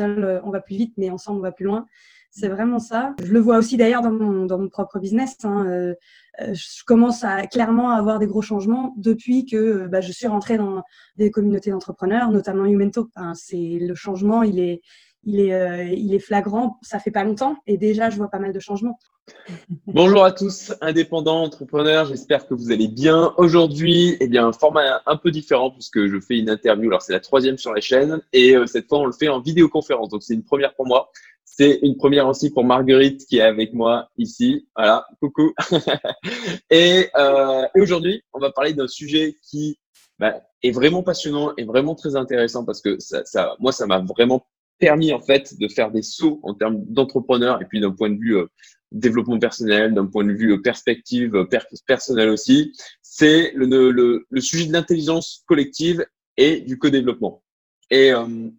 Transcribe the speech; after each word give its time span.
seul, 0.00 0.40
on 0.44 0.50
va 0.50 0.60
plus 0.60 0.76
vite, 0.76 0.94
mais 0.96 1.10
ensemble, 1.10 1.38
on 1.38 1.42
va 1.42 1.52
plus 1.52 1.64
loin. 1.64 1.86
C'est 2.30 2.48
vraiment 2.48 2.78
ça. 2.78 3.14
Je 3.22 3.32
le 3.32 3.40
vois 3.40 3.58
aussi 3.58 3.76
d'ailleurs 3.76 4.02
dans 4.02 4.12
mon, 4.12 4.46
dans 4.46 4.58
mon 4.58 4.68
propre 4.68 5.00
business. 5.00 5.36
Hein. 5.42 5.66
Euh, 5.66 5.94
euh, 6.40 6.54
je 6.54 6.84
commence 6.84 7.24
à 7.24 7.46
clairement 7.48 7.90
avoir 7.90 8.20
des 8.20 8.28
gros 8.28 8.40
changements 8.40 8.94
depuis 8.96 9.46
que 9.46 9.56
euh, 9.56 9.88
bah, 9.88 10.00
je 10.00 10.12
suis 10.12 10.28
rentrée 10.28 10.56
dans 10.56 10.84
des 11.16 11.32
communautés 11.32 11.70
d'entrepreneurs, 11.70 12.30
notamment 12.30 12.66
Umento. 12.66 13.10
Enfin, 13.16 13.34
c'est 13.34 13.78
le 13.80 13.94
changement, 13.96 14.44
il 14.44 14.60
est, 14.60 14.80
il 15.24 15.40
est, 15.40 15.98
il 15.98 16.14
est 16.14 16.20
flagrant. 16.20 16.78
Ça 16.82 17.00
fait 17.00 17.10
pas 17.10 17.24
longtemps 17.24 17.56
et 17.66 17.76
déjà 17.76 18.10
je 18.10 18.16
vois 18.16 18.30
pas 18.30 18.38
mal 18.38 18.52
de 18.52 18.60
changements. 18.60 18.98
Bonjour 19.86 20.24
à 20.24 20.32
tous, 20.32 20.72
indépendants, 20.80 21.42
entrepreneurs. 21.42 22.06
J'espère 22.06 22.46
que 22.46 22.54
vous 22.54 22.70
allez 22.70 22.88
bien. 22.88 23.34
Aujourd'hui, 23.36 24.16
eh 24.20 24.28
bien, 24.28 24.46
un 24.46 24.52
format 24.52 25.02
un 25.06 25.16
peu 25.16 25.30
différent 25.30 25.70
puisque 25.70 26.06
je 26.06 26.20
fais 26.20 26.38
une 26.38 26.50
interview. 26.50 26.88
Alors, 26.88 27.02
c'est 27.02 27.12
la 27.12 27.20
troisième 27.20 27.58
sur 27.58 27.72
la 27.72 27.80
chaîne 27.80 28.20
et 28.32 28.54
cette 28.66 28.88
fois, 28.88 29.00
on 29.00 29.06
le 29.06 29.12
fait 29.12 29.28
en 29.28 29.40
vidéoconférence. 29.40 30.08
Donc, 30.08 30.22
c'est 30.22 30.34
une 30.34 30.44
première 30.44 30.74
pour 30.74 30.86
moi. 30.86 31.10
C'est 31.44 31.80
une 31.82 31.96
première 31.96 32.26
aussi 32.26 32.50
pour 32.50 32.64
Marguerite 32.64 33.26
qui 33.26 33.38
est 33.38 33.42
avec 33.42 33.74
moi 33.74 34.08
ici. 34.16 34.68
Voilà, 34.76 35.06
coucou. 35.20 35.52
et, 36.70 37.08
euh, 37.16 37.66
et 37.74 37.80
aujourd'hui, 37.80 38.22
on 38.32 38.38
va 38.38 38.50
parler 38.50 38.72
d'un 38.72 38.88
sujet 38.88 39.36
qui 39.42 39.78
bah, 40.18 40.40
est 40.62 40.70
vraiment 40.70 41.02
passionnant 41.02 41.52
et 41.56 41.64
vraiment 41.64 41.94
très 41.94 42.16
intéressant 42.16 42.64
parce 42.64 42.80
que 42.80 42.98
ça, 42.98 43.24
ça 43.24 43.56
moi, 43.58 43.72
ça 43.72 43.86
m'a 43.86 43.98
vraiment 43.98 44.46
permis 44.78 45.12
en 45.12 45.20
fait 45.20 45.58
de 45.58 45.68
faire 45.68 45.90
des 45.90 46.02
sauts 46.02 46.40
en 46.42 46.54
termes 46.54 46.82
d'entrepreneur 46.86 47.60
et 47.60 47.66
puis 47.66 47.80
d'un 47.80 47.92
point 47.92 48.10
de 48.10 48.18
vue 48.18 48.36
euh, 48.38 48.46
développement 48.92 49.38
personnel, 49.38 49.94
d'un 49.94 50.06
point 50.06 50.24
de 50.24 50.32
vue 50.32 50.54
euh, 50.54 50.62
perspective 50.62 51.34
euh, 51.36 51.46
personnelle 51.86 52.30
aussi. 52.30 52.72
C'est 53.02 53.52
le, 53.54 53.66
le, 53.90 54.26
le, 54.28 54.40
sujet 54.40 54.66
de 54.66 54.72
l'intelligence 54.72 55.42
collective 55.46 56.06
et 56.36 56.60
du 56.60 56.78
co-développement. 56.78 57.42
Et 57.90 58.12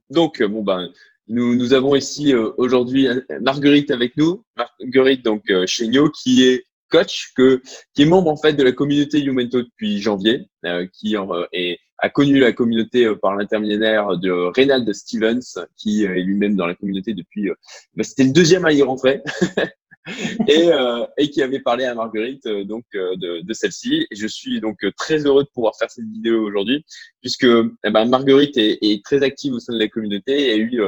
donc, 0.10 0.44
bon 0.44 0.62
ben, 0.62 0.90
nous, 1.32 1.56
nous 1.56 1.74
avons 1.74 1.96
ici 1.96 2.34
euh, 2.34 2.52
aujourd'hui 2.58 3.08
euh, 3.08 3.22
Marguerite 3.42 3.90
avec 3.90 4.18
nous, 4.18 4.44
Marguerite 4.58 5.24
donc 5.24 5.50
euh, 5.50 5.66
Nio, 5.82 6.10
qui 6.10 6.44
est 6.44 6.66
coach, 6.90 7.32
que, 7.38 7.62
qui 7.94 8.02
est 8.02 8.06
membre 8.06 8.30
en 8.30 8.36
fait 8.36 8.52
de 8.52 8.64
la 8.64 8.74
communauté 8.74 9.22
Youmento 9.22 9.62
depuis 9.62 10.02
janvier, 10.02 10.50
qui 10.92 11.16
est, 11.16 11.80
a 12.00 12.10
connu 12.10 12.38
la 12.38 12.52
communauté 12.52 13.10
par 13.22 13.38
l'intermédiaire 13.38 14.18
de 14.18 14.30
Reynald 14.30 14.92
Stevens, 14.92 15.66
qui 15.78 16.04
est 16.04 16.20
lui-même 16.20 16.58
dans 16.58 16.66
la 16.66 16.76
communauté 16.76 17.14
depuis. 17.14 17.50
Bah, 17.96 18.04
C'était 18.04 18.26
le 18.26 18.34
deuxième 18.34 18.66
à 18.66 18.74
y 18.74 18.82
rentrer. 18.82 19.22
et, 20.48 20.70
et 21.18 21.30
qui 21.30 21.42
avait 21.42 21.60
parlé 21.60 21.86
à 21.86 21.94
Marguerite 21.94 22.48
donc 22.48 22.86
de, 22.94 23.42
de 23.42 23.54
celle-ci. 23.54 24.08
Je 24.12 24.28
suis 24.28 24.60
donc 24.60 24.78
très 24.98 25.26
heureux 25.26 25.44
de 25.44 25.50
pouvoir 25.50 25.76
faire 25.78 25.92
cette 25.92 26.06
vidéo 26.06 26.44
aujourd'hui, 26.44 26.86
puisque 27.22 27.46
eh 27.46 27.90
ben, 27.90 28.06
Marguerite 28.06 28.58
est, 28.58 28.80
est, 28.82 29.04
très 29.04 29.24
active 29.24 29.54
au 29.54 29.60
sein 29.60 29.74
de 29.74 29.80
la 29.80 29.88
communauté 29.88 30.50
et 30.50 30.54
a 30.54 30.58
eu 30.58 30.82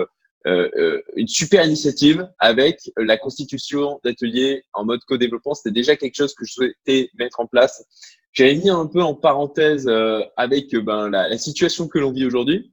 euh, 0.46 0.70
euh, 0.76 1.02
une 1.16 1.28
super 1.28 1.66
initiative 1.66 2.30
avec 2.38 2.92
la 2.98 3.18
constitution 3.18 4.02
d'ateliers 4.04 4.66
en 4.74 4.84
mode 4.84 5.00
co-développement. 5.08 5.54
C'était 5.54 5.72
déjà 5.72 5.96
quelque 5.96 6.16
chose 6.16 6.34
que 6.34 6.44
je 6.44 6.52
souhaitais 6.52 7.10
mettre 7.18 7.40
en 7.40 7.48
place. 7.48 7.86
J'avais 8.34 8.56
mis 8.56 8.70
un 8.70 8.86
peu 8.86 9.02
en 9.02 9.14
parenthèse 9.14 9.88
euh, 9.88 10.22
avec 10.36 10.76
ben, 10.76 11.10
la, 11.10 11.30
la, 11.30 11.38
situation 11.38 11.88
que 11.88 11.98
l'on 11.98 12.12
vit 12.12 12.26
aujourd'hui, 12.26 12.73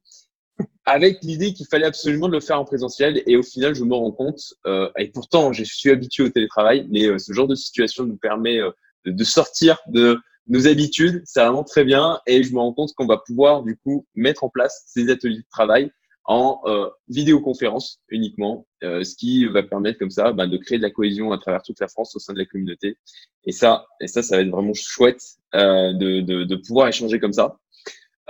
avec 0.84 1.18
l'idée 1.22 1.52
qu'il 1.52 1.66
fallait 1.66 1.86
absolument 1.86 2.28
le 2.28 2.40
faire 2.40 2.60
en 2.60 2.64
présentiel. 2.64 3.22
Et 3.26 3.36
au 3.36 3.42
final, 3.42 3.74
je 3.74 3.84
me 3.84 3.94
rends 3.94 4.12
compte, 4.12 4.40
euh, 4.66 4.90
et 4.98 5.08
pourtant, 5.08 5.52
je 5.52 5.64
suis 5.64 5.90
habitué 5.90 6.24
au 6.24 6.28
télétravail, 6.28 6.86
mais 6.90 7.18
ce 7.18 7.32
genre 7.32 7.48
de 7.48 7.54
situation 7.54 8.04
nous 8.04 8.16
permet 8.16 8.58
de, 9.04 9.12
de 9.12 9.24
sortir 9.24 9.78
de 9.88 10.18
nos 10.48 10.66
habitudes. 10.66 11.22
C'est 11.24 11.40
vraiment 11.40 11.64
très 11.64 11.84
bien. 11.84 12.20
Et 12.26 12.42
je 12.42 12.52
me 12.52 12.58
rends 12.58 12.72
compte 12.72 12.92
qu'on 12.94 13.06
va 13.06 13.18
pouvoir, 13.18 13.62
du 13.62 13.76
coup, 13.76 14.06
mettre 14.14 14.44
en 14.44 14.48
place 14.48 14.84
ces 14.86 15.08
ateliers 15.10 15.38
de 15.38 15.48
travail 15.50 15.90
en 16.24 16.60
euh, 16.66 16.88
vidéoconférence 17.08 18.00
uniquement, 18.08 18.66
euh, 18.84 19.02
ce 19.02 19.16
qui 19.16 19.46
va 19.46 19.62
permettre 19.62 19.98
comme 19.98 20.10
ça 20.10 20.32
bah, 20.32 20.46
de 20.46 20.56
créer 20.58 20.78
de 20.78 20.82
la 20.82 20.90
cohésion 20.90 21.32
à 21.32 21.38
travers 21.38 21.62
toute 21.62 21.80
la 21.80 21.88
France 21.88 22.14
au 22.14 22.18
sein 22.18 22.32
de 22.34 22.38
la 22.38 22.44
communauté. 22.44 22.98
Et 23.44 23.52
ça, 23.52 23.86
et 24.00 24.06
ça, 24.06 24.22
ça 24.22 24.36
va 24.36 24.42
être 24.42 24.50
vraiment 24.50 24.74
chouette 24.74 25.22
euh, 25.54 25.92
de, 25.92 26.20
de, 26.20 26.44
de, 26.44 26.56
pouvoir 26.56 26.88
échanger 26.88 27.18
comme 27.18 27.32
ça. 27.32 27.58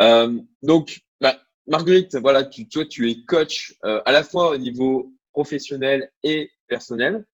Euh, 0.01 0.39
donc, 0.63 1.01
bah, 1.21 1.39
Marguerite, 1.71 2.17
voilà, 2.17 2.45
tu, 2.45 2.69
toi, 2.69 2.85
tu 2.85 3.11
es 3.11 3.23
coach 3.25 3.75
euh, 3.85 4.03
à 4.05 4.13
la 4.13 4.23
fois 4.23 4.51
au 4.51 4.57
niveau 4.59 5.13
professionnel 5.33 6.11
et 6.23 6.51
personnel. 6.69 7.25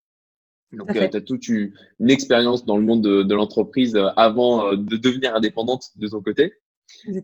Donc, 0.72 0.92
tu 0.92 0.98
as 0.98 1.20
toute 1.20 1.48
une, 1.48 1.72
expérience 2.08 2.64
dans 2.64 2.76
le 2.76 2.84
monde 2.84 3.02
de, 3.02 3.22
de 3.22 3.34
l'entreprise 3.34 3.98
avant 4.16 4.74
de 4.74 4.96
devenir 4.96 5.34
indépendante 5.34 5.90
de 5.96 6.08
ton 6.08 6.20
côté. 6.20 6.52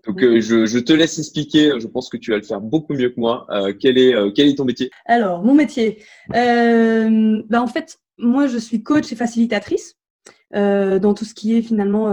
Donc, 0.07 0.23
euh, 0.23 0.41
je, 0.41 0.67
je, 0.67 0.79
te 0.79 0.93
laisse 0.93 1.19
expliquer. 1.19 1.73
Je 1.79 1.87
pense 1.87 2.09
que 2.09 2.17
tu 2.17 2.31
vas 2.31 2.37
le 2.37 2.43
faire 2.43 2.61
beaucoup 2.61 2.95
mieux 2.95 3.11
que 3.11 3.21
moi. 3.21 3.47
Euh, 3.51 3.73
quel, 3.79 3.99
est, 3.99 4.15
euh, 4.15 4.31
quel 4.35 4.49
est 4.49 4.57
ton 4.57 4.65
métier 4.65 4.91
Alors, 5.07 5.43
mon 5.43 5.55
métier. 5.55 6.03
Euh, 6.35 7.43
bah, 7.49 7.63
en 7.63 7.67
fait, 7.67 7.99
moi, 8.19 8.47
je 8.47 8.59
suis 8.59 8.83
coach 8.83 9.13
et 9.13 9.17
facilitatrice. 9.17 9.97
dans 10.53 11.15
tout 11.15 11.25
ce 11.25 11.35
qui 11.35 11.57
est 11.57 11.63
finalement, 11.63 12.13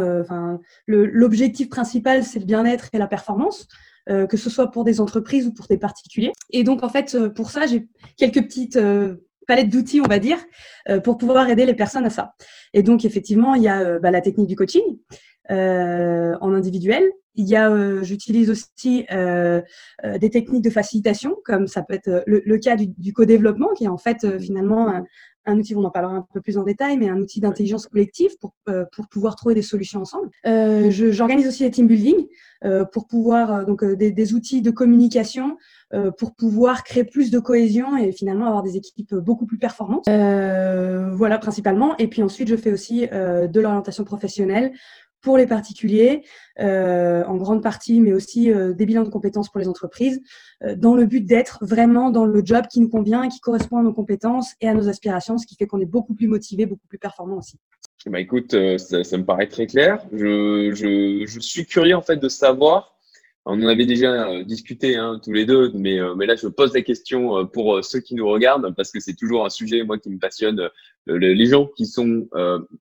l'objectif 0.88 1.70
principal, 1.70 2.24
c'est 2.24 2.40
le 2.40 2.46
bien-être 2.46 2.90
et 2.94 2.98
la 2.98 3.08
performance, 3.08 3.68
que 4.08 4.38
ce 4.38 4.50
soit 4.50 4.72
pour 4.72 4.84
des 4.84 5.02
entreprises 5.02 5.46
ou 5.46 5.54
pour 5.54 5.68
des 5.68 5.78
particuliers. 5.78 6.32
Et 6.52 6.64
donc, 6.64 6.84
en 6.84 6.90
fait, 6.90 7.18
pour 7.36 7.52
ça, 7.52 7.68
j'ai 7.68 7.88
quelques 8.18 8.42
petites 8.42 8.80
palettes 9.48 9.70
d'outils, 9.70 10.02
on 10.02 10.08
va 10.08 10.20
dire, 10.20 10.40
pour 11.04 11.18
pouvoir 11.18 11.50
aider 11.50 11.66
les 11.66 11.76
personnes 11.76 12.06
à 12.06 12.10
ça. 12.10 12.34
Et 12.74 12.82
donc, 12.82 13.06
effectivement, 13.06 13.54
il 13.54 13.64
y 13.64 13.68
a 13.68 14.00
bah, 14.00 14.10
la 14.10 14.22
technique 14.22 14.48
du 14.48 14.56
coaching 14.56 14.82
en 15.50 16.54
individuel, 16.54 17.04
il 17.40 17.48
y 17.48 17.56
a, 17.56 17.70
euh, 17.70 18.04
j'utilise 18.04 18.50
aussi 18.50 19.06
euh, 19.12 19.62
euh, 20.04 20.18
des 20.18 20.30
techniques 20.30 20.64
de 20.64 20.70
facilitation, 20.70 21.38
comme 21.46 21.68
ça 21.68 21.84
peut 21.84 21.94
être 21.94 22.24
le, 22.28 22.58
cas 22.58 22.76
du, 22.76 22.88
du 22.88 23.14
co-développement, 23.14 23.70
qui 23.78 23.86
est 23.86 23.90
en 23.90 23.98
fait 23.98 24.40
finalement 24.40 24.90
un, 24.90 25.06
un, 25.50 25.58
outil, 25.58 25.76
on 25.76 25.84
en 25.84 25.90
parlera 25.90 26.14
un 26.14 26.26
peu 26.34 26.42
plus 26.42 26.58
en 26.58 26.64
détail, 26.64 26.98
mais 26.98 27.10
un 27.10 27.18
outil 27.18 27.40
d'intelligence 27.40 27.88
collective 27.88 28.32
pour, 28.40 28.54
pour 28.92 29.08
pouvoir 29.08 29.36
trouver 29.36 29.56
des 29.56 29.62
solutions 29.62 30.02
ensemble. 30.02 30.30
J'organise 30.90 31.48
aussi 31.48 31.64
des 31.64 31.72
team 31.72 31.88
building 31.88 32.28
pour 32.92 33.08
pouvoir, 33.08 33.66
donc 33.66 33.84
des, 33.84 34.12
des, 34.12 34.34
outils 34.34 34.62
de 34.62 34.72
communication 34.72 35.58
pour 36.18 36.36
pouvoir 36.36 36.84
créer 36.84 37.04
plus 37.04 37.32
de 37.32 37.40
cohésion 37.40 37.98
et 37.98 38.12
finalement 38.12 38.46
avoir 38.46 38.64
des 38.64 38.78
équipes 38.78 39.16
beaucoup 39.16 39.46
plus 39.46 39.58
performantes. 39.58 40.06
voilà 40.08 41.38
principalement. 41.40 41.96
Et 41.98 42.08
puis 42.08 42.24
ensuite, 42.24 42.48
je 42.48 42.56
fais 42.56 42.72
aussi 42.72 43.08
de 43.08 43.60
l'orientation 43.60 44.04
professionnelle 44.04 44.74
pour 45.22 45.38
les 45.38 45.48
particuliers, 45.48 46.24
euh, 46.60 47.24
en 47.26 47.36
grande 47.36 47.62
partie, 47.62 48.00
mais 48.00 48.14
aussi 48.14 48.52
euh, 48.52 48.74
des 48.74 48.86
bilans 48.86 49.04
de 49.04 49.10
compétences 49.10 49.50
pour 49.50 49.60
les 49.60 49.68
entreprises, 49.68 50.22
euh, 50.64 50.76
dans 50.76 50.96
le 50.96 51.06
but 51.06 51.22
d'être 51.22 51.60
vraiment 51.62 52.10
dans 52.10 52.26
le 52.26 52.42
job 52.44 52.66
qui 52.72 52.80
nous 52.80 52.90
convient, 52.90 53.28
qui 53.28 53.40
correspond 53.40 53.78
à 53.78 53.84
nos 53.84 53.94
compétences 53.94 54.54
et 54.62 54.68
à 54.68 54.74
nos 54.74 54.88
aspirations, 54.88 55.38
ce 55.38 55.46
qui 55.46 55.56
fait 55.56 55.68
qu'on 55.68 55.80
est 55.80 55.86
beaucoup 55.86 56.14
plus 56.14 56.28
motivé, 56.28 56.66
beaucoup 56.66 56.88
plus 56.88 57.00
performant 57.00 57.38
aussi. 57.38 57.58
Bah 58.06 58.22
écoute, 58.22 58.52
ça, 58.78 59.18
me 59.18 59.24
paraît 59.24 59.48
très 59.48 59.68
clair. 59.68 60.06
Je, 60.14 60.72
je, 60.74 61.26
je 61.28 61.40
suis 61.42 61.66
curieux 61.66 61.96
en 61.96 62.02
fait 62.02 62.16
de 62.16 62.30
savoir 62.30 62.96
on 63.46 63.64
en 63.64 63.68
avait 63.68 63.86
déjà 63.86 64.44
discuté 64.44 64.96
hein, 64.96 65.20
tous 65.24 65.32
les 65.32 65.46
deux, 65.46 65.72
mais, 65.74 65.98
mais 66.16 66.28
là 66.28 66.36
je 66.36 66.48
pose 66.48 66.74
la 66.74 66.82
question 66.82 67.48
pour 67.48 67.84
ceux 67.84 68.00
qui 68.00 68.14
nous 68.14 68.28
regardent 68.28 68.76
parce 68.76 68.92
que 68.92 69.00
c'est 69.00 69.16
toujours 69.16 69.46
un 69.46 69.50
sujet 69.50 69.84
moi 69.84 69.98
qui 69.98 70.10
me 70.10 70.20
passionne. 70.20 70.70
Les 71.18 71.46
gens 71.46 71.66
qui 71.66 71.86
sont 71.86 72.28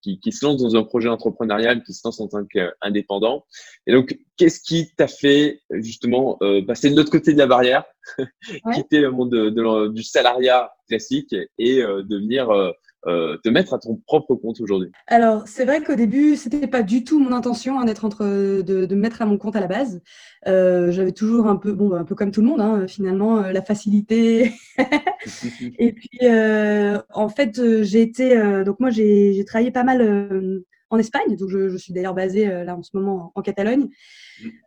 qui, 0.03 0.21
qui, 0.21 0.33
se 0.33 0.45
lancent 0.45 0.63
dans 0.63 0.77
un 0.77 0.85
projet 0.85 1.09
entrepreneurial, 1.09 1.83
qui 1.83 1.93
se 1.93 2.03
lancent 2.05 2.21
en 2.21 2.29
tant 2.29 2.45
qu'indépendant. 2.45 3.45
Et 3.87 3.93
donc, 3.93 4.19
qu'est-ce 4.37 4.61
qui 4.61 4.93
t'a 4.97 5.09
fait 5.09 5.61
justement 5.71 6.39
passer 6.67 6.91
de 6.91 6.97
l'autre 6.97 7.11
côté 7.11 7.33
de 7.33 7.39
la 7.39 7.47
barrière, 7.47 7.85
quitter 8.75 9.01
le 9.01 9.11
monde 9.11 9.31
de, 9.31 9.89
du 9.89 10.03
salariat 10.03 10.71
classique 10.89 11.35
et 11.59 11.83
devenir 12.09 12.51
euh, 12.51 12.73
te 13.05 13.49
mettre 13.49 13.75
à 13.75 13.79
ton 13.79 13.97
propre 14.07 14.35
compte 14.35 14.61
aujourd'hui 14.61 14.91
Alors, 15.07 15.47
c'est 15.47 15.65
vrai 15.65 15.83
qu'au 15.83 15.95
début, 15.95 16.37
c'était 16.37 16.67
pas 16.67 16.83
du 16.83 17.05
tout 17.05 17.19
mon 17.19 17.33
intention 17.33 17.79
hein, 17.79 17.85
d'être 17.85 18.05
entre, 18.05 18.25
de, 18.25 18.87
de, 18.87 18.95
me 18.95 19.01
mettre 19.01 19.23
à 19.23 19.27
mon 19.27 19.39
compte 19.39 19.57
à 19.57 19.61
la 19.61 19.67
base. 19.67 20.03
Euh, 20.47 20.91
J'avais 20.91 21.13
toujours 21.13 21.47
un 21.47 21.57
peu, 21.57 21.73
bon, 21.73 21.93
un 21.95 22.05
peu 22.05 22.15
comme 22.15 22.31
tout 22.31 22.41
le 22.41 22.47
monde, 22.47 22.61
hein, 22.61 22.87
finalement, 22.87 23.39
euh, 23.39 23.53
la 23.53 23.63
facilité. 23.63 24.53
et 25.79 25.93
puis, 25.93 26.19
euh, 26.25 26.99
en 27.13 27.29
fait, 27.29 27.83
j'ai 27.83 28.03
été, 28.03 28.37
euh, 28.37 28.65
donc 28.65 28.81
moi, 28.81 28.91
j'ai 28.91 29.45
travaillé 29.47 29.71
pas 29.71 29.85
mal 29.85 30.63
en 30.91 30.99
Espagne, 30.99 31.37
donc 31.37 31.51
je, 31.51 31.69
je 31.69 31.77
suis 31.77 31.93
d'ailleurs 31.93 32.15
basée 32.15 32.47
là 32.47 32.77
en 32.77 32.83
ce 32.83 32.91
moment 32.95 33.33
en, 33.35 33.41
en 33.41 33.43
Catalogne. 33.43 33.89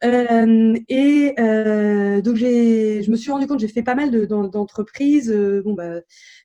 Euh, 0.03 0.75
et 0.89 1.33
euh, 1.39 2.21
donc 2.21 2.35
je 2.35 3.09
me 3.09 3.15
suis 3.15 3.31
rendu 3.31 3.47
compte, 3.47 3.59
j'ai 3.59 3.67
fait 3.67 3.83
pas 3.83 3.95
mal 3.95 4.11
de, 4.11 4.25
d'entreprises. 4.25 5.31
Euh, 5.31 5.61
bon 5.63 5.73
bah, 5.73 6.01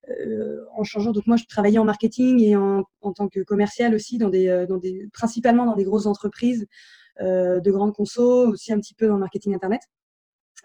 euh, 0.08 0.60
en 0.76 0.84
changeant. 0.84 1.12
Donc 1.12 1.26
moi, 1.26 1.36
je 1.36 1.44
travaillais 1.44 1.78
en 1.78 1.84
marketing 1.84 2.40
et 2.40 2.56
en, 2.56 2.84
en 3.00 3.12
tant 3.12 3.28
que 3.28 3.40
commercial 3.40 3.94
aussi, 3.94 4.18
dans 4.18 4.28
des, 4.30 4.66
dans 4.68 4.78
des, 4.78 5.08
principalement 5.12 5.66
dans 5.66 5.76
des 5.76 5.84
grosses 5.84 6.06
entreprises 6.06 6.66
de 7.20 7.70
grandes 7.70 7.94
conso, 7.94 8.48
aussi 8.48 8.72
un 8.72 8.78
petit 8.78 8.94
peu 8.94 9.06
dans 9.06 9.14
le 9.14 9.20
marketing 9.20 9.54
internet. 9.54 9.80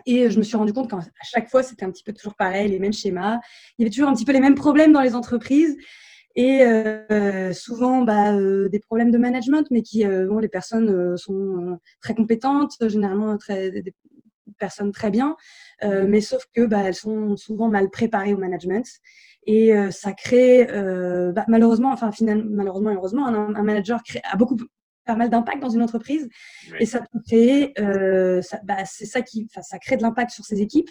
Et 0.05 0.29
je 0.29 0.37
me 0.37 0.43
suis 0.43 0.57
rendu 0.57 0.73
compte 0.73 0.89
qu'à 0.89 0.99
chaque 1.23 1.49
fois, 1.49 1.63
c'était 1.63 1.85
un 1.85 1.91
petit 1.91 2.03
peu 2.03 2.13
toujours 2.13 2.35
pareil, 2.35 2.69
les 2.69 2.79
mêmes 2.79 2.93
schémas. 2.93 3.39
Il 3.77 3.81
y 3.81 3.85
avait 3.85 3.91
toujours 3.91 4.09
un 4.09 4.13
petit 4.13 4.25
peu 4.25 4.31
les 4.31 4.39
mêmes 4.39 4.55
problèmes 4.55 4.91
dans 4.93 5.01
les 5.01 5.15
entreprises 5.15 5.77
et 6.35 6.61
euh, 6.63 7.53
souvent 7.53 8.03
bah, 8.03 8.33
euh, 8.33 8.69
des 8.69 8.79
problèmes 8.79 9.11
de 9.11 9.17
management, 9.17 9.65
mais 9.71 9.81
qui, 9.81 10.05
euh, 10.05 10.27
bon, 10.27 10.39
les 10.39 10.47
personnes 10.47 10.89
euh, 10.89 11.17
sont 11.17 11.33
euh, 11.33 11.75
très 12.01 12.15
compétentes, 12.15 12.75
généralement 12.87 13.37
très, 13.37 13.71
des 13.71 13.93
personnes 14.59 14.91
très 14.91 15.09
bien, 15.09 15.35
mais 15.83 16.21
sauf 16.21 16.45
que 16.53 16.65
bah, 16.65 16.81
elles 16.83 16.93
sont 16.93 17.35
souvent 17.35 17.69
mal 17.69 17.89
préparées 17.89 18.33
au 18.33 18.37
management. 18.37 18.85
Et 19.47 19.73
ça 19.89 20.13
crée, 20.13 20.67
bah, 21.33 21.45
malheureusement, 21.47 21.91
enfin 21.91 22.11
finalement, 22.11 22.45
malheureusement 22.49 22.91
et 22.91 22.95
heureusement, 22.95 23.25
un, 23.25 23.55
un 23.55 23.63
manager 23.63 24.03
crée, 24.03 24.21
a 24.29 24.35
beaucoup 24.35 24.57
pas 25.05 25.15
mal 25.15 25.29
d'impact 25.29 25.61
dans 25.61 25.69
une 25.69 25.81
entreprise 25.81 26.29
et 26.79 26.85
ça 26.85 26.99
peut 26.99 27.19
créer, 27.25 27.73
euh, 27.79 28.41
bah, 28.63 28.85
c'est 28.85 29.05
ça 29.05 29.21
qui, 29.21 29.47
ça 29.49 29.79
crée 29.79 29.97
de 29.97 30.01
l'impact 30.01 30.31
sur 30.31 30.45
ses 30.45 30.61
équipes 30.61 30.89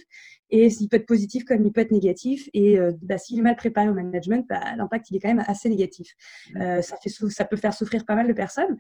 et 0.51 0.67
il 0.67 0.89
peut 0.89 0.97
être 0.97 1.07
positif 1.07 1.45
comme 1.45 1.65
il 1.65 1.73
peut 1.73 1.81
être 1.81 1.93
négatif 1.93 2.49
et 2.53 2.79
euh, 2.79 2.93
bah, 3.03 3.19
s'il 3.19 3.39
est 3.39 3.43
mal 3.43 3.57
préparé 3.57 3.89
au 3.89 3.95
management, 3.95 4.45
bah, 4.49 4.61
l'impact 4.77 5.11
il 5.11 5.17
est 5.17 5.21
quand 5.21 5.29
même 5.29 5.45
assez 5.47 5.69
négatif. 5.69 6.15
Euh, 6.57 6.83
ça 6.83 6.97
fait, 6.97 7.09
ça 7.09 7.45
peut 7.45 7.57
faire 7.57 7.73
souffrir 7.73 8.05
pas 8.05 8.15
mal 8.15 8.27
de 8.27 8.33
personnes 8.33 8.77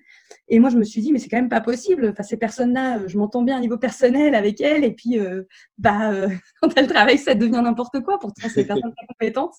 et 0.48 0.58
moi 0.58 0.70
je 0.70 0.78
me 0.78 0.84
suis 0.84 1.00
dit 1.00 1.12
mais 1.12 1.18
c'est 1.18 1.28
quand 1.28 1.38
même 1.38 1.48
pas 1.48 1.60
possible. 1.60 2.08
Enfin 2.10 2.22
ces 2.22 2.36
personnes-là, 2.36 3.06
je 3.06 3.16
m'entends 3.18 3.42
bien 3.42 3.56
à 3.56 3.60
niveau 3.60 3.78
personnel 3.78 4.34
avec 4.34 4.60
elles 4.60 4.84
et 4.84 4.92
puis 4.92 5.18
bah 5.78 6.12
quand 6.60 6.76
elles 6.76 6.88
travaillent 6.88 7.18
ça 7.18 7.34
devient 7.34 7.62
n'importe 7.62 8.00
quoi. 8.00 8.18
Pourtant 8.18 8.48
c'est 8.48 8.62
des 8.62 8.66
personnes 8.66 8.92
très 8.96 9.06
compétentes. 9.06 9.54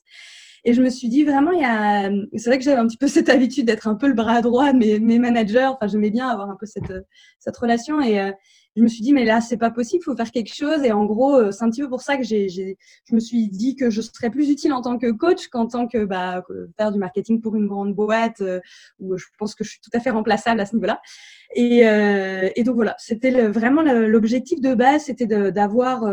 Et 0.64 0.74
je 0.74 0.82
me 0.82 0.90
suis 0.90 1.10
dit 1.10 1.24
vraiment, 1.24 1.52
il 1.52 1.62
y 1.62 1.66
a, 1.66 2.12
c'est 2.38 2.50
vrai 2.50 2.60
que 2.60 2.64
j'avais 2.64 2.80
un 2.80 2.88
petit 2.88 2.98
peu 2.98 3.08
cette 3.08 3.30
habitude 3.30 3.66
d'être 3.66 3.88
un 3.88 3.96
peu 3.96 4.08
le 4.08 4.14
bras 4.14 4.42
droit 4.42 4.72
de 4.74 4.78
mes, 4.78 5.00
mes 5.00 5.20
managers. 5.20 5.70
Enfin, 5.74 5.88
j'aimais 5.88 6.12
bien 6.12 6.28
avoir 6.28 6.50
un 6.50 6.56
peu 6.56 6.66
cette, 6.66 6.94
cette 7.40 7.58
relation. 7.58 8.02
Et 8.02 8.20
euh, 8.20 8.32
je 8.78 8.82
me 8.82 8.88
suis 8.88 9.02
dit, 9.02 9.12
mais 9.12 9.26
là, 9.26 9.42
c'est 9.42 9.58
pas 9.58 9.70
possible, 9.70 10.02
il 10.02 10.06
faut 10.06 10.16
faire 10.16 10.32
quelque 10.32 10.54
chose. 10.54 10.84
Et 10.84 10.92
en 10.92 11.06
gros, 11.06 11.36
euh, 11.36 11.52
c'est 11.52 11.64
un 11.64 11.70
petit 11.70 11.82
peu 11.82 11.90
pour 11.90 12.02
ça 12.02 12.16
que 12.16 12.24
j'ai, 12.24 12.48
je 12.48 13.14
me 13.14 13.20
suis 13.20 13.50
dit 13.50 13.76
que 13.76 13.90
je 13.90 14.02
serais 14.02 14.30
plus 14.30 14.50
utile 14.50 14.72
en 14.72 14.82
tant 14.82 14.98
que 14.98 15.12
coach 15.12 15.48
qu'en 15.50 15.68
tant 15.68 15.88
que 15.88 16.06
bah, 16.06 16.44
faire 16.78 16.92
du 16.92 17.00
marketing 17.00 17.42
pour 17.42 17.56
une 17.56 17.68
grande 17.68 17.94
boîte, 17.94 18.40
euh, 18.40 18.62
où 19.00 19.18
je 19.18 19.26
pense 19.38 19.56
que 19.56 19.66
je 19.66 19.72
suis 19.72 19.82
tout 19.82 19.90
à 19.94 20.00
fait 20.00 20.10
remplaçable 20.10 20.62
à 20.62 20.66
ce 20.66 20.76
niveau-là. 20.76 21.02
Et, 21.54 21.86
euh, 21.86 22.50
et 22.56 22.64
donc 22.64 22.76
voilà, 22.76 22.96
c'était 22.98 23.48
vraiment 23.48 23.82
l'objectif 23.82 24.62
de 24.62 24.74
base, 24.74 25.04
c'était 25.04 25.28
d'avoir 25.52 26.06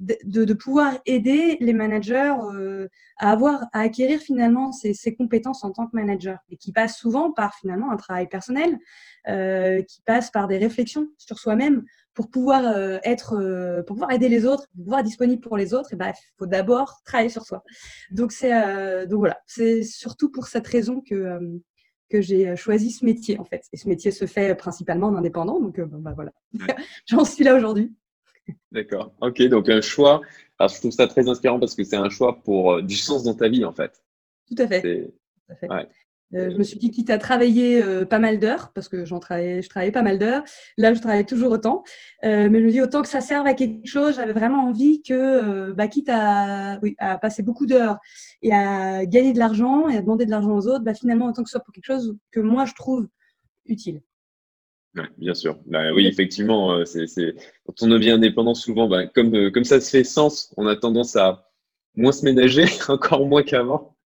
de, 0.00 0.44
de, 0.44 0.54
pouvoir 0.54 0.98
aider 1.04 1.58
les 1.60 1.72
managers 1.74 2.34
euh, 2.54 2.88
à 3.18 3.30
avoir 3.30 3.64
à 3.72 3.80
acquérir 3.80 4.18
finalement 4.20 4.72
ces, 4.72 4.94
ces, 4.94 5.14
compétences 5.14 5.62
en 5.62 5.72
tant 5.72 5.86
que 5.86 5.94
manager 5.94 6.38
et 6.48 6.56
qui 6.56 6.72
passent 6.72 6.96
souvent 6.96 7.32
par 7.32 7.54
finalement 7.54 7.90
un 7.90 7.96
travail 7.96 8.26
personnel, 8.26 8.78
euh, 9.28 9.82
qui 9.82 10.00
passe 10.02 10.30
par 10.30 10.48
des 10.48 10.56
réflexions 10.56 11.08
sur 11.18 11.38
soi-même 11.38 11.84
pour 12.14 12.30
pouvoir 12.30 12.64
euh, 12.66 12.98
être, 13.04 13.34
euh, 13.34 13.82
pour 13.82 13.96
pouvoir 13.96 14.12
aider 14.12 14.28
les 14.28 14.46
autres, 14.46 14.66
pour 14.74 14.84
pouvoir 14.84 15.00
être 15.00 15.06
disponible 15.06 15.40
pour 15.40 15.56
les 15.56 15.74
autres. 15.74 15.92
Et 15.92 15.96
ben, 15.96 16.08
il 16.08 16.36
faut 16.38 16.46
d'abord 16.46 17.00
travailler 17.04 17.30
sur 17.30 17.44
soi. 17.44 17.62
Donc 18.10 18.32
c'est 18.32 18.52
euh, 18.54 19.06
donc 19.06 19.20
voilà, 19.20 19.40
c'est 19.46 19.82
surtout 19.82 20.30
pour 20.30 20.46
cette 20.46 20.66
raison 20.66 21.00
que 21.00 21.38
que 22.08 22.20
j'ai 22.20 22.56
choisi 22.56 22.90
ce 22.90 23.04
métier 23.04 23.38
en 23.38 23.44
fait. 23.44 23.62
Et 23.72 23.76
ce 23.76 23.88
métier 23.88 24.10
se 24.10 24.26
fait 24.26 24.54
principalement 24.54 25.08
en 25.08 25.14
indépendant, 25.14 25.60
donc 25.60 25.80
bah, 25.80 26.12
voilà, 26.14 26.32
j'en 27.06 27.24
suis 27.24 27.44
là 27.44 27.54
aujourd'hui. 27.54 27.94
D'accord. 28.72 29.12
Ok, 29.20 29.42
donc 29.42 29.68
un 29.68 29.80
choix. 29.80 30.20
Alors, 30.58 30.70
je 30.70 30.78
trouve 30.78 30.90
ça 30.90 31.06
très 31.06 31.28
inspirant 31.28 31.58
parce 31.58 31.74
que 31.74 31.84
c'est 31.84 31.96
un 31.96 32.10
choix 32.10 32.40
pour 32.42 32.72
euh, 32.72 32.82
du 32.82 32.96
sens 32.96 33.24
dans 33.24 33.34
ta 33.34 33.48
vie, 33.48 33.64
en 33.64 33.72
fait. 33.72 34.02
Tout 34.46 34.62
à 34.62 34.68
fait. 34.68 35.10
Euh, 36.32 36.48
je 36.48 36.56
me 36.56 36.62
suis 36.62 36.78
dit, 36.78 36.92
quitte 36.92 37.10
à 37.10 37.18
travailler 37.18 37.82
euh, 37.82 38.04
pas 38.04 38.20
mal 38.20 38.38
d'heures, 38.38 38.70
parce 38.72 38.88
que 38.88 39.04
j'en 39.04 39.18
travaillais, 39.18 39.62
je 39.62 39.68
travaillais 39.68 39.90
pas 39.90 40.02
mal 40.02 40.16
d'heures, 40.16 40.44
là 40.78 40.94
je 40.94 41.00
travaille 41.00 41.26
toujours 41.26 41.50
autant, 41.50 41.82
mais 42.22 42.44
je 42.46 42.64
me 42.64 42.70
dis 42.70 42.80
autant 42.80 43.02
que 43.02 43.08
ça 43.08 43.20
serve 43.20 43.48
à 43.48 43.54
quelque 43.54 43.88
chose, 43.88 44.14
j'avais 44.14 44.32
vraiment 44.32 44.68
envie 44.68 45.02
que, 45.02 45.72
bah, 45.72 45.88
quitte 45.88 46.08
à, 46.08 46.78
oui, 46.82 46.94
à 46.98 47.18
passer 47.18 47.42
beaucoup 47.42 47.66
d'heures 47.66 47.98
et 48.42 48.52
à 48.52 49.06
gagner 49.06 49.32
de 49.32 49.40
l'argent 49.40 49.88
et 49.88 49.96
à 49.96 50.02
demander 50.02 50.24
de 50.24 50.30
l'argent 50.30 50.56
aux 50.56 50.68
autres, 50.68 50.84
bah, 50.84 50.94
finalement 50.94 51.26
autant 51.26 51.42
que 51.42 51.48
ce 51.48 51.54
soit 51.54 51.64
pour 51.64 51.74
quelque 51.74 51.86
chose 51.86 52.16
que 52.30 52.38
moi 52.38 52.64
je 52.64 52.74
trouve 52.74 53.08
utile. 53.66 54.00
Ouais, 54.96 55.04
bien 55.18 55.34
sûr. 55.34 55.58
Bah, 55.66 55.92
oui, 55.92 56.06
effectivement, 56.06 56.72
euh, 56.72 56.84
c'est, 56.84 57.06
c'est... 57.06 57.34
quand 57.64 57.82
on 57.82 57.88
devient 57.88 58.10
indépendant, 58.10 58.54
souvent, 58.54 58.88
bah, 58.88 59.06
comme, 59.06 59.34
euh, 59.34 59.50
comme 59.50 59.64
ça 59.64 59.80
se 59.80 59.90
fait 59.90 60.04
sens, 60.04 60.52
on 60.56 60.66
a 60.66 60.74
tendance 60.74 61.14
à 61.16 61.48
moins 61.94 62.12
se 62.12 62.24
ménager, 62.24 62.64
encore 62.88 63.26
moins 63.26 63.42
qu'avant. 63.42 63.96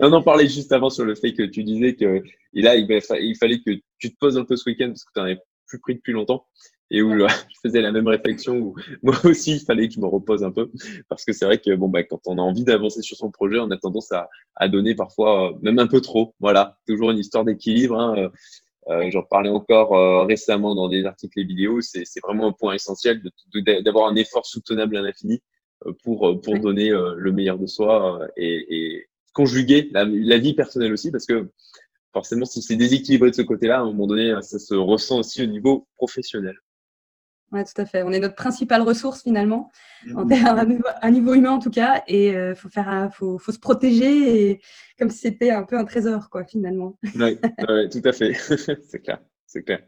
on 0.00 0.12
en 0.12 0.22
parlait 0.22 0.48
juste 0.48 0.72
avant 0.72 0.90
sur 0.90 1.06
le 1.06 1.14
fait 1.14 1.32
que 1.32 1.42
tu 1.42 1.64
disais 1.64 1.94
que 1.94 2.22
et 2.54 2.62
là, 2.62 2.76
il, 2.76 2.86
il 3.20 3.36
fallait 3.36 3.60
que 3.60 3.70
tu 3.98 4.12
te 4.12 4.16
poses 4.18 4.36
un 4.38 4.44
peu 4.44 4.56
ce 4.56 4.68
week-end 4.68 4.88
parce 4.88 5.04
que 5.04 5.10
tu 5.14 5.18
n'en 5.18 5.24
avais 5.24 5.38
plus 5.66 5.80
pris 5.80 5.94
depuis 5.94 6.12
longtemps. 6.12 6.46
Et 6.90 7.00
où 7.02 7.10
je 7.28 7.58
faisais 7.62 7.80
la 7.80 7.90
même 7.90 8.06
réflexion 8.06 8.56
où 8.58 8.74
moi 9.02 9.16
aussi, 9.24 9.56
il 9.56 9.60
fallait 9.60 9.88
que 9.88 9.94
je 9.94 10.00
me 10.00 10.06
repose 10.06 10.44
un 10.44 10.52
peu. 10.52 10.70
Parce 11.08 11.24
que 11.24 11.32
c'est 11.32 11.46
vrai 11.46 11.58
que 11.58 11.74
bon, 11.74 11.88
bah, 11.88 12.04
quand 12.04 12.20
on 12.26 12.38
a 12.38 12.42
envie 12.42 12.64
d'avancer 12.64 13.02
sur 13.02 13.16
son 13.16 13.30
projet, 13.30 13.58
on 13.58 13.70
a 13.70 13.76
tendance 13.78 14.12
à, 14.12 14.28
à 14.56 14.68
donner 14.68 14.94
parfois 14.94 15.50
euh, 15.52 15.54
même 15.62 15.78
un 15.78 15.86
peu 15.86 16.00
trop. 16.00 16.34
Voilà, 16.38 16.78
toujours 16.86 17.10
une 17.10 17.18
histoire 17.18 17.44
d'équilibre. 17.44 17.98
Hein. 17.98 18.30
Euh, 18.88 19.10
J'en 19.10 19.22
parlais 19.22 19.50
encore 19.50 19.96
euh, 19.96 20.24
récemment 20.24 20.74
dans 20.74 20.88
des 20.88 21.04
articles 21.04 21.40
et 21.40 21.44
vidéos. 21.44 21.80
C'est 21.80 22.04
vraiment 22.22 22.48
un 22.48 22.52
point 22.52 22.74
essentiel 22.74 23.22
d'avoir 23.84 24.08
un 24.08 24.16
effort 24.16 24.46
soutenable 24.46 24.96
à 24.96 25.02
l'infini 25.02 25.42
euh, 25.86 25.92
pour, 26.02 26.28
euh, 26.28 26.40
pour 26.40 26.58
donner 26.58 26.90
le 26.90 27.32
meilleur 27.32 27.58
de 27.58 27.66
soi 27.66 28.20
et, 28.36 28.66
et 28.68 29.06
conjuguer 29.32 29.88
la, 29.92 30.04
la, 30.04 30.38
vie 30.38 30.54
personnelle 30.54 30.92
aussi, 30.92 31.10
parce 31.10 31.26
que 31.26 31.50
forcément, 32.12 32.44
si 32.44 32.62
c'est 32.62 32.76
déséquilibré 32.76 33.30
de 33.30 33.34
ce 33.36 33.42
côté-là, 33.42 33.78
à 33.78 33.80
un 33.80 33.86
moment 33.86 34.06
donné, 34.06 34.34
ça 34.42 34.58
se 34.58 34.74
ressent 34.74 35.18
aussi 35.18 35.42
au 35.42 35.46
niveau 35.46 35.88
professionnel. 35.96 36.56
Oui, 37.54 37.60
tout 37.62 37.80
à 37.80 37.86
fait. 37.86 38.02
On 38.02 38.10
est 38.10 38.18
notre 38.18 38.34
principale 38.34 38.82
ressource 38.82 39.22
finalement, 39.22 39.70
mmh. 40.06 40.32
à, 40.44 40.60
un 40.60 40.64
niveau, 40.64 40.84
niveau, 41.08 41.34
humain 41.34 41.52
en 41.52 41.60
tout 41.60 41.70
cas, 41.70 42.02
et 42.08 42.30
il 42.30 42.36
euh, 42.36 42.54
faut 42.56 42.68
faire, 42.68 43.10
faut, 43.14 43.38
faut, 43.38 43.52
se 43.52 43.60
protéger, 43.60 44.50
et, 44.50 44.60
comme 44.98 45.08
si 45.08 45.18
c'était 45.18 45.52
un 45.52 45.62
peu 45.62 45.78
un 45.78 45.84
trésor, 45.84 46.30
quoi, 46.30 46.44
finalement. 46.44 46.98
Oui, 47.14 47.38
ouais, 47.68 47.88
tout 47.88 48.02
à 48.04 48.12
fait. 48.12 48.34
c'est 48.88 49.00
clair, 49.00 49.20
c'est 49.46 49.62
clair. 49.62 49.82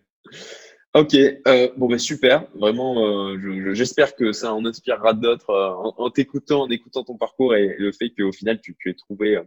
Ok, 0.95 1.15
euh, 1.15 1.69
bon 1.77 1.89
ben 1.89 1.99
super. 1.99 2.47
Vraiment, 2.55 3.05
euh, 3.05 3.75
j'espère 3.75 4.15
que 4.15 4.31
ça 4.31 4.55
en 4.55 4.65
inspirera 4.65 5.13
d'autres 5.13 5.53
en, 5.53 5.93
en 5.99 6.11
t'écoutant, 6.11 6.63
en 6.63 6.71
écoutant 6.71 7.03
ton 7.03 7.17
parcours 7.17 7.57
et 7.57 7.75
le 7.79 7.91
fait 7.91 8.11
qu'au 8.11 8.33
final 8.33 8.61
tu, 8.63 8.77
tu 8.79 8.91
aies 8.91 8.95
trouvé 8.95 9.39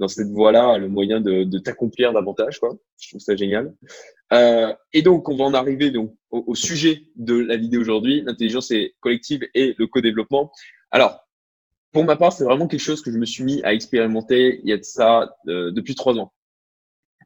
dans 0.00 0.08
cette 0.08 0.28
voie-là 0.28 0.78
le 0.78 0.88
moyen 0.88 1.20
de, 1.20 1.58
t'accomplir 1.58 2.12
davantage. 2.12 2.58
Quoi. 2.58 2.76
Je 2.98 3.10
trouve 3.10 3.20
ça 3.20 3.36
génial. 3.36 3.72
Euh, 4.32 4.74
et 4.92 5.02
donc, 5.02 5.28
on 5.28 5.36
va 5.36 5.44
en 5.44 5.54
arriver 5.54 5.90
donc, 5.90 6.16
au, 6.30 6.54
sujet 6.54 7.02
de 7.16 7.34
la 7.34 7.56
vidéo 7.56 7.80
aujourd'hui, 7.80 8.22
l'intelligence 8.22 8.72
collective 9.00 9.42
et 9.54 9.74
le 9.78 9.86
co-développement. 9.86 10.50
Alors, 10.90 11.20
pour 11.92 12.04
ma 12.04 12.16
part, 12.16 12.32
c'est 12.32 12.44
vraiment 12.44 12.66
quelque 12.66 12.80
chose 12.80 13.02
que 13.02 13.12
je 13.12 13.18
me 13.18 13.26
suis 13.26 13.44
mis 13.44 13.62
à 13.62 13.74
expérimenter 13.74 14.60
il 14.62 14.70
y 14.70 14.72
a 14.72 14.78
de 14.78 14.84
ça 14.84 15.36
euh, 15.48 15.70
depuis 15.70 15.94
trois 15.94 16.16
ans. 16.18 16.32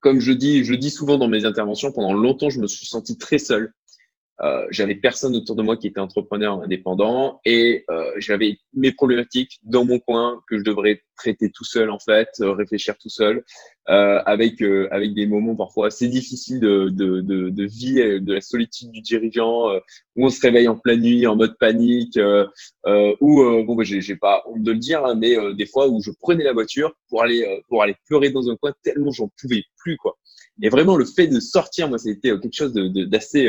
Comme 0.01 0.21
je 0.21 0.33
dis, 0.33 0.65
je 0.65 0.75
dis 0.75 0.91
souvent 0.91 1.17
dans 1.17 1.29
mes 1.29 1.45
interventions, 1.45 1.93
pendant 1.93 2.13
longtemps, 2.13 2.51
je 2.51 2.61
me 2.61 2.67
suis 2.67 2.87
senti 2.87 3.17
très 3.17 3.39
seul 3.39 3.73
euh, 4.43 4.67
j'avais 4.71 4.97
personne 4.97 5.37
autour 5.37 5.55
de 5.55 5.63
moi 5.63 5.77
qui 5.77 5.87
était 5.87 6.01
entrepreneur 6.01 6.61
indépendant 6.61 7.41
et 7.45 7.85
euh, 7.89 8.11
j'avais 8.19 8.59
mes 8.73 8.91
problématiques 8.91 9.61
dans 9.63 9.85
mon 9.85 10.01
coin 10.01 10.43
que 10.49 10.59
je 10.59 10.65
devrais 10.65 11.03
traiter 11.17 11.53
tout 11.53 11.65
seul 11.65 11.89
en 11.89 12.01
fait, 12.01 12.29
euh, 12.41 12.53
réfléchir 12.53 12.99
tout 12.99 13.09
seul, 13.09 13.45
euh, 13.91 14.21
avec 14.27 14.61
avec 14.91 15.15
des 15.15 15.27
moments 15.27 15.55
parfois 15.55 15.87
assez 15.87 16.09
difficiles 16.09 16.59
de 16.59 16.89
de, 16.89 17.21
de, 17.21 17.49
de 17.51 17.65
vie, 17.65 18.21
de 18.21 18.33
la 18.33 18.41
solitude 18.41 18.91
du 18.91 19.03
dirigeant, 19.03 19.69
où 20.17 20.27
on 20.27 20.31
se 20.31 20.41
réveille 20.41 20.67
en 20.67 20.77
pleine 20.77 21.03
nuit 21.03 21.29
en 21.29 21.37
mode 21.37 21.57
panique, 21.59 22.19
ou 23.21 23.65
bon 23.65 23.75
bah, 23.77 23.85
j'ai 23.85 24.17
pas 24.17 24.43
honte 24.47 24.63
de 24.65 24.73
le 24.73 24.79
dire, 24.79 25.05
hein, 25.05 25.15
mais 25.15 25.37
des 25.55 25.67
fois 25.67 25.87
où 25.87 26.01
je 26.01 26.11
prenais 26.21 26.43
la 26.43 26.53
voiture 26.53 26.93
pour 27.09 27.23
aller 27.23 27.63
pour 27.69 27.83
aller 27.85 27.95
pleurer 28.07 28.31
dans 28.31 28.51
un 28.51 28.57
coin 28.57 28.73
tellement 28.83 29.13
j'en 29.13 29.31
pouvais 29.41 29.63
plus 29.77 29.97
quoi. 29.97 30.17
Et 30.63 30.69
vraiment 30.69 30.97
le 30.97 31.05
fait 31.05 31.29
de 31.29 31.39
sortir, 31.39 31.89
moi 31.89 31.99
c'était 31.99 32.31
quelque 32.31 32.49
chose 32.53 32.73
d'assez 32.73 33.49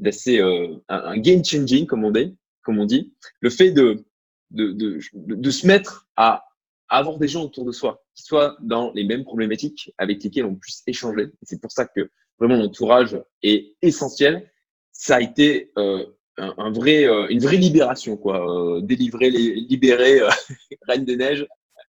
d'assez 0.00 0.40
euh, 0.40 0.76
un, 0.88 1.18
game 1.18 1.44
changing 1.44 1.86
comme 1.86 2.04
on 2.04 2.10
dit, 2.10 2.36
comme 2.62 2.78
on 2.78 2.86
dit. 2.86 3.12
Le 3.40 3.50
fait 3.50 3.70
de 3.70 4.04
de, 4.50 4.72
de, 4.72 5.00
de 5.14 5.50
se 5.50 5.66
mettre 5.66 6.08
à, 6.16 6.44
avoir 6.88 7.18
des 7.18 7.28
gens 7.28 7.44
autour 7.44 7.64
de 7.64 7.72
soi 7.72 8.02
qui 8.14 8.24
soient 8.24 8.56
dans 8.60 8.92
les 8.94 9.04
mêmes 9.04 9.24
problématiques 9.24 9.94
avec 9.96 10.22
lesquelles 10.24 10.44
on 10.44 10.56
puisse 10.56 10.82
échanger. 10.88 11.28
C'est 11.42 11.60
pour 11.60 11.70
ça 11.70 11.86
que 11.86 12.10
vraiment 12.38 12.56
l'entourage 12.56 13.16
est 13.42 13.76
essentiel. 13.80 14.50
Ça 14.92 15.16
a 15.16 15.20
été 15.20 15.70
euh, 15.78 16.04
un, 16.36 16.72
vrai, 16.72 17.04
euh, 17.04 17.26
une 17.28 17.40
vraie 17.40 17.56
libération, 17.56 18.16
quoi. 18.16 18.44
Euh, 18.44 18.80
délivrer, 18.80 19.30
les, 19.30 19.54
libérer 19.54 20.20
euh, 20.20 20.28
Reine 20.88 21.04
des 21.04 21.16
Neiges. 21.16 21.46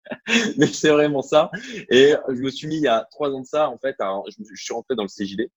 Mais 0.57 0.67
c'est 0.67 0.89
vraiment 0.89 1.21
ça. 1.21 1.51
Et 1.89 2.13
je 2.27 2.41
me 2.41 2.49
suis 2.49 2.67
mis 2.67 2.77
il 2.77 2.83
y 2.83 2.87
a 2.87 3.07
trois 3.11 3.29
ans 3.31 3.41
de 3.41 3.45
ça, 3.45 3.69
en 3.69 3.77
fait, 3.77 3.95
je, 3.99 4.43
je 4.53 4.63
suis 4.63 4.73
rentré 4.73 4.95
dans 4.95 5.03
le 5.03 5.07
CJD, 5.07 5.49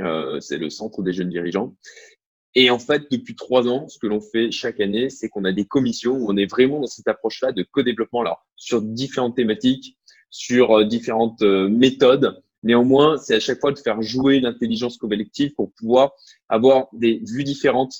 euh, 0.00 0.40
c'est 0.40 0.58
le 0.58 0.70
centre 0.70 1.02
des 1.02 1.12
jeunes 1.12 1.30
dirigeants. 1.30 1.74
Et 2.54 2.70
en 2.70 2.78
fait, 2.78 3.04
depuis 3.10 3.36
trois 3.36 3.68
ans, 3.68 3.88
ce 3.88 3.98
que 3.98 4.06
l'on 4.06 4.20
fait 4.20 4.50
chaque 4.50 4.80
année, 4.80 5.10
c'est 5.10 5.28
qu'on 5.28 5.44
a 5.44 5.52
des 5.52 5.66
commissions 5.66 6.14
où 6.14 6.30
on 6.30 6.36
est 6.36 6.50
vraiment 6.50 6.80
dans 6.80 6.86
cette 6.86 7.08
approche-là 7.08 7.52
de 7.52 7.62
co-développement, 7.62 8.22
alors 8.22 8.46
sur 8.56 8.82
différentes 8.82 9.36
thématiques, 9.36 9.96
sur 10.30 10.78
euh, 10.78 10.84
différentes 10.84 11.42
euh, 11.42 11.68
méthodes. 11.68 12.42
Néanmoins, 12.64 13.16
c'est 13.18 13.36
à 13.36 13.40
chaque 13.40 13.60
fois 13.60 13.70
de 13.70 13.78
faire 13.78 14.02
jouer 14.02 14.40
l'intelligence 14.40 14.96
collective 14.96 15.54
pour 15.54 15.72
pouvoir 15.74 16.12
avoir 16.48 16.88
des 16.92 17.22
vues 17.24 17.44
différentes, 17.44 17.94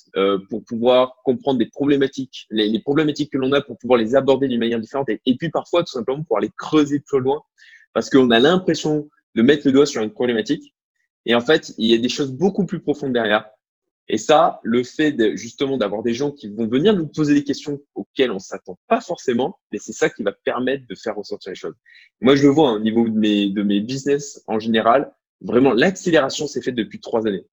pour 0.51 0.65
pouvoir 0.65 1.15
comprendre 1.25 1.61
des 1.61 1.67
problématiques, 1.67 2.49
les, 2.51 2.81
problématiques 2.81 3.31
que 3.31 3.39
l'on 3.39 3.53
a 3.53 3.61
pour 3.61 3.79
pouvoir 3.79 4.01
les 4.01 4.17
aborder 4.17 4.49
d'une 4.49 4.59
manière 4.59 4.81
différente 4.81 5.09
et, 5.11 5.21
et, 5.27 5.37
puis 5.37 5.51
parfois 5.51 5.85
tout 5.85 5.93
simplement 5.93 6.25
pour 6.25 6.39
aller 6.39 6.51
creuser 6.59 6.99
plus 6.99 7.21
loin 7.21 7.41
parce 7.93 8.11
qu'on 8.11 8.31
a 8.33 8.41
l'impression 8.41 9.09
de 9.37 9.43
mettre 9.43 9.67
le 9.67 9.73
doigt 9.73 9.87
sur 9.87 10.03
une 10.03 10.11
problématique 10.11 10.75
et 11.27 11.35
en 11.35 11.41
fait, 11.41 11.75
il 11.79 11.91
y 11.91 11.95
a 11.95 11.99
des 11.99 12.09
choses 12.09 12.33
beaucoup 12.33 12.67
plus 12.67 12.81
profondes 12.81 13.13
derrière. 13.13 13.51
Et 14.09 14.17
ça, 14.17 14.61
le 14.63 14.83
fait 14.85 15.13
de, 15.13 15.37
justement 15.37 15.77
d'avoir 15.77 16.03
des 16.03 16.15
gens 16.15 16.31
qui 16.31 16.49
vont 16.49 16.67
venir 16.67 16.97
nous 16.97 17.07
poser 17.07 17.35
des 17.35 17.45
questions 17.45 17.79
auxquelles 17.95 18.31
on 18.31 18.39
s'attend 18.39 18.79
pas 18.89 19.03
forcément, 19.03 19.59
mais 19.71 19.79
c'est 19.79 19.93
ça 19.93 20.09
qui 20.09 20.23
va 20.23 20.33
permettre 20.33 20.87
de 20.89 20.95
faire 20.95 21.15
ressortir 21.15 21.51
les 21.51 21.57
choses. 21.57 21.75
Moi, 22.23 22.35
je 22.35 22.45
le 22.45 22.49
vois 22.49 22.73
au 22.73 22.79
niveau 22.79 23.07
de 23.07 23.19
mes, 23.19 23.51
de 23.51 23.63
mes 23.63 23.81
business 23.81 24.43
en 24.47 24.59
général, 24.59 25.13
vraiment 25.43 25.73
l'accélération 25.73 26.47
s'est 26.47 26.63
faite 26.63 26.75
depuis 26.75 27.01
trois 27.01 27.27
années. 27.27 27.45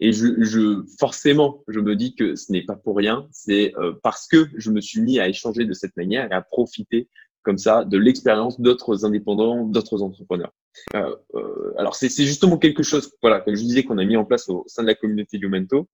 Et 0.00 0.12
je, 0.12 0.42
je, 0.42 0.82
forcément, 0.98 1.62
je 1.68 1.78
me 1.78 1.94
dis 1.94 2.14
que 2.14 2.34
ce 2.34 2.50
n'est 2.50 2.64
pas 2.64 2.74
pour 2.74 2.96
rien. 2.96 3.28
C'est 3.30 3.74
euh, 3.76 3.92
parce 4.02 4.26
que 4.26 4.48
je 4.56 4.70
me 4.70 4.80
suis 4.80 5.02
mis 5.02 5.20
à 5.20 5.28
échanger 5.28 5.66
de 5.66 5.74
cette 5.74 5.96
manière 5.96 6.30
et 6.32 6.34
à 6.34 6.40
profiter 6.40 7.08
comme 7.42 7.58
ça 7.58 7.84
de 7.84 7.98
l'expérience 7.98 8.60
d'autres 8.60 9.04
indépendants, 9.04 9.64
d'autres 9.64 10.02
entrepreneurs. 10.02 10.52
Euh, 10.94 11.16
euh, 11.34 11.74
alors 11.78 11.94
c'est 11.94 12.08
justement 12.08 12.58
quelque 12.58 12.82
chose, 12.82 13.12
voilà, 13.22 13.40
comme 13.40 13.54
je 13.54 13.62
disais, 13.62 13.82
qu'on 13.82 13.98
a 13.98 14.04
mis 14.04 14.16
en 14.16 14.24
place 14.24 14.48
au 14.48 14.64
sein 14.66 14.82
de 14.82 14.88
la 14.88 14.94
communauté 14.94 15.38
Lumento. 15.38 15.88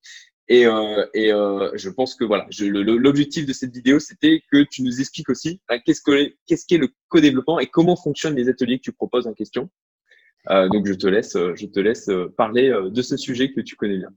Et, 0.49 0.65
euh, 0.65 1.05
et 1.13 1.31
je 1.31 1.89
pense 1.89 2.15
que 2.15 2.25
voilà, 2.25 2.47
l'objectif 2.61 3.47
de 3.47 3.53
cette 3.53 3.75
vidéo, 3.75 3.99
c'était 3.99 4.43
que 4.53 4.63
tu 4.63 4.83
nous 4.83 5.01
expliques 5.01 5.29
aussi 5.29 5.61
hein, 5.69 5.79
qu'est-ce 5.85 6.03
qu'est-ce 6.47 6.67
qu'est 6.67 6.79
le 6.79 6.89
co-développement 7.09 7.59
et 7.59 7.67
comment 7.67 7.97
fonctionnent 7.97 8.37
les 8.37 8.49
ateliers 8.49 8.79
que 8.79 8.85
tu 8.85 8.93
proposes 8.93 9.27
en 9.27 9.35
question. 9.35 9.69
Donc 10.49 10.87
je 10.87 10.95
te 10.95 11.09
laisse, 11.09 11.33
je 11.33 11.67
te 11.67 11.81
laisse 11.81 12.09
parler 12.37 12.73
de 12.89 13.03
ce 13.03 13.17
sujet 13.17 13.53
que 13.53 13.61
tu 13.61 13.75
connais 13.75 13.99
bien. 13.99 14.11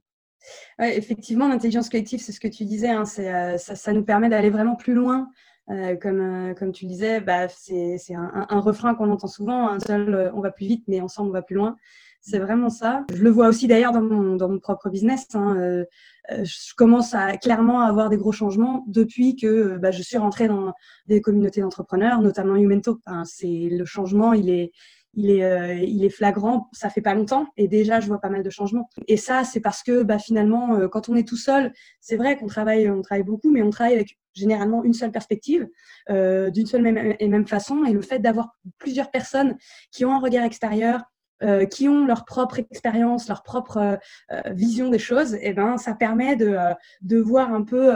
Ouais, 0.78 0.98
effectivement, 0.98 1.48
l'intelligence 1.48 1.90
collective, 1.90 2.22
c'est 2.22 2.32
ce 2.32 2.40
que 2.40 2.48
tu 2.48 2.64
disais, 2.64 2.90
hein, 2.90 3.06
ça, 3.06 3.58
ça, 3.58 3.92
nous 3.92 4.04
permet 4.04 4.30
d'aller 4.30 4.52
vraiment 4.52 4.76
plus 4.76 4.94
loin 4.94 5.30
euh, 5.70 5.96
comme, 5.96 6.20
euh, 6.20 6.54
comme 6.56 6.72
tu 6.72 6.86
disais, 6.86 7.22
bah, 7.22 7.48
c'est 7.48 8.00
un, 8.16 8.48
un, 8.50 8.60
refrain 8.60 8.96
qu'on 8.96 9.12
entend 9.12 9.28
souvent, 9.28 9.68
un 9.68 9.80
seul 9.80 10.16
euh, 10.16 10.32
on 10.34 10.42
va 10.42 10.52
plus 10.52 10.66
vite, 10.66 10.84
mais 10.88 11.00
ensemble 11.00 11.30
on 11.30 11.34
va 11.34 11.44
plus 11.44 11.56
loin. 11.56 11.76
C'est 12.22 12.40
vraiment 12.40 12.70
ça. 12.70 13.06
Je 13.14 13.24
le 13.24 13.30
vois 13.30 13.48
aussi 13.48 13.68
d'ailleurs 13.68 13.94
dans 13.94 14.02
mon, 14.02 14.36
dans 14.36 14.50
mon 14.50 14.60
propre 14.60 14.90
business. 14.90 15.28
Hein. 15.36 15.86
je 16.30 16.76
commence 16.76 17.14
à 17.14 17.38
clairement 17.38 17.80
avoir 17.80 18.10
des 18.10 18.18
gros 18.18 18.34
changements 18.34 18.84
depuis 18.88 19.38
que 19.38 19.78
bah, 19.78 19.92
je 19.92 20.02
suis 20.02 20.18
rentrée 20.18 20.50
dans 20.50 20.74
des 21.08 21.22
communautés 21.22 21.62
d'entrepreneurs, 21.62 22.22
notamment 22.22 22.58
Umento. 22.58 23.00
Enfin, 23.06 23.24
c'est 23.24 23.70
le 23.72 23.86
changement, 23.86 24.34
il 24.34 24.50
est, 24.50 24.72
il 25.14 25.32
est, 25.32 25.44
euh, 25.44 25.74
il 25.76 26.04
est 26.04 26.10
flagrant. 26.10 26.70
Ça 26.72 26.90
fait 26.90 27.02
pas 27.02 27.14
longtemps 27.14 27.48
et 27.58 27.68
déjà 27.68 28.00
je 28.00 28.08
vois 28.08 28.20
pas 28.20 28.30
mal 28.30 28.44
de 28.44 28.50
changements. 28.50 28.90
Et 29.08 29.18
ça, 29.18 29.44
c'est 29.44 29.60
parce 29.60 29.84
que 29.84 30.04
bah, 30.04 30.20
finalement, 30.20 30.76
euh, 30.76 30.88
quand 30.88 31.10
on 31.10 31.16
est 31.16 31.28
tout 31.28 31.38
seul, 31.38 31.74
c'est 32.00 32.18
vrai 32.18 32.38
qu'on 32.38 32.48
travaille, 32.48 32.90
on 32.90 33.02
travaille 33.02 33.24
beaucoup, 33.24 33.52
mais 33.52 33.62
on 33.62 33.70
travaille 33.70 33.96
avec 33.96 34.18
généralement 34.34 34.84
une 34.84 34.94
seule 34.94 35.12
perspective, 35.12 35.68
euh, 36.10 36.50
d'une 36.50 36.66
seule 36.66 37.16
et 37.20 37.28
même 37.28 37.48
façon. 37.48 37.84
Et 37.86 37.94
le 37.94 38.02
fait 38.02 38.20
d'avoir 38.20 38.58
plusieurs 38.78 39.12
personnes 39.12 39.58
qui 39.92 40.06
ont 40.06 40.14
un 40.14 40.20
regard 40.20 40.46
extérieur, 40.46 41.04
euh, 41.42 41.66
qui 41.66 41.88
ont 41.88 42.06
leur 42.06 42.26
propre 42.26 42.60
expérience, 42.60 43.30
leur 43.30 43.44
propre 43.44 43.78
euh, 43.78 43.96
euh, 44.32 44.42
vision 44.52 44.90
des 44.90 45.00
choses, 45.00 45.36
et 45.36 45.40
eh 45.44 45.54
ben 45.54 45.78
ça 45.78 45.94
permet 45.94 46.36
de, 46.36 46.58
de 47.02 47.18
voir 47.18 47.54
un 47.54 47.64
peu 47.64 47.94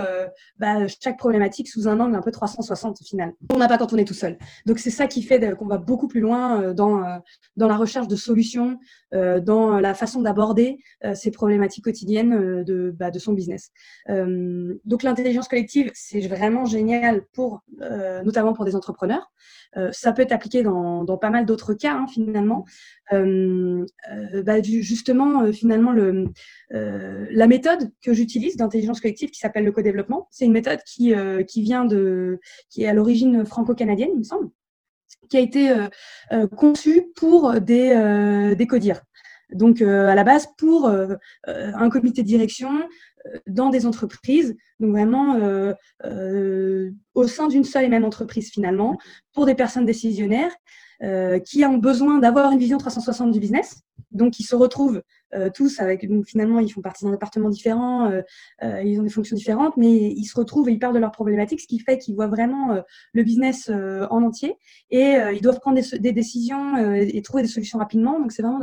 bah, 0.60 0.88
chaque 0.88 1.18
problématique 1.18 1.68
sous 1.68 1.88
un 1.88 2.00
angle 2.00 2.16
un 2.16 2.22
peu 2.22 2.32
360 2.32 3.02
au 3.02 3.04
final. 3.04 3.34
On 3.54 3.58
n'a 3.58 3.68
pas 3.68 3.78
quand 3.78 3.92
on 3.92 3.98
est 3.98 4.08
tout 4.08 4.14
seul. 4.14 4.38
Donc 4.66 4.80
c'est 4.80 4.90
ça 4.90 5.08
qui 5.08 5.24
fait 5.24 5.56
qu'on 5.58 5.68
va 5.68 5.78
beaucoup 5.78 6.08
plus 6.08 6.22
loin 6.22 6.74
dans 6.74 7.04
dans 7.58 7.68
la 7.68 7.76
recherche 7.76 8.08
de 8.08 8.16
solutions, 8.16 8.80
dans 9.14 9.80
la 9.80 9.94
façon 9.94 10.22
d'aborder 10.22 10.78
ces 11.14 11.32
problématiques 11.32 11.84
quotidiennes 11.84 12.64
de 12.64 12.92
bah, 12.98 13.12
de 13.12 13.20
son 13.20 13.34
business. 13.34 13.72
donc 14.08 15.04
l'intelligence 15.04 15.48
collective 15.48 15.92
c'est 15.94 16.22
vraiment 16.22 16.66
génial 16.66 17.24
pour 17.34 17.64
notamment 17.80 18.54
pour 18.54 18.66
des 18.66 18.76
entrepreneurs. 18.76 19.32
ça 19.92 20.14
peut 20.14 20.22
être 20.22 20.32
appliqué 20.32 20.64
dans, 20.64 21.06
pas 21.18 21.30
mal 21.30 21.46
d'autres 21.46 21.74
cas 21.74 21.94
hein, 21.94 22.08
finalement. 22.08 22.66
Euh, 23.12 23.86
euh, 24.12 24.44
bah, 24.44 24.62
justement, 24.62 25.44
euh, 25.44 25.52
finalement, 25.52 25.92
le, 25.92 26.26
la 26.70 27.48
méthode 27.48 27.92
que 28.04 28.14
j'utilise 28.14 28.58
d'intelligence 28.58 29.02
collective 29.02 29.30
qui 29.30 29.40
s'appelle 29.40 29.66
le 29.66 29.72
co-développement, 29.72 30.28
c'est 30.32 30.46
une 30.46 30.52
méthode 30.52 30.80
qui, 30.86 31.14
qui 31.48 31.62
vient 31.62 31.86
de, 31.86 32.40
qui 32.70 32.84
est 32.84 32.88
à 32.88 32.94
l'origine 32.94 33.46
franco-canadienne, 33.46 34.10
il 34.14 34.20
me 34.20 34.24
semble, 34.24 34.50
qui 35.30 35.38
a 35.38 35.40
été 35.40 35.74
conçue 36.56 37.08
pour 37.16 37.60
des, 37.62 38.54
des 38.58 38.68
codires. 38.68 39.02
Donc, 39.52 39.82
à 39.82 40.16
la 40.16 40.24
base, 40.24 40.48
pour 40.58 40.92
un 41.48 41.90
comité 41.90 42.24
de 42.24 42.28
direction 42.28 42.70
dans 43.48 43.70
des 43.70 43.86
entreprises, 43.86 44.56
donc 44.80 44.92
vraiment 44.92 45.38
au 47.14 47.28
sein 47.28 47.48
d'une 47.48 47.64
seule 47.64 47.86
et 47.86 47.90
même 47.90 48.06
entreprise 48.06 48.52
finalement, 48.52 48.98
pour 49.34 49.46
des 49.46 49.56
personnes 49.56 49.86
décisionnaires 49.86 50.56
euh, 51.04 51.38
qui 51.40 51.66
ont 51.66 51.78
besoin 51.78 52.20
d'avoir 52.20 52.52
une 52.54 52.60
vision 52.60 52.78
360 52.78 53.32
du 53.32 53.40
business. 53.42 53.82
Donc, 54.12 54.40
ils 54.40 54.46
se 54.46 54.56
retrouvent 54.56 55.02
euh, 55.34 55.50
tous 55.54 55.82
avec, 55.82 56.08
donc, 56.08 56.26
finalement, 56.26 56.60
ils 56.60 56.70
font 56.70 56.80
partie 56.80 57.04
d'un 57.04 57.12
département 57.12 57.50
différent, 57.50 58.10
euh, 58.10 58.22
ils 58.84 59.02
ont 59.02 59.04
des 59.04 59.10
fonctions 59.10 59.36
différentes, 59.36 59.76
mais 59.76 59.92
ils 59.92 60.24
se 60.24 60.38
retrouvent 60.38 60.70
et 60.70 60.72
ils 60.72 60.80
parlent 60.80 60.94
de 60.94 61.00
leurs 61.00 61.12
problématiques, 61.12 61.60
ce 61.60 61.68
qui 61.68 61.80
fait 61.80 61.98
qu'ils 61.98 62.16
voient 62.16 62.28
vraiment 62.28 62.82
le 63.12 63.24
business 63.24 63.70
en 63.70 64.24
entier 64.24 64.56
et 64.92 65.16
ils 65.34 65.42
doivent 65.42 65.60
prendre 65.60 65.78
des, 65.78 66.12
décisions 66.12 66.78
et 66.94 67.22
trouver 67.22 67.44
des 67.44 67.50
solutions 67.50 67.80
rapidement. 67.80 68.20
Donc, 68.20 68.32
c'est 68.32 68.44
vraiment 68.44 68.62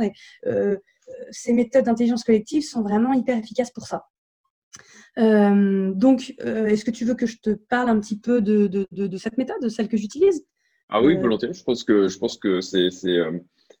ces 1.29 1.53
méthodes 1.53 1.85
d'intelligence 1.85 2.23
collective 2.23 2.63
sont 2.63 2.81
vraiment 2.81 3.13
hyper 3.13 3.37
efficaces 3.37 3.71
pour 3.71 3.85
ça. 3.85 4.05
donc, 5.17 6.33
est-ce 6.39 6.85
que 6.85 6.91
tu 6.91 7.05
veux 7.05 7.15
que 7.15 7.27
je 7.27 7.37
te 7.37 7.51
parle 7.51 7.89
un 7.89 7.99
petit 7.99 8.17
peu 8.17 8.41
de, 8.41 8.67
de, 8.67 8.87
de, 8.91 9.05
de 9.07 9.17
cette 9.17 9.37
méthode, 9.37 9.61
de 9.61 9.69
celle 9.69 9.89
que 9.89 9.97
j'utilise? 9.97 10.45
Ah 10.91 11.01
oui, 11.01 11.15
volontiers. 11.15 11.53
Je 11.53 11.63
pense 11.63 11.85
que 11.85 12.09
je 12.09 12.19
pense 12.19 12.37
que 12.37 12.59
c'est 12.59 12.91
c'est 12.91 13.17
euh, 13.17 13.39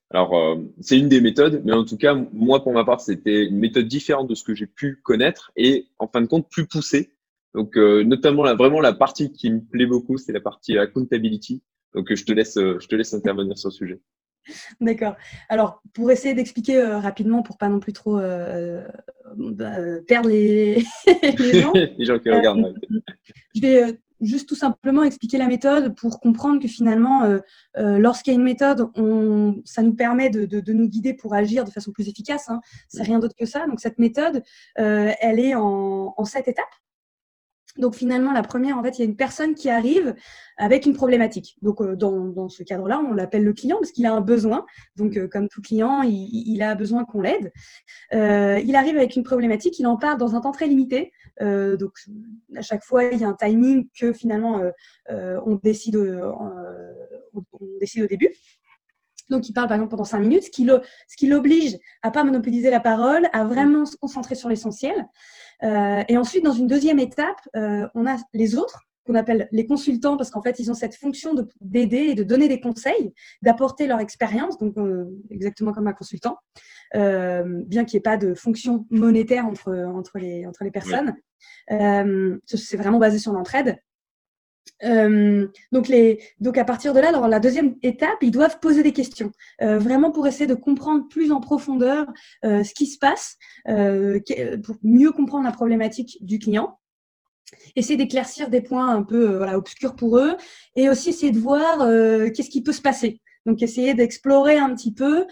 alors 0.09 0.33
euh, 0.33 0.55
c'est 0.79 0.97
une 0.97 1.09
des 1.09 1.19
méthodes, 1.19 1.61
mais 1.65 1.73
en 1.73 1.83
tout 1.83 1.97
cas 1.97 2.15
moi 2.31 2.63
pour 2.63 2.71
ma 2.71 2.85
part 2.85 3.01
c'était 3.01 3.45
une 3.45 3.57
méthode 3.57 3.87
différente 3.87 4.29
de 4.29 4.35
ce 4.35 4.45
que 4.45 4.55
j'ai 4.55 4.65
pu 4.65 5.01
connaître 5.03 5.51
et 5.57 5.87
en 5.99 6.07
fin 6.07 6.21
de 6.21 6.27
compte 6.27 6.49
plus 6.49 6.67
poussée. 6.67 7.13
Donc 7.53 7.77
euh, 7.77 8.03
notamment 8.03 8.43
là 8.43 8.55
vraiment 8.55 8.79
la 8.79 8.93
partie 8.93 9.33
qui 9.33 9.51
me 9.51 9.59
plaît 9.59 9.85
beaucoup 9.85 10.17
c'est 10.17 10.31
la 10.31 10.39
partie 10.39 10.77
accountability. 10.77 11.61
Donc 11.93 12.13
je 12.15 12.23
te 12.23 12.31
laisse 12.31 12.55
je 12.55 12.87
te 12.87 12.95
laisse 12.95 13.13
intervenir 13.13 13.57
sur 13.57 13.69
le 13.69 13.73
sujet. 13.73 13.99
D'accord. 14.79 15.15
Alors, 15.49 15.83
pour 15.93 16.09
essayer 16.09 16.33
d'expliquer 16.33 16.81
rapidement, 16.81 17.43
pour 17.43 17.59
pas 17.59 17.69
non 17.69 17.79
plus 17.79 17.93
trop 17.93 18.19
bah, 19.35 19.71
perdre 20.07 20.29
les, 20.29 20.83
les 21.37 21.61
gens, 21.61 21.73
les 21.97 22.05
gens 22.05 22.17
qui 22.17 22.31
regardent. 22.31 22.73
je 23.53 23.61
vais 23.61 23.99
juste 24.21 24.47
tout 24.47 24.55
simplement 24.55 25.03
expliquer 25.03 25.37
la 25.37 25.47
méthode 25.47 25.95
pour 25.95 26.19
comprendre 26.19 26.61
que 26.61 26.67
finalement, 26.67 27.23
euh, 27.23 27.39
euh, 27.77 27.97
lorsqu'il 27.97 28.33
y 28.33 28.35
a 28.35 28.39
une 28.39 28.45
méthode, 28.45 28.89
on, 28.95 29.61
ça 29.65 29.81
nous 29.81 29.93
permet 29.93 30.29
de, 30.29 30.45
de, 30.45 30.59
de, 30.59 30.73
nous 30.73 30.87
guider 30.87 31.13
pour 31.13 31.33
agir 31.33 31.65
de 31.65 31.71
façon 31.71 31.91
plus 31.91 32.07
efficace. 32.07 32.49
Hein. 32.49 32.61
C'est 32.87 33.03
rien 33.03 33.19
d'autre 33.19 33.35
que 33.37 33.45
ça. 33.45 33.67
Donc 33.67 33.79
cette 33.79 33.99
méthode, 33.99 34.43
euh, 34.79 35.11
elle 35.19 35.39
est 35.39 35.55
en, 35.55 36.13
en 36.15 36.25
sept 36.25 36.47
étapes. 36.47 36.65
Donc 37.77 37.95
finalement, 37.95 38.33
la 38.33 38.43
première, 38.43 38.77
en 38.77 38.83
fait, 38.83 38.97
il 38.97 38.99
y 38.99 39.01
a 39.03 39.05
une 39.05 39.15
personne 39.15 39.55
qui 39.55 39.69
arrive 39.69 40.15
avec 40.57 40.85
une 40.85 40.93
problématique. 40.93 41.57
Donc 41.61 41.81
euh, 41.81 41.95
dans, 41.95 42.49
ce 42.49 42.63
cadre-là, 42.63 42.99
on 42.99 43.13
l'appelle 43.13 43.43
le 43.43 43.53
client 43.53 43.77
parce 43.79 43.91
qu'il 43.91 44.05
a 44.05 44.13
un 44.13 44.21
besoin. 44.21 44.65
Donc 44.97 45.17
euh, 45.17 45.27
comme 45.27 45.47
tout 45.47 45.61
client, 45.61 46.01
il, 46.01 46.61
a 46.61 46.75
besoin 46.75 47.05
qu'on 47.05 47.21
l'aide. 47.21 47.51
Euh, 48.13 48.59
il 48.63 48.75
arrive 48.75 48.97
avec 48.97 49.15
une 49.15 49.23
problématique, 49.23 49.79
il 49.79 49.87
en 49.87 49.97
parle 49.97 50.17
dans 50.17 50.35
un 50.35 50.41
temps 50.41 50.51
très 50.51 50.67
limité. 50.67 51.11
Donc 51.39 51.93
à 52.55 52.61
chaque 52.61 52.83
fois, 52.83 53.05
il 53.05 53.19
y 53.19 53.23
a 53.23 53.27
un 53.27 53.33
timing 53.33 53.87
que 53.99 54.13
finalement 54.13 54.61
on 55.09 55.55
décide, 55.55 55.97
on 55.97 57.59
décide 57.79 58.03
au 58.03 58.07
début. 58.07 58.31
Donc, 59.31 59.47
il 59.47 59.53
parle 59.53 59.67
par 59.67 59.75
exemple 59.75 59.91
pendant 59.91 60.03
cinq 60.03 60.19
minutes, 60.19 60.43
ce 60.43 60.49
qui 60.51 61.27
l'oblige 61.27 61.77
à 62.03 62.11
pas 62.11 62.23
monopoliser 62.25 62.69
la 62.69 62.81
parole, 62.81 63.27
à 63.31 63.45
vraiment 63.45 63.85
se 63.85 63.95
concentrer 63.95 64.35
sur 64.35 64.49
l'essentiel. 64.49 65.07
Euh, 65.63 66.03
et 66.07 66.17
ensuite, 66.17 66.43
dans 66.43 66.53
une 66.53 66.67
deuxième 66.67 66.99
étape, 66.99 67.39
euh, 67.55 67.87
on 67.93 68.07
a 68.07 68.17
les 68.33 68.55
autres 68.55 68.81
qu'on 69.05 69.15
appelle 69.15 69.47
les 69.51 69.65
consultants 69.65 70.15
parce 70.15 70.29
qu'en 70.29 70.41
fait, 70.41 70.59
ils 70.59 70.69
ont 70.69 70.75
cette 70.75 70.95
fonction 70.95 71.33
d'aider 71.59 71.97
et 72.09 72.15
de 72.15 72.23
donner 72.23 72.47
des 72.47 72.59
conseils, 72.59 73.13
d'apporter 73.41 73.87
leur 73.87 73.99
expérience, 73.99 74.59
donc 74.59 74.77
euh, 74.77 75.05
exactement 75.31 75.71
comme 75.71 75.87
un 75.87 75.93
consultant, 75.93 76.37
bien 76.93 77.85
qu'il 77.85 77.97
n'y 77.97 77.97
ait 77.97 78.01
pas 78.01 78.17
de 78.17 78.35
fonction 78.35 78.85
monétaire 78.91 79.45
entre, 79.45 79.73
entre, 79.73 80.19
les, 80.19 80.45
entre 80.45 80.63
les 80.63 80.71
personnes. 80.71 81.15
c'est 81.67 82.77
vraiment 82.77 82.99
basé 82.99 83.17
sur 83.17 83.33
l'entraide. 83.33 83.77
Euh, 84.83 85.47
donc, 85.71 85.87
les, 85.87 86.19
donc 86.39 86.57
à 86.57 86.65
partir 86.65 86.93
de 86.93 86.99
là, 86.99 87.11
dans 87.11 87.27
la 87.27 87.39
deuxième 87.39 87.75
étape, 87.83 88.17
ils 88.21 88.31
doivent 88.31 88.59
poser 88.59 88.83
des 88.83 88.93
questions, 88.93 89.31
euh, 89.61 89.77
vraiment 89.77 90.11
pour 90.11 90.27
essayer 90.27 90.47
de 90.47 90.55
comprendre 90.55 91.07
plus 91.07 91.31
en 91.31 91.39
profondeur 91.39 92.07
euh, 92.45 92.63
ce 92.63 92.73
qui 92.73 92.87
se 92.87 92.97
passe, 92.97 93.37
euh, 93.67 94.19
pour 94.63 94.77
mieux 94.83 95.11
comprendre 95.11 95.45
la 95.45 95.51
problématique 95.51 96.17
du 96.21 96.39
client, 96.39 96.79
essayer 97.75 97.97
d'éclaircir 97.97 98.49
des 98.49 98.61
points 98.61 98.89
un 98.89 99.03
peu 99.03 99.31
euh, 99.31 99.37
voilà, 99.37 99.57
obscurs 99.57 99.95
pour 99.95 100.17
eux, 100.17 100.35
et 100.75 100.89
aussi 100.89 101.09
essayer 101.09 101.31
de 101.31 101.39
voir 101.39 101.77
qu'est-ce 102.33 102.49
qui 102.49 102.63
peut 102.63 102.73
se 102.73 102.81
passer. 102.81 103.21
Donc 103.47 103.63
essayer 103.63 103.95
d'explorer 103.95 104.57
un 104.57 104.73
petit 104.75 104.93
peu 104.93 105.25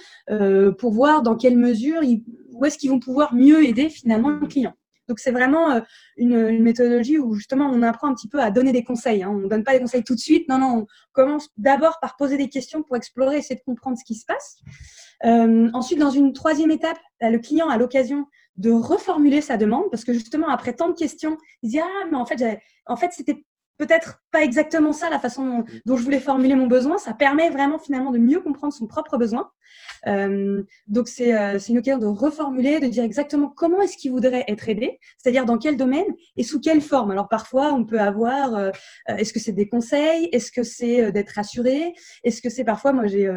pour 0.80 0.92
voir 0.92 1.22
dans 1.22 1.36
quelle 1.36 1.58
mesure, 1.58 2.02
ils, 2.04 2.24
où 2.52 2.66
est-ce 2.66 2.78
qu'ils 2.78 2.90
vont 2.90 3.00
pouvoir 3.00 3.36
mieux 3.36 3.64
aider 3.64 3.90
finalement 3.90 4.30
le 4.30 4.48
client. 4.48 4.74
Donc 5.10 5.20
c'est 5.20 5.32
vraiment 5.32 5.72
euh, 5.72 5.82
une, 6.16 6.60
méthodologie 6.62 7.18
où 7.18 7.34
justement 7.34 7.70
on 7.70 7.82
apprend 7.82 8.08
un 8.08 8.14
petit 8.14 8.30
peu 8.30 8.40
à 8.40 8.52
donner 8.52 8.72
des 8.72 8.84
conseils. 8.84 9.24
Hein. 9.24 9.32
On 9.32 9.40
ne 9.40 9.48
donne 9.48 9.64
pas 9.66 9.74
des 9.74 9.80
conseils 9.80 10.04
tout 10.04 10.16
de 10.16 10.20
suite. 10.20 10.48
Non, 10.48 10.60
non, 10.60 10.78
on 10.78 10.88
commence 11.12 11.50
d'abord 11.58 12.00
par 12.00 12.16
poser 12.16 12.38
des 12.38 12.48
questions 12.48 12.84
pour 12.84 12.96
explorer, 12.96 13.38
essayer 13.38 13.56
de 13.56 13.64
comprendre 13.66 13.98
ce 13.98 14.06
qui 14.06 14.16
se 14.16 14.26
passe. 14.26 14.60
Euh, 15.26 15.70
ensuite, 15.74 16.00
dans 16.00 16.12
une 16.12 16.32
troisième 16.32 16.72
étape, 16.72 17.00
le 17.20 17.38
client 17.40 17.68
a 17.68 17.78
l'occasion 17.78 18.26
de 18.56 18.72
reformuler 18.72 19.42
sa 19.42 19.58
demande 19.58 19.90
parce 19.90 20.04
que 20.06 20.14
justement 20.14 20.50
après 20.50 20.74
tant 20.74 20.90
de 20.90 20.94
questions, 20.94 21.38
il 21.64 21.72
dit 21.72 21.80
ah 21.80 22.06
mais 22.12 22.18
en 22.18 22.26
fait 22.26 23.12
c'était 23.12 23.44
peut-être 23.80 24.22
pas 24.32 24.44
exactement 24.44 24.94
ça 24.94 25.10
la 25.10 25.20
façon 25.20 25.64
dont 25.86 25.98
je 25.98 26.04
voulais 26.04 26.20
formuler 26.20 26.54
mon 26.54 26.68
besoin. 26.68 26.98
Ça 27.00 27.14
permet 27.14 27.50
vraiment 27.50 27.80
finalement 27.80 28.12
de 28.12 28.20
mieux 28.20 28.42
comprendre 28.42 28.74
son 28.74 28.86
propre 28.86 29.18
besoin. 29.18 29.50
Euh, 30.08 30.64
donc 30.88 31.08
c'est 31.08 31.38
euh, 31.38 31.60
une 31.60 31.80
occasion 31.80 32.00
de 32.00 32.06
reformuler, 32.06 32.80
de 32.80 32.88
dire 32.88 33.04
exactement 33.04 33.50
comment 33.50 33.82
est-ce 33.82 33.98
qu'il 33.98 34.12
voudrait 34.12 34.46
être 34.48 34.70
aidé, 34.70 35.00
c'est-à-dire 35.18 35.46
dans 35.46 35.58
quel 35.58 35.78
domaine 35.78 36.06
et 36.38 36.44
sous 36.44 36.60
quelle 36.60 36.82
forme. 36.82 37.12
Alors 37.12 37.28
parfois 37.28 37.74
on 37.74 37.86
peut 37.86 38.00
avoir, 38.00 38.56
euh, 38.56 38.72
est-ce 39.08 39.34
que 39.34 39.40
c'est 39.40 39.52
des 39.52 39.68
conseils, 39.68 40.30
est-ce 40.32 40.52
que 40.52 40.64
c'est 40.64 41.12
d'être 41.12 41.32
rassuré, 41.32 41.94
est-ce 42.24 42.42
que 42.42 42.50
c'est 42.50 42.64
parfois, 42.64 42.94
moi 42.94 43.08
j'ai 43.08 43.30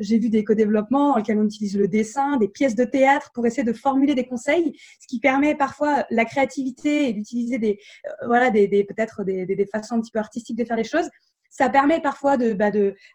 j'ai 0.00 0.18
vu 0.18 0.30
des 0.30 0.44
co-développements 0.44 1.12
dans 1.12 1.16
lesquels 1.18 1.38
on 1.38 1.44
utilise 1.44 1.76
le 1.76 1.88
dessin, 1.88 2.36
des 2.36 2.48
pièces 2.48 2.74
de 2.74 2.84
théâtre 2.84 3.30
pour 3.34 3.46
essayer 3.46 3.64
de 3.64 3.72
formuler 3.72 4.14
des 4.14 4.26
conseils, 4.26 4.78
ce 5.00 5.06
qui 5.06 5.20
permet 5.20 5.54
parfois 5.54 6.06
la 6.10 6.24
créativité 6.24 7.08
et 7.08 7.12
d'utiliser 7.12 7.58
des 7.58 7.78
voilà 8.26 8.50
des, 8.50 8.68
des 8.68 8.84
peut-être 8.84 9.24
des, 9.24 9.46
des 9.46 9.66
façons 9.66 9.96
un 9.96 10.00
petit 10.00 10.10
peu 10.10 10.18
artistiques 10.18 10.56
de 10.56 10.64
faire 10.64 10.76
les 10.76 10.84
choses 10.84 11.08
ça 11.50 11.68
permet 11.68 12.00
parfois 12.00 12.36
de, 12.36 12.52
bah, 12.52 12.70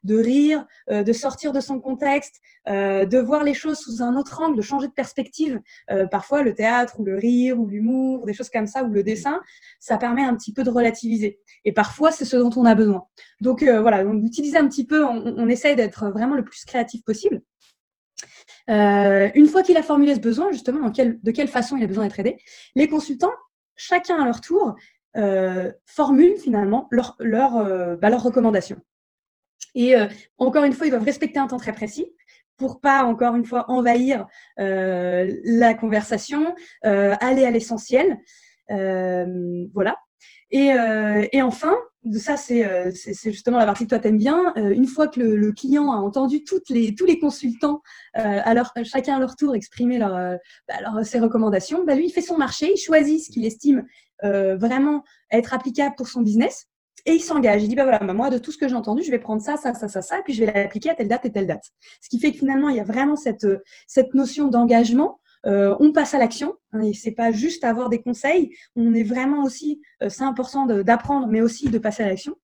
rire, 0.10 0.66
euh, 0.90 1.04
de 1.04 1.14
sortir 1.14 1.54
de 1.54 1.60
son 1.60 1.80
contexte, 1.80 2.42
euh, 2.68 3.06
de 3.06 3.18
voir 3.18 3.44
les 3.44 3.54
choses 3.54 3.80
sous 3.80 4.02
un 4.02 4.16
autre 4.16 4.42
angle, 4.42 4.58
de 4.58 4.62
changer 4.62 4.88
de 4.88 4.94
perspective. 4.94 5.62
Euh, 5.92 6.08
parfois, 6.08 6.44
le 6.44 6.54
théâtre 6.54 7.00
ou 7.00 7.06
le 7.06 7.16
rire 7.16 7.60
ou 7.60 7.68
l'humour, 7.68 8.26
des 8.26 8.34
choses 8.34 8.50
comme 8.50 8.68
ça, 8.68 8.84
ou 8.84 8.90
le 8.90 9.04
dessin, 9.04 9.42
ça 9.80 9.98
permet 9.98 10.24
un 10.24 10.36
petit 10.36 10.54
peu 10.54 10.64
de 10.64 10.70
relativiser. 10.70 11.40
Et 11.66 11.72
parfois, 11.72 12.12
c'est 12.12 12.26
ce 12.26 12.36
dont 12.38 12.52
on 12.56 12.66
a 12.66 12.76
besoin. 12.76 13.06
Donc 13.42 13.64
voilà, 13.64 14.04
donc 14.04 14.24
utiliser 14.24 14.58
un 14.58 14.68
petit 14.68 14.86
peu, 14.86 15.06
on, 15.06 15.36
on 15.38 15.48
essaye 15.50 15.76
d'être 15.76 16.10
vraiment 16.10 16.36
le 16.36 16.44
plus 16.44 16.66
créatif 16.66 17.04
possible. 17.04 17.42
une 18.68 19.48
fois 19.48 19.64
qu'il 19.64 19.78
a 19.78 19.84
formulé 19.84 20.16
ce 20.16 20.20
besoin, 20.20 20.52
justement, 20.52 20.90
de 20.90 21.32
quelle 21.32 21.48
façon 21.48 21.78
il 21.78 21.84
a 21.84 21.88
besoin 21.88 22.06
d'être 22.06 22.20
aidé, 22.20 22.38
les 22.76 22.88
consultants, 22.88 23.34
chacun 23.76 24.22
à 24.22 24.26
leur 24.26 24.42
tour, 24.42 24.76
formulent 25.86 26.38
finalement 26.38 26.88
leurs 26.92 27.16
leur, 27.20 27.58
euh, 27.58 27.96
bah, 27.96 28.16
recommandations. 28.18 28.78
Et 29.76 29.96
euh, 29.96 30.08
encore 30.38 30.64
une 30.64 30.74
fois, 30.74 30.88
ils 30.88 30.92
doivent 30.92 31.04
respecter 31.04 31.40
un 31.40 31.48
temps 31.48 31.58
très 31.58 31.74
précis 31.74 32.08
pour 32.58 32.80
pas, 32.82 33.04
encore 33.04 33.36
une 33.36 33.46
fois, 33.46 33.70
envahir 33.70 34.28
la 34.58 35.74
conversation, 35.74 36.56
aller 36.84 37.46
à 37.46 37.52
l'essentiel. 37.52 38.20
voilà. 38.70 39.98
Et, 40.52 40.72
et, 41.32 41.42
enfin, 41.42 41.76
ça 42.14 42.38
c'est 42.38 42.92
justement 43.32 43.58
la 43.58 43.66
partie 43.66 43.86
que 43.86 43.90
toi 43.90 43.98
t'aimes 43.98 44.20
bien. 44.20 44.54
une 44.56 44.86
fois 44.86 45.08
que 45.08 45.20
le, 45.20 45.52
client 45.52 45.92
a 45.92 45.96
entendu 45.96 46.44
les, 46.70 46.94
tous 46.94 47.06
les 47.06 47.18
consultants, 47.18 47.82
alors 48.14 48.72
chacun 48.84 49.16
à 49.16 49.20
leur 49.20 49.36
tour 49.36 49.56
exprimer 49.56 49.98
leur, 49.98 50.38
bah, 50.68 51.04
ses 51.04 51.20
recommandations, 51.20 51.84
bah, 51.86 51.96
lui 51.96 52.06
il 52.06 52.12
fait 52.12 52.22
son 52.22 52.38
marché, 52.38 52.72
il 52.72 52.78
choisit 52.78 53.24
ce 53.24 53.32
qu'il 53.32 53.46
estime 53.46 53.84
euh, 54.24 54.56
vraiment 54.56 55.04
être 55.32 55.54
applicable 55.54 55.96
pour 55.98 56.08
son 56.08 56.22
business. 56.22 56.68
Et 57.06 57.14
il 57.14 57.20
s'engage. 57.20 57.62
Il 57.64 57.68
dit, 57.68 57.76
bah 57.76 57.84
voilà, 57.84 58.00
bah 58.00 58.14
moi, 58.14 58.30
de 58.30 58.38
tout 58.38 58.54
ce 58.54 58.58
que 58.58 58.70
j'ai 58.70 58.76
entendu, 58.76 59.04
je 59.04 59.12
vais 59.12 59.20
prendre 59.20 59.42
ça, 59.42 59.58
ça, 59.58 59.74
ça, 59.74 59.90
ça, 59.90 60.02
ça, 60.02 60.20
et 60.20 60.22
puis 60.24 60.34
je 60.34 60.46
vais 60.46 60.52
l'appliquer 60.54 60.92
à 60.92 60.96
telle 60.96 61.10
date 61.10 61.26
et 61.26 61.32
telle 61.32 61.48
date. 61.48 61.66
Ce 62.00 62.08
qui 62.08 62.20
fait 62.20 62.32
que 62.32 62.38
finalement, 62.38 62.70
il 62.70 62.78
y 62.78 62.80
a 62.80 62.86
vraiment 62.86 63.18
cette, 63.18 63.46
cette 63.88 64.14
notion 64.14 64.48
d'engagement. 64.48 65.20
Euh, 65.46 65.76
on 65.80 65.92
passe 65.92 66.14
à 66.14 66.18
l'action. 66.18 66.56
Hein, 66.72 66.82
et 66.82 66.94
c'est 66.94 67.12
pas 67.12 67.32
juste 67.32 67.64
avoir 67.64 67.90
des 67.90 68.02
conseils. 68.02 68.56
On 68.76 68.94
est 68.94 69.04
vraiment 69.04 69.44
aussi, 69.44 69.82
euh, 70.02 70.10
c'est 70.10 70.24
important 70.24 70.66
d'apprendre, 70.66 71.28
mais 71.28 71.42
aussi 71.42 71.70
de 71.70 71.78
passer 71.78 72.04
à 72.04 72.08
l'action. 72.08 72.36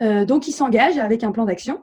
donc, 0.00 0.48
il 0.48 0.52
s'engage 0.52 0.98
avec 0.98 1.22
un 1.22 1.30
plan 1.30 1.44
d'action. 1.44 1.82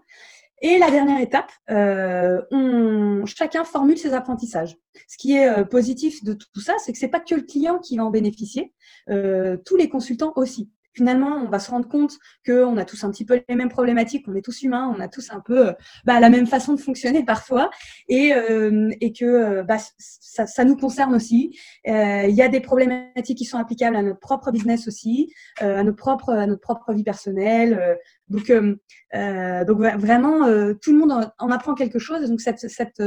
Et 0.61 0.77
la 0.77 0.91
dernière 0.91 1.21
étape, 1.21 1.51
euh, 1.69 3.25
chacun 3.25 3.63
formule 3.63 3.97
ses 3.97 4.13
apprentissages. 4.13 4.75
Ce 5.07 5.17
qui 5.17 5.35
est 5.35 5.47
euh, 5.47 5.63
positif 5.63 6.23
de 6.23 6.33
tout 6.33 6.59
ça, 6.59 6.75
c'est 6.79 6.91
que 6.91 6.97
c'est 6.97 7.07
pas 7.07 7.21
que 7.21 7.35
le 7.35 7.43
client 7.43 7.79
qui 7.79 7.97
va 7.97 8.05
en 8.05 8.09
bénéficier, 8.09 8.73
euh, 9.09 9.57
tous 9.65 9.77
les 9.77 9.87
consultants 9.87 10.33
aussi 10.35 10.69
finalement, 10.99 11.37
on 11.37 11.49
va 11.49 11.59
se 11.59 11.71
rendre 11.71 11.87
compte 11.87 12.17
qu'on 12.45 12.75
a 12.75 12.83
tous 12.83 13.05
un 13.05 13.09
petit 13.09 13.23
peu 13.23 13.41
les 13.47 13.55
mêmes 13.55 13.69
problématiques, 13.69 14.25
on 14.27 14.35
est 14.35 14.41
tous 14.41 14.63
humains, 14.63 14.93
on 14.93 14.99
a 14.99 15.07
tous 15.07 15.31
un 15.31 15.39
peu 15.39 15.73
bah, 16.03 16.19
la 16.19 16.29
même 16.29 16.45
façon 16.45 16.73
de 16.73 16.81
fonctionner 16.81 17.23
parfois, 17.23 17.69
et, 18.09 18.33
euh, 18.33 18.89
et 18.99 19.13
que 19.13 19.23
euh, 19.23 19.63
bah, 19.63 19.77
ça, 19.97 20.45
ça, 20.45 20.65
nous 20.65 20.75
concerne 20.75 21.15
aussi. 21.15 21.57
Euh, 21.87 22.25
il 22.27 22.35
y 22.35 22.41
a 22.41 22.49
des 22.49 22.59
problématiques 22.59 23.37
qui 23.37 23.45
sont 23.45 23.57
applicables 23.57 23.95
à 23.95 24.01
notre 24.01 24.19
propre 24.19 24.51
business 24.51 24.89
aussi, 24.89 25.33
à 25.61 25.83
notre 25.83 25.95
propre 25.95 26.33
à 26.33 26.45
notre 26.47 26.59
propre 26.59 26.91
vie 26.91 27.05
personnelle. 27.05 27.97
donc, 28.27 28.51
donc 28.51 29.79
vraiment, 29.99 30.39
tout 30.81 30.91
le 30.91 30.97
monde 30.97 31.31
en, 31.39 31.49
apprend 31.49 31.75
quelque 31.75 31.99
chose. 31.99 32.29
Donc, 32.29 32.41
cette, 32.41 32.59
cette, 32.59 33.01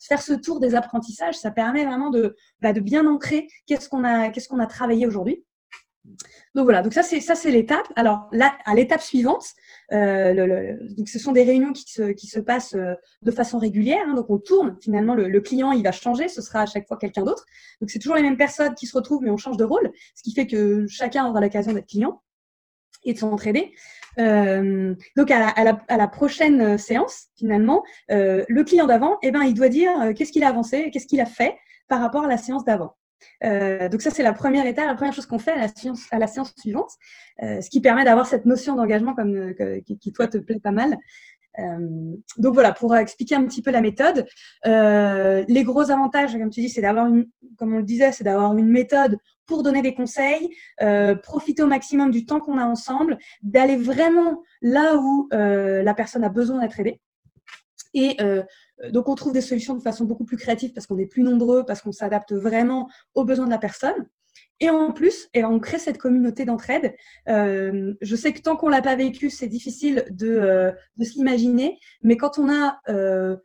faire 0.00 0.20
ce 0.20 0.32
tour 0.32 0.58
des 0.58 0.74
apprentissages, 0.74 1.36
ça 1.36 1.52
permet 1.52 1.84
vraiment 1.84 2.10
de, 2.10 2.34
bah, 2.60 2.72
de 2.72 2.80
bien 2.80 3.06
ancrer 3.06 3.46
qu'est-ce 3.66 3.88
qu'on 3.88 4.02
a 4.02 4.30
qu'est-ce 4.30 4.48
qu'on 4.48 4.58
a 4.58 4.66
travaillé 4.66 5.06
aujourd'hui. 5.06 5.44
Donc 6.54 6.64
voilà, 6.64 6.80
donc 6.80 6.94
ça 6.94 7.02
c'est 7.02 7.20
ça 7.20 7.34
c'est 7.34 7.50
l'étape. 7.50 7.86
Alors 7.96 8.28
là, 8.32 8.56
à 8.64 8.74
l'étape 8.74 9.02
suivante, 9.02 9.44
euh, 9.92 10.74
donc 10.96 11.08
ce 11.08 11.18
sont 11.18 11.32
des 11.32 11.44
réunions 11.44 11.72
qui 11.72 11.84
se, 11.90 12.12
qui 12.12 12.26
se 12.26 12.40
passent 12.40 12.74
euh, 12.74 12.94
de 13.22 13.30
façon 13.30 13.58
régulière. 13.58 14.02
Hein. 14.06 14.14
donc 14.14 14.30
on 14.30 14.38
tourne. 14.38 14.76
Finalement, 14.80 15.14
le, 15.14 15.40
client 15.40 15.72
il 15.72 15.82
va 15.82 15.92
changer. 15.92 16.28
Ce 16.28 16.40
sera 16.40 16.62
à 16.62 16.66
chaque 16.66 16.88
fois 16.88 16.96
quelqu'un 16.96 17.24
d'autre. 17.24 17.44
Donc 17.80 17.90
c'est 17.90 17.98
toujours 17.98 18.16
les 18.16 18.22
mêmes 18.22 18.38
personnes 18.38 18.74
qui 18.74 18.86
se 18.86 18.96
retrouvent, 18.96 19.22
mais 19.22 19.30
on 19.30 19.36
change 19.36 19.58
de 19.58 19.64
rôle, 19.64 19.92
ce 20.14 20.22
qui 20.22 20.32
fait 20.32 20.46
que 20.46 20.86
chacun 20.88 21.26
aura 21.26 21.40
l'occasion 21.40 21.72
d'être 21.72 21.86
client 21.86 22.22
et 23.04 23.12
de 23.12 23.18
s'entraider. 23.18 23.74
Euh, 24.18 24.94
donc 25.16 25.30
à 25.30 25.62
la, 25.62 26.08
prochaine 26.08 26.78
séance, 26.78 27.26
finalement, 27.36 27.84
le 28.08 28.62
client 28.62 28.86
d'avant, 28.86 29.18
eh 29.22 29.30
ben, 29.30 29.42
il 29.42 29.52
doit 29.52 29.68
dire 29.68 29.90
qu'est-ce 30.16 30.32
qu'il 30.32 30.42
a 30.42 30.48
avancé, 30.48 30.90
qu'est-ce 30.90 31.06
qu'il 31.06 31.20
a 31.20 31.26
fait 31.26 31.56
par 31.88 32.00
rapport 32.00 32.24
à 32.24 32.28
la 32.28 32.38
séance 32.38 32.64
d'avant. 32.64 32.96
Euh, 33.44 33.88
donc 33.88 34.02
ça, 34.02 34.10
c'est 34.10 34.22
la 34.22 34.32
première 34.32 34.66
étape, 34.66 34.86
la 34.86 34.94
première 34.94 35.12
chose 35.12 35.26
qu'on 35.26 35.38
fait 35.38 35.52
à 35.52 36.18
la, 36.18 36.26
séance, 36.26 36.54
suivante, 36.56 36.90
euh, 37.42 37.60
ce 37.60 37.70
qui 37.70 37.80
permet 37.80 38.04
d'avoir 38.04 38.26
cette 38.26 38.46
notion 38.46 38.76
d'engagement 38.76 39.14
euh, 39.18 39.80
qui, 40.00 40.12
toi 40.12 40.28
te 40.28 40.38
plaît 40.38 40.60
pas 40.60 40.72
mal. 40.72 40.96
donc 42.38 42.54
voilà, 42.54 42.72
pour 42.72 42.94
expliquer 42.96 43.34
un 43.34 43.44
petit 43.46 43.62
peu 43.62 43.70
la 43.70 43.80
méthode, 43.80 44.26
les 44.64 45.64
gros 45.64 45.90
avantages, 45.90 46.32
comme 46.32 46.50
tu 46.50 46.60
dis, 46.60 46.68
c'est 46.68 46.82
d'avoir 46.82 47.06
une, 47.06 47.26
comme 47.56 47.74
on 47.74 47.78
le 47.78 47.82
disait, 47.82 48.12
c'est 48.12 48.24
d'avoir 48.24 48.56
une 48.56 48.68
méthode 48.68 49.18
pour 49.46 49.62
donner 49.62 49.80
des 49.80 49.94
conseils, 49.94 50.50
profiter 51.22 51.62
au 51.62 51.66
maximum 51.66 52.10
du 52.10 52.26
temps 52.26 52.40
qu'on 52.40 52.58
a 52.58 52.64
ensemble, 52.64 53.16
d'aller 53.42 53.76
vraiment 53.76 54.42
là 54.60 54.96
où 54.96 55.28
la 55.30 55.94
personne 55.94 56.24
a 56.24 56.28
besoin 56.28 56.60
d'être 56.60 56.78
aidée. 56.80 57.00
Et 57.96 58.14
euh, 58.20 58.42
donc, 58.90 59.08
on 59.08 59.14
trouve 59.14 59.32
des 59.32 59.40
solutions 59.40 59.74
de 59.74 59.80
façon 59.80 60.04
beaucoup 60.04 60.26
plus 60.26 60.36
créative 60.36 60.72
parce 60.74 60.86
qu'on 60.86 60.98
est 60.98 61.06
plus 61.06 61.22
nombreux, 61.22 61.64
parce 61.64 61.80
qu'on 61.80 61.92
s'adapte 61.92 62.32
vraiment 62.34 62.88
aux 63.14 63.24
besoins 63.24 63.46
de 63.46 63.50
la 63.50 63.58
personne. 63.58 64.06
Et 64.60 64.68
en 64.68 64.92
plus, 64.92 65.28
et 65.32 65.44
on 65.44 65.58
crée 65.58 65.78
cette 65.78 65.96
communauté 65.96 66.44
d'entraide. 66.44 66.94
Euh, 67.28 67.94
je 68.02 68.16
sais 68.16 68.34
que 68.34 68.40
tant 68.40 68.56
qu'on 68.56 68.68
l'a 68.68 68.82
pas 68.82 68.96
vécu, 68.96 69.30
c'est 69.30 69.48
difficile 69.48 70.04
de, 70.10 70.28
euh, 70.28 70.72
de 70.98 71.04
s'imaginer. 71.04 71.78
Mais 72.02 72.18
quand 72.18 72.38
on 72.38 72.50
a 72.50 72.80
euh, 72.90 73.36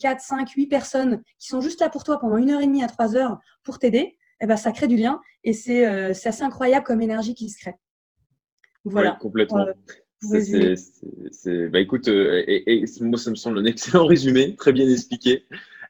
4, 0.00 0.20
5, 0.20 0.50
8 0.50 0.66
personnes 0.66 1.22
qui 1.38 1.48
sont 1.48 1.60
juste 1.60 1.80
là 1.80 1.90
pour 1.90 2.04
toi 2.04 2.18
pendant 2.18 2.38
une 2.38 2.50
heure 2.50 2.62
et 2.62 2.66
demie 2.66 2.82
à 2.82 2.88
trois 2.88 3.16
heures 3.16 3.38
pour 3.64 3.78
t'aider, 3.78 4.16
eh 4.40 4.46
ben, 4.46 4.56
ça 4.56 4.72
crée 4.72 4.86
du 4.86 4.96
lien. 4.96 5.20
Et 5.44 5.52
c'est 5.52 5.84
assez 5.84 6.42
incroyable 6.42 6.84
comme 6.86 7.02
énergie 7.02 7.34
qui 7.34 7.50
se 7.50 7.58
crée. 7.58 7.74
Voilà. 8.84 9.16
complètement. 9.20 9.66
C'est, 11.30 11.68
bah 11.68 11.80
écoute, 11.80 12.08
euh, 12.08 12.42
et, 12.46 12.84
moi 13.00 13.18
ça 13.18 13.30
me 13.30 13.36
semble 13.36 13.58
un 13.58 13.64
excellent 13.64 14.06
résumé, 14.06 14.56
très 14.56 14.72
bien 14.72 14.88
expliqué. 14.88 15.44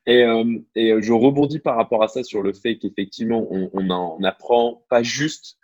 Et, 0.06 0.22
euh, 0.22 0.58
et 0.74 0.94
je 1.00 1.12
rebondis 1.12 1.60
par 1.60 1.76
rapport 1.76 2.02
à 2.02 2.08
ça 2.08 2.22
sur 2.22 2.42
le 2.42 2.52
fait 2.52 2.76
qu'effectivement 2.76 3.46
on, 3.50 3.70
on, 3.72 3.90
en 3.90 4.22
apprend 4.22 4.84
pas 4.90 5.02
juste. 5.02 5.56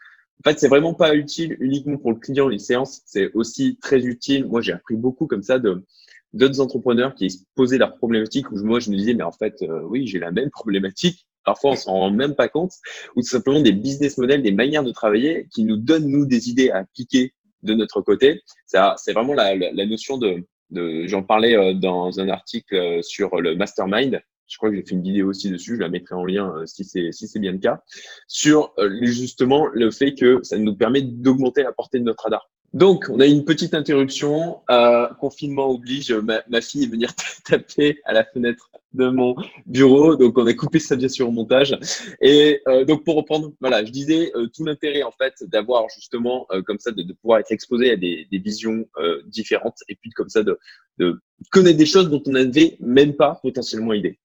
En 0.42 0.48
fait, 0.50 0.58
c'est 0.58 0.68
vraiment 0.68 0.94
pas 0.94 1.14
utile 1.14 1.56
uniquement 1.60 1.98
pour 1.98 2.12
le 2.12 2.18
client 2.18 2.48
les 2.48 2.58
séances, 2.58 3.02
c'est 3.04 3.30
aussi 3.34 3.76
très 3.76 4.06
utile. 4.06 4.46
Moi, 4.46 4.62
j'ai 4.62 4.72
appris 4.72 4.96
beaucoup 4.96 5.26
comme 5.26 5.42
ça 5.42 5.58
de 5.58 5.84
d'autres 6.32 6.60
entrepreneurs 6.60 7.14
qui 7.14 7.44
posaient 7.54 7.78
leurs 7.78 7.96
problématiques 7.96 8.50
où 8.50 8.56
moi 8.64 8.80
je 8.80 8.90
me 8.90 8.96
disais 8.96 9.14
mais 9.14 9.22
en 9.22 9.32
fait 9.32 9.62
euh, 9.62 9.82
oui 9.82 10.06
j'ai 10.06 10.18
la 10.18 10.30
même 10.30 10.50
problématique 10.50 11.26
parfois 11.44 11.72
on 11.72 11.76
s'en 11.76 11.92
rend 11.92 12.10
même 12.10 12.34
pas 12.34 12.48
compte 12.48 12.72
ou 13.16 13.22
tout 13.22 13.28
simplement 13.28 13.60
des 13.60 13.72
business 13.72 14.16
models 14.18 14.42
des 14.42 14.52
manières 14.52 14.84
de 14.84 14.92
travailler 14.92 15.48
qui 15.52 15.64
nous 15.64 15.76
donnent 15.76 16.06
nous 16.06 16.26
des 16.26 16.48
idées 16.48 16.70
à 16.70 16.78
appliquer 16.78 17.34
de 17.62 17.74
notre 17.74 18.00
côté. 18.00 18.42
C'est 18.66 19.12
vraiment 19.12 19.34
la, 19.34 19.54
notion 19.86 20.18
de, 20.18 20.44
de 20.70 21.06
j'en 21.06 21.22
parlais 21.22 21.56
euh, 21.56 21.74
dans 21.74 22.20
un 22.20 22.28
article 22.28 22.74
euh, 22.74 23.02
sur 23.02 23.40
le 23.40 23.56
mastermind. 23.56 24.20
Je 24.46 24.56
crois 24.56 24.70
que 24.70 24.76
j'ai 24.76 24.82
fait 24.82 24.96
une 24.96 25.02
vidéo 25.02 25.28
aussi 25.28 25.48
dessus, 25.48 25.76
je 25.76 25.80
la 25.80 25.88
mettrai 25.88 26.16
en 26.16 26.24
lien 26.24 26.52
euh, 26.56 26.66
si 26.66 26.84
c'est 26.84 27.12
si 27.12 27.28
c'est 27.28 27.38
bien 27.38 27.52
le 27.52 27.58
cas, 27.58 27.82
sur 28.26 28.74
justement 29.02 29.66
le 29.66 29.90
fait 29.90 30.14
que 30.14 30.40
ça 30.42 30.58
nous 30.58 30.74
permet 30.74 31.02
d'augmenter 31.02 31.62
la 31.62 31.72
portée 31.72 31.98
de 31.98 32.04
notre 32.04 32.24
radar. 32.24 32.50
Donc, 32.72 33.06
on 33.10 33.18
a 33.18 33.26
une 33.26 33.44
petite 33.44 33.74
interruption. 33.74 34.60
Euh, 34.70 35.08
confinement 35.20 35.70
oblige, 35.70 36.12
ma, 36.12 36.42
ma, 36.48 36.60
fille 36.60 36.84
est 36.84 36.86
venir 36.86 37.12
taper 37.44 37.98
à 38.04 38.12
la 38.12 38.24
fenêtre 38.24 38.70
de 38.92 39.08
mon 39.08 39.34
bureau. 39.66 40.16
Donc, 40.16 40.38
on 40.38 40.46
a 40.46 40.54
coupé 40.54 40.78
ça 40.78 40.96
bien 40.96 41.08
sûr 41.08 41.28
au 41.28 41.32
montage. 41.32 41.76
Et 42.20 42.60
euh, 42.68 42.84
donc, 42.84 43.04
pour 43.04 43.16
reprendre, 43.16 43.52
voilà, 43.60 43.84
je 43.84 43.90
disais 43.90 44.32
euh, 44.34 44.46
tout 44.48 44.64
l'intérêt 44.64 45.02
en 45.02 45.12
fait 45.12 45.34
d'avoir 45.48 45.88
justement 45.94 46.46
euh, 46.52 46.62
comme 46.62 46.78
ça 46.78 46.90
de, 46.90 47.02
de, 47.02 47.12
pouvoir 47.12 47.40
être 47.40 47.52
exposé 47.52 47.90
à 47.90 47.96
des, 47.96 48.26
des 48.30 48.38
visions 48.38 48.86
euh, 48.98 49.22
différentes 49.26 49.78
et 49.88 49.96
puis 49.96 50.10
comme 50.10 50.28
ça 50.28 50.42
de, 50.42 50.58
de, 50.98 51.20
connaître 51.50 51.78
des 51.78 51.86
choses 51.86 52.10
dont 52.10 52.22
on 52.26 52.32
n'avait 52.32 52.76
même 52.80 53.14
pas 53.14 53.38
potentiellement 53.42 53.92
idée. 53.92 54.18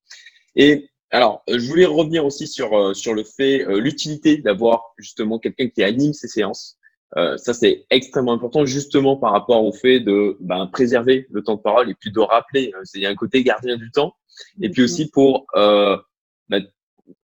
Et 0.55 0.89
alors, 1.11 1.43
je 1.47 1.65
voulais 1.67 1.85
revenir 1.85 2.25
aussi 2.25 2.47
sur, 2.47 2.95
sur 2.95 3.13
le 3.13 3.23
fait, 3.23 3.65
l'utilité 3.69 4.37
d'avoir 4.37 4.93
justement 4.97 5.39
quelqu'un 5.39 5.69
qui 5.69 5.83
anime 5.83 6.13
ces 6.13 6.27
séances. 6.27 6.77
Euh, 7.17 7.37
ça, 7.37 7.53
c'est 7.53 7.85
extrêmement 7.89 8.33
important 8.33 8.65
justement 8.65 9.15
par 9.15 9.31
rapport 9.31 9.63
au 9.63 9.71
fait 9.71 9.99
de 9.99 10.37
ben, 10.41 10.67
préserver 10.67 11.27
le 11.31 11.43
temps 11.43 11.55
de 11.55 11.61
parole 11.61 11.89
et 11.89 11.95
puis 11.95 12.11
de 12.11 12.19
rappeler. 12.19 12.73
Euh, 12.75 12.83
il 12.95 13.01
y 13.01 13.05
a 13.05 13.09
un 13.09 13.15
côté 13.15 13.43
gardien 13.43 13.77
du 13.77 13.91
temps. 13.91 14.15
Et 14.61 14.69
puis 14.69 14.83
aussi 14.83 15.09
pour 15.09 15.45
euh, 15.55 15.97
ben, 16.49 16.67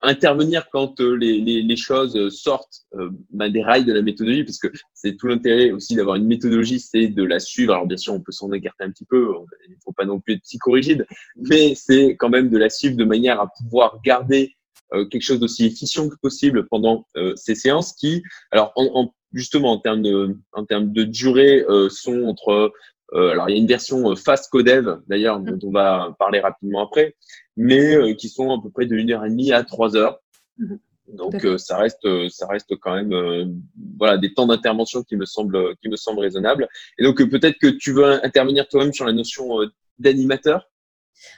intervenir 0.01 0.69
quand 0.71 1.01
les, 1.01 1.41
les, 1.41 1.63
les, 1.63 1.77
choses 1.77 2.29
sortent 2.29 2.87
ben, 3.31 3.51
des 3.51 3.63
rails 3.63 3.85
de 3.85 3.93
la 3.93 4.03
méthodologie, 4.03 4.45
parce 4.45 4.59
que 4.59 4.69
c'est 4.95 5.17
tout 5.17 5.27
l'intérêt 5.27 5.73
aussi 5.73 5.97
d'avoir 5.97 6.17
une 6.17 6.27
méthodologie, 6.27 6.79
c'est 6.79 7.09
de 7.09 7.25
la 7.25 7.41
suivre. 7.41 7.73
Alors 7.73 7.87
bien 7.87 7.97
sûr, 7.97 8.13
on 8.13 8.21
peut 8.21 8.31
s'en 8.31 8.53
écarter 8.53 8.85
un 8.85 8.91
petit 8.91 9.07
peu, 9.07 9.33
il 9.67 9.73
ne 9.73 9.77
faut 9.83 9.93
pas 9.93 10.05
non 10.05 10.21
plus 10.21 10.35
être 10.35 10.43
psychorigide, 10.43 11.07
mais 11.35 11.75
c'est 11.75 12.15
quand 12.17 12.29
même 12.29 12.51
de 12.51 12.59
la 12.59 12.69
suivre 12.69 12.97
de 12.97 13.05
manière 13.05 13.41
à 13.41 13.49
pouvoir 13.49 14.01
garder 14.05 14.55
quelque 14.93 15.23
chose 15.23 15.41
d'aussi 15.41 15.65
efficient 15.67 16.09
que 16.09 16.17
possible 16.17 16.69
pendant 16.69 17.07
ces 17.35 17.55
séances 17.55 17.95
qui, 17.95 18.23
alors 18.53 18.73
en, 18.77 18.85
en 18.95 19.15
justement 19.33 19.73
en 19.73 19.79
termes 19.79 20.03
de, 20.03 20.37
en 20.53 20.65
termes 20.65 20.93
de 20.93 21.05
durée, 21.05 21.65
euh, 21.69 21.89
sont 21.89 22.25
entre 22.25 22.73
euh, 23.13 23.31
alors 23.31 23.49
il 23.49 23.57
y 23.57 23.59
a 23.59 23.61
une 23.61 23.67
version 23.67 24.13
euh, 24.13 24.15
fast 24.15 24.51
codev 24.51 25.01
d'ailleurs 25.09 25.41
dont 25.41 25.59
on 25.65 25.73
va 25.73 26.15
parler 26.19 26.41
rapidement 26.41 26.85
après, 26.85 27.17
mais 27.57 28.15
qui 28.17 28.29
sont 28.29 28.51
à 28.51 28.63
peu 28.63 28.71
près 28.71 28.87
de 28.87 28.97
1 28.97 29.11
heure 29.11 29.25
et 29.25 29.31
demie 29.31 29.53
à 29.53 29.65
3 29.65 29.97
heures. 29.97 30.21
Mhm. 30.59 30.79
Donc 31.15 31.45
ça 31.59 31.77
reste 31.77 32.07
ça 32.29 32.47
reste 32.47 32.77
quand 32.77 32.95
même 32.95 33.61
voilà 33.99 34.17
des 34.17 34.33
temps 34.33 34.47
d'intervention 34.47 35.03
qui 35.03 35.17
me 35.17 35.25
semblent 35.25 35.75
qui 35.83 35.89
me 35.89 35.97
semblent 35.97 36.21
raisonnables. 36.21 36.69
Et 36.99 37.03
donc 37.03 37.17
peut-être 37.29 37.59
que 37.59 37.67
tu 37.67 37.93
veux 37.93 38.25
intervenir 38.25 38.69
toi-même 38.69 38.93
sur 38.93 39.07
la 39.07 39.13
notion 39.13 39.59
d'animateur? 39.99 40.71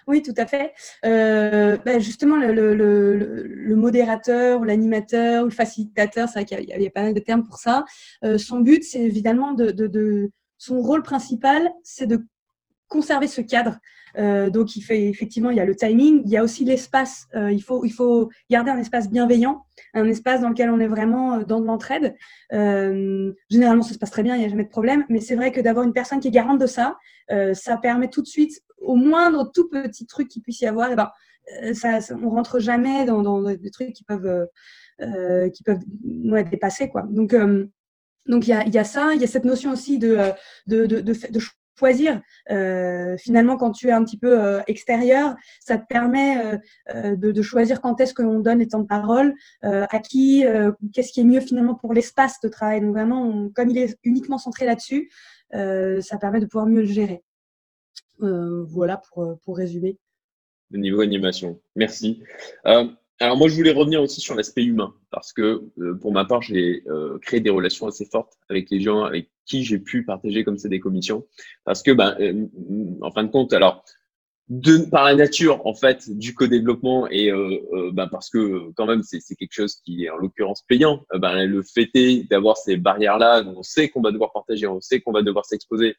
Oui, 0.06 0.22
tout 0.22 0.34
à 0.36 0.46
fait. 0.46 0.72
Euh, 1.04 1.76
ben, 1.84 2.00
justement, 2.00 2.36
le, 2.36 3.74
modérateur 3.76 4.60
ou 4.60 4.64
l'animateur 4.64 5.42
ou 5.42 5.46
le 5.46 5.52
facilitateur, 5.52 6.28
c'est 6.28 6.40
vrai 6.40 6.44
qu'il 6.44 6.82
y, 6.82 6.86
a 6.86 6.90
pas 6.90 7.02
mal 7.02 7.14
de 7.14 7.20
termes 7.20 7.42
pour 7.42 7.56
ça. 7.56 7.84
Euh, 8.24 8.38
son 8.38 8.60
but, 8.60 8.84
c'est 8.84 9.00
évidemment 9.00 9.52
de, 9.52 10.30
son 10.58 10.80
rôle 10.80 11.02
principal, 11.02 11.70
c'est 11.82 12.06
de 12.06 12.24
conserver 12.88 13.26
ce 13.26 13.40
cadre. 13.40 13.78
Euh, 14.18 14.50
donc, 14.50 14.76
il 14.76 14.82
fait 14.82 15.08
effectivement, 15.08 15.50
il 15.50 15.56
y 15.56 15.60
a 15.60 15.64
le 15.64 15.74
timing, 15.74 16.22
il 16.24 16.30
y 16.30 16.36
a 16.36 16.44
aussi 16.44 16.64
l'espace. 16.64 17.26
il 17.34 17.62
faut, 17.62 17.84
il 17.84 17.90
faut 17.90 18.28
garder 18.50 18.70
un 18.70 18.78
espace 18.78 19.10
bienveillant, 19.10 19.64
un 19.94 20.06
espace 20.06 20.42
dans 20.42 20.50
lequel 20.50 20.70
on 20.70 20.78
est 20.78 20.86
vraiment 20.86 21.38
dans 21.38 21.60
de 21.60 21.66
l'entraide. 21.66 22.14
généralement, 22.50 23.82
ça 23.82 23.94
se 23.94 23.98
passe 23.98 24.10
très 24.10 24.22
bien, 24.22 24.36
il 24.36 24.40
n'y 24.40 24.44
a 24.44 24.48
jamais 24.48 24.64
de 24.64 24.68
problème. 24.68 25.04
Mais 25.08 25.20
c'est 25.20 25.34
vrai 25.34 25.50
que 25.50 25.60
d'avoir 25.60 25.84
une 25.84 25.94
personne 25.94 26.20
qui 26.20 26.28
est 26.28 26.32
garante 26.32 26.60
de 26.60 26.66
ça, 26.66 26.98
ça 27.54 27.76
permet 27.78 28.08
tout 28.08 28.22
de 28.22 28.26
suite 28.26 28.62
au 28.82 28.96
moindre 28.96 29.50
tout 29.52 29.68
petit 29.68 30.06
truc 30.06 30.28
qu'il 30.28 30.42
puisse 30.42 30.60
y 30.60 30.66
avoir, 30.66 30.90
eh 30.90 30.96
ben, 30.96 31.10
euh, 31.62 31.74
ça, 31.74 31.98
on 32.22 32.30
rentre 32.30 32.58
jamais 32.58 33.04
dans, 33.04 33.42
des 33.42 33.70
trucs 33.70 33.92
qui 33.92 34.04
peuvent, 34.04 34.26
euh, 34.26 34.46
euh, 35.00 35.48
qui 35.50 35.62
peuvent 35.62 35.82
dépasser. 36.50 36.88
Quoi. 36.88 37.04
Donc, 37.08 37.34
donc 38.26 38.46
il 38.46 38.50
y 38.50 38.52
a, 38.52 38.66
y 38.66 38.78
a, 38.78 38.84
ça, 38.84 39.14
il 39.14 39.20
y 39.20 39.24
a 39.24 39.26
cette 39.26 39.44
notion 39.44 39.72
aussi 39.72 39.98
de, 39.98 40.18
de, 40.66 40.86
de, 40.86 41.00
de, 41.00 41.40
choisir. 41.78 42.22
finalement, 43.18 43.56
quand 43.56 43.72
tu 43.72 43.88
es 43.88 43.92
un 43.92 44.04
petit 44.04 44.18
peu 44.18 44.60
extérieur, 44.68 45.34
ça 45.60 45.78
te 45.78 45.86
permet 45.86 46.60
de, 46.94 47.42
choisir 47.42 47.80
quand 47.80 48.00
est-ce 48.00 48.14
que 48.14 48.22
l'on 48.22 48.38
donne 48.38 48.60
les 48.60 48.68
temps 48.68 48.80
de 48.80 48.86
parole, 48.86 49.34
à 49.62 49.98
qui, 49.98 50.44
qu'est-ce 50.92 51.12
qui 51.12 51.20
est 51.20 51.24
mieux 51.24 51.40
finalement 51.40 51.74
pour 51.74 51.92
l'espace 51.92 52.38
de 52.40 52.48
travail. 52.48 52.82
Donc 52.82 52.92
vraiment, 52.92 53.48
comme 53.54 53.70
il 53.70 53.78
est 53.78 53.98
uniquement 54.04 54.38
centré 54.38 54.64
là-dessus, 54.66 55.10
ça 55.52 56.18
permet 56.20 56.38
de 56.38 56.46
pouvoir 56.46 56.66
mieux 56.66 56.82
le 56.82 56.86
gérer. 56.86 57.24
Euh, 58.22 58.62
voilà 58.64 58.98
pour, 58.98 59.24
euh, 59.24 59.34
pour 59.44 59.56
résumer. 59.56 59.98
Le 60.70 60.78
niveau 60.78 61.00
animation. 61.00 61.60
Merci. 61.76 62.22
Euh, 62.66 62.86
alors 63.20 63.36
moi, 63.36 63.48
je 63.48 63.54
voulais 63.54 63.72
revenir 63.72 64.02
aussi 64.02 64.20
sur 64.20 64.34
l'aspect 64.34 64.64
humain, 64.64 64.94
parce 65.10 65.32
que 65.32 65.70
pour 66.00 66.12
ma 66.12 66.24
part, 66.24 66.42
j'ai 66.42 66.82
créé 67.20 67.40
des 67.40 67.50
relations 67.50 67.86
assez 67.86 68.04
fortes 68.04 68.32
avec 68.48 68.68
les 68.70 68.80
gens 68.80 69.04
avec 69.04 69.30
qui 69.44 69.62
j'ai 69.62 69.78
pu 69.78 70.04
partager 70.04 70.42
comme 70.42 70.58
ça 70.58 70.68
des 70.68 70.80
commissions, 70.80 71.24
parce 71.64 71.82
que, 71.82 71.92
ben, 71.92 72.16
en 73.00 73.10
fin 73.12 73.22
de 73.22 73.30
compte, 73.30 73.52
alors, 73.52 73.84
de, 74.48 74.78
par 74.90 75.04
la 75.04 75.14
nature, 75.14 75.64
en 75.66 75.74
fait, 75.74 76.10
du 76.10 76.34
co-développement 76.34 77.06
et 77.10 77.30
ben, 77.92 78.08
parce 78.08 78.28
que 78.28 78.72
quand 78.72 78.86
même, 78.86 79.04
c'est 79.04 79.20
quelque 79.36 79.52
chose 79.52 79.76
qui 79.84 80.04
est 80.04 80.10
en 80.10 80.16
l'occurrence 80.16 80.62
payant, 80.66 81.04
ben, 81.14 81.44
le 81.44 81.62
fait 81.62 81.90
d'avoir 82.28 82.56
ces 82.56 82.76
barrières-là, 82.76 83.44
on 83.46 83.62
sait 83.62 83.88
qu'on 83.88 84.00
va 84.00 84.10
devoir 84.10 84.32
partager, 84.32 84.66
on 84.66 84.80
sait 84.80 85.00
qu'on 85.00 85.12
va 85.12 85.22
devoir 85.22 85.44
s'exposer, 85.44 85.94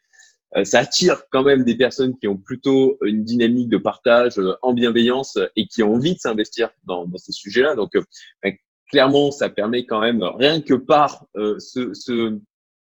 ça 0.64 0.80
attire 0.80 1.24
quand 1.32 1.44
même 1.44 1.64
des 1.64 1.76
personnes 1.76 2.18
qui 2.18 2.28
ont 2.28 2.38
plutôt 2.38 2.98
une 3.04 3.24
dynamique 3.24 3.70
de 3.70 3.78
partage 3.78 4.38
euh, 4.38 4.54
en 4.62 4.74
bienveillance 4.74 5.38
et 5.56 5.68
qui 5.68 5.84
ont 5.84 5.96
envie 5.96 6.14
de 6.14 6.20
s'investir 6.20 6.70
dans, 6.84 7.06
dans, 7.08 7.18
ces 7.18 7.32
sujets-là. 7.32 7.76
Donc, 7.76 7.96
euh, 7.96 8.04
ben, 8.44 8.54
clairement, 8.92 9.32
ça 9.32 9.50
permet 9.50 9.86
quand 9.86 10.02
même, 10.02 10.24
rien 10.24 10.62
que 10.62 10.76
par 10.76 11.26
ce, 11.34 11.94
ce, 11.94 12.40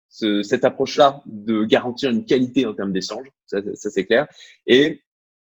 ce, 0.08 0.42
cette 0.42 0.64
approche-là, 0.64 1.22
de 1.26 1.64
garantir 1.64 2.10
une 2.10 2.24
qualité 2.24 2.66
en 2.66 2.74
termes 2.74 2.92
d'échange. 2.92 3.28
Ça, 3.46 3.58
ça 3.74 3.90
c'est 3.90 4.04
clair. 4.04 4.26
Et, 4.66 5.02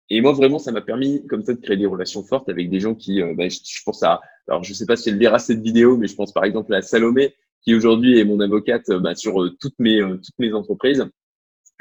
et 0.09 0.21
moi, 0.21 0.33
vraiment, 0.33 0.59
ça 0.59 0.71
m'a 0.71 0.81
permis, 0.81 1.25
comme 1.25 1.43
ça, 1.43 1.53
de 1.53 1.59
créer 1.59 1.77
des 1.77 1.87
relations 1.87 2.23
fortes 2.23 2.49
avec 2.49 2.69
des 2.69 2.79
gens 2.79 2.93
qui, 2.93 3.23
ben, 3.35 3.49
je, 3.49 3.81
pense 3.83 4.03
à, 4.03 4.21
alors 4.47 4.63
je 4.63 4.73
sais 4.73 4.85
pas 4.85 4.95
si 4.95 5.09
elle 5.09 5.17
verra 5.17 5.39
cette 5.39 5.61
vidéo, 5.61 5.97
mais 5.97 6.07
je 6.07 6.15
pense 6.15 6.31
par 6.31 6.43
exemple 6.43 6.71
à 6.75 6.83
Salomé, 6.83 7.33
qui 7.63 7.73
aujourd'hui 7.73 8.19
est 8.19 8.25
mon 8.25 8.39
avocate 8.39 8.91
ben, 8.91 9.15
sur 9.15 9.33
toutes 9.59 9.79
mes, 9.79 10.01
toutes 10.01 10.37
mes 10.37 10.53
entreprises 10.53 11.09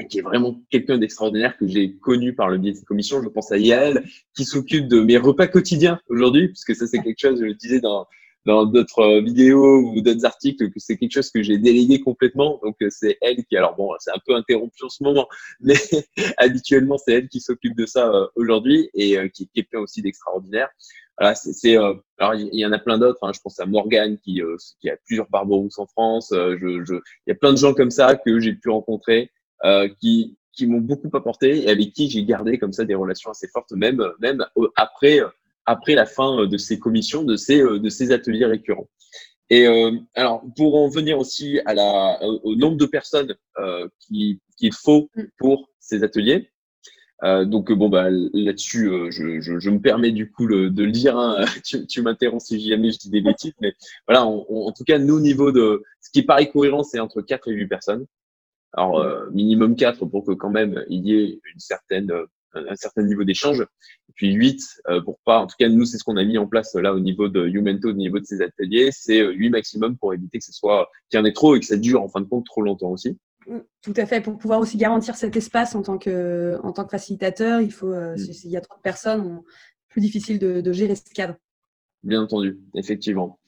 qui 0.08 0.18
est 0.18 0.22
vraiment 0.22 0.60
quelqu'un 0.70 0.98
d'extraordinaire 0.98 1.56
que 1.56 1.66
j'ai 1.66 1.94
connu 1.96 2.34
par 2.34 2.48
le 2.48 2.58
biais 2.58 2.72
de 2.72 2.76
cette 2.76 2.86
commission. 2.86 3.22
Je 3.22 3.28
pense 3.28 3.52
à 3.52 3.58
Yael, 3.58 4.04
qui 4.34 4.44
s'occupe 4.44 4.88
de 4.88 5.00
mes 5.00 5.16
repas 5.16 5.46
quotidiens 5.46 6.00
aujourd'hui, 6.08 6.48
puisque 6.48 6.74
ça, 6.74 6.86
c'est 6.86 7.02
quelque 7.02 7.20
chose, 7.20 7.40
je 7.40 7.44
le 7.44 7.54
disais 7.54 7.80
dans 7.80 8.06
dans 8.44 8.66
d'autres 8.66 9.20
vidéos 9.20 9.80
ou 9.80 10.00
d'autres 10.00 10.24
articles 10.24 10.70
que 10.70 10.80
c'est 10.80 10.96
quelque 10.96 11.12
chose 11.12 11.30
que 11.30 11.42
j'ai 11.42 11.58
délégué 11.58 12.00
complètement. 12.00 12.60
Donc 12.62 12.76
c'est 12.90 13.18
elle 13.20 13.44
qui, 13.44 13.56
alors 13.56 13.76
bon, 13.76 13.90
c'est 13.98 14.10
un 14.10 14.20
peu 14.26 14.34
interrompu 14.34 14.84
en 14.84 14.88
ce 14.88 15.02
moment, 15.02 15.28
mais 15.60 15.74
habituellement 16.38 16.98
c'est 16.98 17.12
elle 17.12 17.28
qui 17.28 17.40
s'occupe 17.40 17.76
de 17.76 17.86
ça 17.86 18.08
euh, 18.08 18.26
aujourd'hui 18.34 18.90
et 18.94 19.18
euh, 19.18 19.28
qui 19.28 19.44
est 19.44 19.50
quelqu'un 19.54 19.80
aussi 19.80 20.02
d'extraordinaire. 20.02 20.68
Voilà, 21.18 21.34
c'est, 21.34 21.76
euh, 21.76 21.94
alors 22.18 22.34
il 22.34 22.58
y, 22.58 22.66
en 22.66 22.72
a 22.72 22.78
plein 22.78 22.98
d'autres. 22.98 23.18
Hein. 23.22 23.32
Je 23.34 23.40
pense 23.40 23.60
à 23.60 23.66
Morgane 23.66 24.18
qui, 24.18 24.40
qui 24.80 24.90
a 24.90 24.96
plusieurs 25.04 25.28
Barbarousse 25.28 25.78
en 25.78 25.86
France. 25.86 26.28
je, 26.32 26.84
je, 26.84 26.94
il 26.94 27.28
y 27.28 27.32
a 27.32 27.34
plein 27.34 27.52
de 27.52 27.58
gens 27.58 27.74
comme 27.74 27.90
ça 27.90 28.16
que 28.16 28.40
j'ai 28.40 28.54
pu 28.54 28.70
rencontrer 28.70 29.30
euh, 29.64 29.88
qui, 30.00 30.36
qui 30.52 30.66
m'ont 30.66 30.80
beaucoup 30.80 31.10
apporté 31.14 31.64
et 31.64 31.70
avec 31.70 31.92
qui 31.92 32.10
j'ai 32.10 32.24
gardé 32.24 32.58
comme 32.58 32.72
ça 32.72 32.84
des 32.84 32.94
relations 32.94 33.30
assez 33.30 33.48
fortes, 33.48 33.72
même, 33.72 34.02
même 34.20 34.44
après, 34.76 35.20
après 35.66 35.94
la 35.94 36.06
fin 36.06 36.46
de 36.46 36.56
ces 36.56 36.78
commissions, 36.78 37.22
de 37.24 37.36
ces, 37.36 37.62
de 37.62 37.88
ces 37.88 38.12
ateliers 38.12 38.46
récurrents. 38.46 38.88
Et 39.50 39.66
euh, 39.66 39.92
alors, 40.14 40.42
pour 40.56 40.76
en 40.76 40.88
venir 40.88 41.18
aussi 41.18 41.60
à 41.66 41.74
la, 41.74 42.18
au 42.22 42.54
nombre 42.56 42.78
de 42.78 42.86
personnes 42.86 43.34
euh, 43.58 43.86
qu'il 44.00 44.72
faut 44.72 45.10
pour 45.36 45.68
ces 45.78 46.04
ateliers, 46.04 46.50
euh, 47.24 47.44
donc 47.44 47.70
bon 47.70 47.88
bah 47.88 48.08
là-dessus, 48.10 48.88
euh, 48.88 49.10
je, 49.10 49.40
je, 49.40 49.60
je, 49.60 49.70
me 49.70 49.78
permets 49.78 50.10
du 50.10 50.30
coup 50.30 50.46
le, 50.46 50.70
de 50.70 50.84
le 50.84 50.90
dire. 50.90 51.16
Hein, 51.16 51.44
tu, 51.64 51.86
tu 51.86 52.02
m'interromps 52.02 52.44
si 52.44 52.66
jamais 52.66 52.90
je 52.90 52.98
dis 52.98 53.10
des 53.10 53.20
bêtises, 53.20 53.52
mais 53.60 53.74
voilà, 54.08 54.24
en 54.24 54.72
tout 54.72 54.84
cas, 54.84 54.98
nous 54.98 55.16
au 55.16 55.20
niveau 55.20 55.52
de 55.52 55.82
ce 56.00 56.10
qui 56.10 56.22
paraît 56.22 56.48
cohérent, 56.50 56.82
c'est 56.82 56.98
entre 56.98 57.22
4 57.22 57.48
et 57.48 57.52
8 57.52 57.66
personnes. 57.66 58.06
Alors, 58.74 59.00
euh, 59.00 59.28
minimum 59.30 59.76
4 59.76 60.06
pour 60.06 60.24
que 60.24 60.32
quand 60.32 60.50
même 60.50 60.84
il 60.88 61.06
y 61.06 61.14
ait 61.14 61.40
une 61.52 61.60
certaine, 61.60 62.10
euh, 62.10 62.26
un 62.54 62.76
certain 62.76 63.02
niveau 63.02 63.24
d'échange. 63.24 63.60
Et 63.60 64.12
puis 64.14 64.32
8 64.32 64.60
euh, 64.88 65.00
pour 65.02 65.18
pas, 65.24 65.38
en 65.40 65.46
tout 65.46 65.56
cas, 65.58 65.68
nous, 65.68 65.84
c'est 65.84 65.98
ce 65.98 66.04
qu'on 66.04 66.16
a 66.16 66.24
mis 66.24 66.38
en 66.38 66.46
place 66.46 66.74
là 66.74 66.94
au 66.94 67.00
niveau 67.00 67.28
de 67.28 67.46
Umento, 67.46 67.90
au 67.90 67.92
niveau 67.92 68.18
de 68.18 68.24
ces 68.24 68.40
ateliers. 68.40 68.90
C'est 68.92 69.22
8 69.24 69.50
maximum 69.50 69.96
pour 69.98 70.14
éviter 70.14 70.38
que 70.38 70.44
ce 70.44 70.52
soit, 70.52 70.88
qu'il 71.10 71.18
y 71.18 71.22
en 71.22 71.24
ait 71.24 71.32
trop 71.32 71.54
et 71.54 71.60
que 71.60 71.66
ça 71.66 71.76
dure 71.76 72.02
en 72.02 72.08
fin 72.08 72.20
de 72.20 72.26
compte 72.26 72.46
trop 72.46 72.62
longtemps 72.62 72.90
aussi. 72.90 73.18
Mm, 73.46 73.58
tout 73.82 73.94
à 73.96 74.06
fait. 74.06 74.20
Pour 74.20 74.38
pouvoir 74.38 74.60
aussi 74.60 74.78
garantir 74.78 75.16
cet 75.16 75.36
espace 75.36 75.74
en 75.74 75.82
tant 75.82 75.98
que, 75.98 76.58
en 76.62 76.72
tant 76.72 76.84
que 76.84 76.90
facilitateur, 76.90 77.60
il 77.60 77.72
faut, 77.72 77.94
mm. 77.94 78.16
s'il 78.16 78.50
y 78.50 78.56
a 78.56 78.60
trop 78.62 78.76
de 78.76 78.82
personnes, 78.82 79.42
plus 79.88 80.00
difficile 80.00 80.38
de, 80.38 80.62
de 80.62 80.72
gérer 80.72 80.96
ce 80.96 81.02
cadre. 81.14 81.36
Bien 82.02 82.22
entendu, 82.22 82.58
effectivement. 82.74 83.38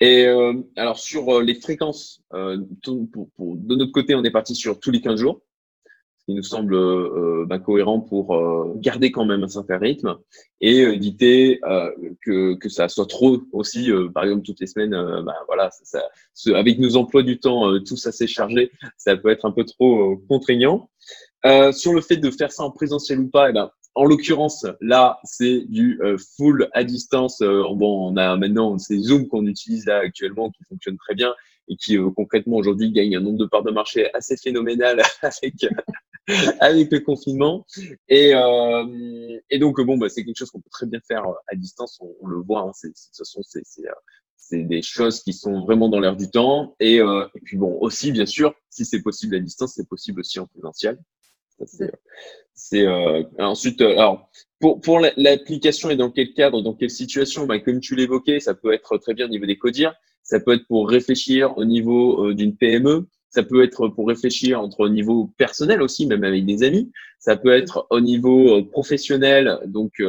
Et 0.00 0.26
euh, 0.26 0.54
alors 0.76 0.98
sur 0.98 1.36
euh, 1.36 1.42
les 1.42 1.54
fréquences, 1.54 2.22
euh, 2.32 2.58
pour, 2.84 3.28
pour, 3.36 3.56
de 3.56 3.74
notre 3.74 3.90
côté, 3.90 4.14
on 4.14 4.22
est 4.22 4.30
parti 4.30 4.54
sur 4.54 4.78
tous 4.78 4.92
les 4.92 5.00
15 5.00 5.18
jours, 5.18 5.40
ce 6.18 6.26
qui 6.26 6.34
nous 6.34 6.44
semble 6.44 6.74
euh, 6.74 7.44
bah, 7.48 7.58
cohérent 7.58 8.00
pour 8.00 8.38
garder 8.76 9.10
quand 9.10 9.24
même 9.24 9.42
un 9.42 9.48
certain 9.48 9.78
rythme 9.78 10.16
et 10.60 10.78
éviter 10.78 11.60
que, 12.22 12.54
que 12.54 12.68
ça 12.68 12.88
soit 12.88 13.06
trop 13.06 13.42
aussi, 13.52 13.90
par 14.14 14.24
exemple 14.24 14.42
toutes 14.42 14.60
les 14.60 14.68
semaines, 14.68 14.96
bah, 15.24 15.34
voilà, 15.46 15.70
ça, 15.70 16.00
ça, 16.32 16.56
avec 16.56 16.78
nos 16.78 16.96
emplois 16.96 17.24
du 17.24 17.40
temps 17.40 17.78
tous 17.80 18.06
assez 18.06 18.28
chargés, 18.28 18.70
ça 18.96 19.16
peut 19.16 19.30
être 19.30 19.44
un 19.44 19.50
peu 19.50 19.64
trop 19.64 20.16
contraignant. 20.28 20.88
sur 21.72 21.92
le 21.92 22.00
fait 22.00 22.16
de 22.16 22.30
faire 22.30 22.52
ça 22.52 22.62
en 22.62 22.70
présentiel 22.70 23.18
ou 23.18 23.28
pas, 23.28 23.50
eh 23.50 23.52
ben, 23.52 23.70
en 23.94 24.04
l'occurrence, 24.04 24.66
là, 24.80 25.20
c'est 25.24 25.60
du 25.68 26.00
euh, 26.02 26.16
full 26.36 26.68
à 26.72 26.84
distance. 26.84 27.40
Euh, 27.42 27.62
bon, 27.74 28.12
on 28.12 28.16
a 28.16 28.36
maintenant 28.36 28.76
ces 28.78 28.98
Zoom 28.98 29.28
qu'on 29.28 29.46
utilise 29.46 29.86
là 29.86 29.98
actuellement 29.98 30.50
qui 30.50 30.64
fonctionnent 30.64 30.98
très 30.98 31.14
bien 31.14 31.34
et 31.68 31.76
qui 31.76 31.96
euh, 31.96 32.10
concrètement 32.10 32.56
aujourd'hui 32.56 32.90
gagnent 32.90 33.16
un 33.16 33.20
nombre 33.20 33.38
de 33.38 33.46
parts 33.46 33.62
de 33.62 33.70
marché 33.70 34.12
assez 34.14 34.36
phénoménal 34.36 35.00
avec 35.22 35.54
avec 36.60 36.90
le 36.90 37.00
confinement. 37.00 37.66
Et, 38.08 38.34
euh, 38.34 39.38
et 39.50 39.58
donc, 39.58 39.80
bon, 39.80 39.98
bah, 39.98 40.08
c'est 40.08 40.24
quelque 40.24 40.38
chose 40.38 40.50
qu'on 40.50 40.60
peut 40.60 40.70
très 40.70 40.86
bien 40.86 41.00
faire 41.06 41.24
à 41.48 41.54
distance. 41.54 42.00
On, 42.00 42.26
le 42.26 42.38
voit. 42.38 42.60
Hein, 42.60 42.72
c'est, 42.74 42.88
de 42.88 42.94
toute 42.94 43.16
façon, 43.16 43.42
c'est, 43.42 43.62
c'est, 43.64 43.82
c'est 44.36 44.62
des 44.62 44.82
choses 44.82 45.22
qui 45.22 45.32
sont 45.32 45.64
vraiment 45.64 45.88
dans 45.88 46.00
l'air 46.00 46.16
du 46.16 46.30
temps. 46.30 46.74
Et, 46.80 47.00
euh, 47.00 47.26
et, 47.34 47.40
puis, 47.40 47.56
bon, 47.56 47.78
aussi, 47.80 48.12
bien 48.12 48.26
sûr, 48.26 48.54
si 48.70 48.84
c'est 48.84 49.02
possible 49.02 49.36
à 49.36 49.40
distance, 49.40 49.74
c'est 49.74 49.88
possible 49.88 50.20
aussi 50.20 50.38
en 50.38 50.46
présentiel. 50.46 50.98
C'est 52.54 52.86
euh, 52.86 53.22
ensuite, 53.38 53.80
euh, 53.80 53.92
alors 53.92 54.30
pour, 54.60 54.80
pour 54.80 55.00
l'application 55.16 55.90
et 55.90 55.96
dans 55.96 56.10
quel 56.10 56.32
cadre, 56.32 56.62
dans 56.62 56.74
quelle 56.74 56.90
situation, 56.90 57.46
bah, 57.46 57.58
comme 57.58 57.80
tu 57.80 57.96
l'évoquais, 57.96 58.40
ça 58.40 58.54
peut 58.54 58.72
être 58.72 58.96
très 58.98 59.12
bien 59.12 59.26
au 59.26 59.28
niveau 59.28 59.46
des 59.46 59.58
codires, 59.58 59.94
ça 60.22 60.40
peut 60.40 60.54
être 60.54 60.66
pour 60.68 60.88
réfléchir 60.88 61.58
au 61.58 61.64
niveau 61.64 62.28
euh, 62.28 62.34
d'une 62.34 62.56
PME, 62.56 63.08
ça 63.28 63.42
peut 63.42 63.64
être 63.64 63.88
pour 63.88 64.06
réfléchir 64.06 64.60
entre 64.60 64.80
au 64.80 64.88
niveau 64.88 65.32
personnel 65.36 65.82
aussi, 65.82 66.06
même 66.06 66.22
avec 66.22 66.46
des 66.46 66.62
amis, 66.62 66.92
ça 67.18 67.36
peut 67.36 67.52
être 67.52 67.88
au 67.90 68.00
niveau 68.00 68.62
professionnel, 68.64 69.58
donc 69.66 70.00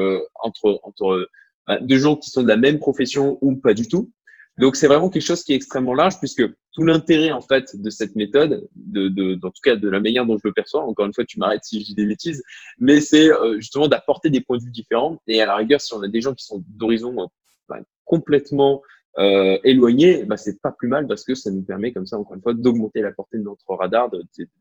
entre 0.43 0.79
entre 0.83 1.27
bah, 1.65 1.79
deux 1.81 1.97
gens 1.97 2.15
qui 2.15 2.29
sont 2.29 2.43
de 2.43 2.47
la 2.47 2.57
même 2.57 2.77
profession 2.77 3.39
ou 3.41 3.55
pas 3.55 3.73
du 3.73 3.87
tout. 3.87 4.11
Donc 4.57 4.77
c'est 4.77 4.87
vraiment 4.87 5.09
quelque 5.09 5.23
chose 5.23 5.43
qui 5.43 5.51
est 5.51 5.55
extrêmement 5.55 5.93
large 5.93 6.17
puisque 6.19 6.43
tout 6.73 6.83
l'intérêt 6.83 7.31
en 7.31 7.41
fait 7.41 7.75
de 7.75 7.89
cette 7.89 8.15
méthode, 8.15 8.67
de, 8.75 9.09
de, 9.09 9.35
en 9.43 9.49
tout 9.49 9.61
cas 9.61 9.75
de 9.75 9.89
la 9.89 9.99
manière 9.99 10.25
dont 10.25 10.37
je 10.37 10.47
le 10.47 10.53
perçois, 10.53 10.81
encore 10.83 11.05
une 11.05 11.13
fois 11.13 11.25
tu 11.25 11.39
m'arrêtes 11.39 11.63
si 11.63 11.81
je 11.81 11.85
dis 11.87 11.95
des 11.95 12.05
bêtises, 12.05 12.41
mais 12.79 13.01
c'est 13.01 13.31
euh, 13.31 13.55
justement 13.55 13.87
d'apporter 13.87 14.29
des 14.29 14.41
points 14.41 14.57
de 14.57 14.63
vue 14.63 14.71
différents 14.71 15.21
et 15.27 15.41
à 15.41 15.45
la 15.45 15.55
rigueur 15.55 15.81
si 15.81 15.93
on 15.93 16.01
a 16.01 16.07
des 16.07 16.21
gens 16.21 16.33
qui 16.33 16.45
sont 16.45 16.63
d'horizons 16.69 17.21
euh, 17.21 17.25
bah, 17.67 17.79
complètement 18.05 18.81
euh, 19.17 19.57
éloignés, 19.63 20.23
bah, 20.23 20.37
c'est 20.37 20.61
pas 20.61 20.71
plus 20.71 20.87
mal 20.87 21.07
parce 21.07 21.25
que 21.25 21.35
ça 21.35 21.51
nous 21.51 21.63
permet 21.63 21.91
comme 21.91 22.05
ça 22.05 22.17
encore 22.17 22.35
une 22.35 22.41
fois 22.41 22.53
d'augmenter 22.53 23.01
la 23.01 23.11
portée 23.11 23.37
de 23.37 23.43
notre 23.43 23.65
radar, 23.73 24.09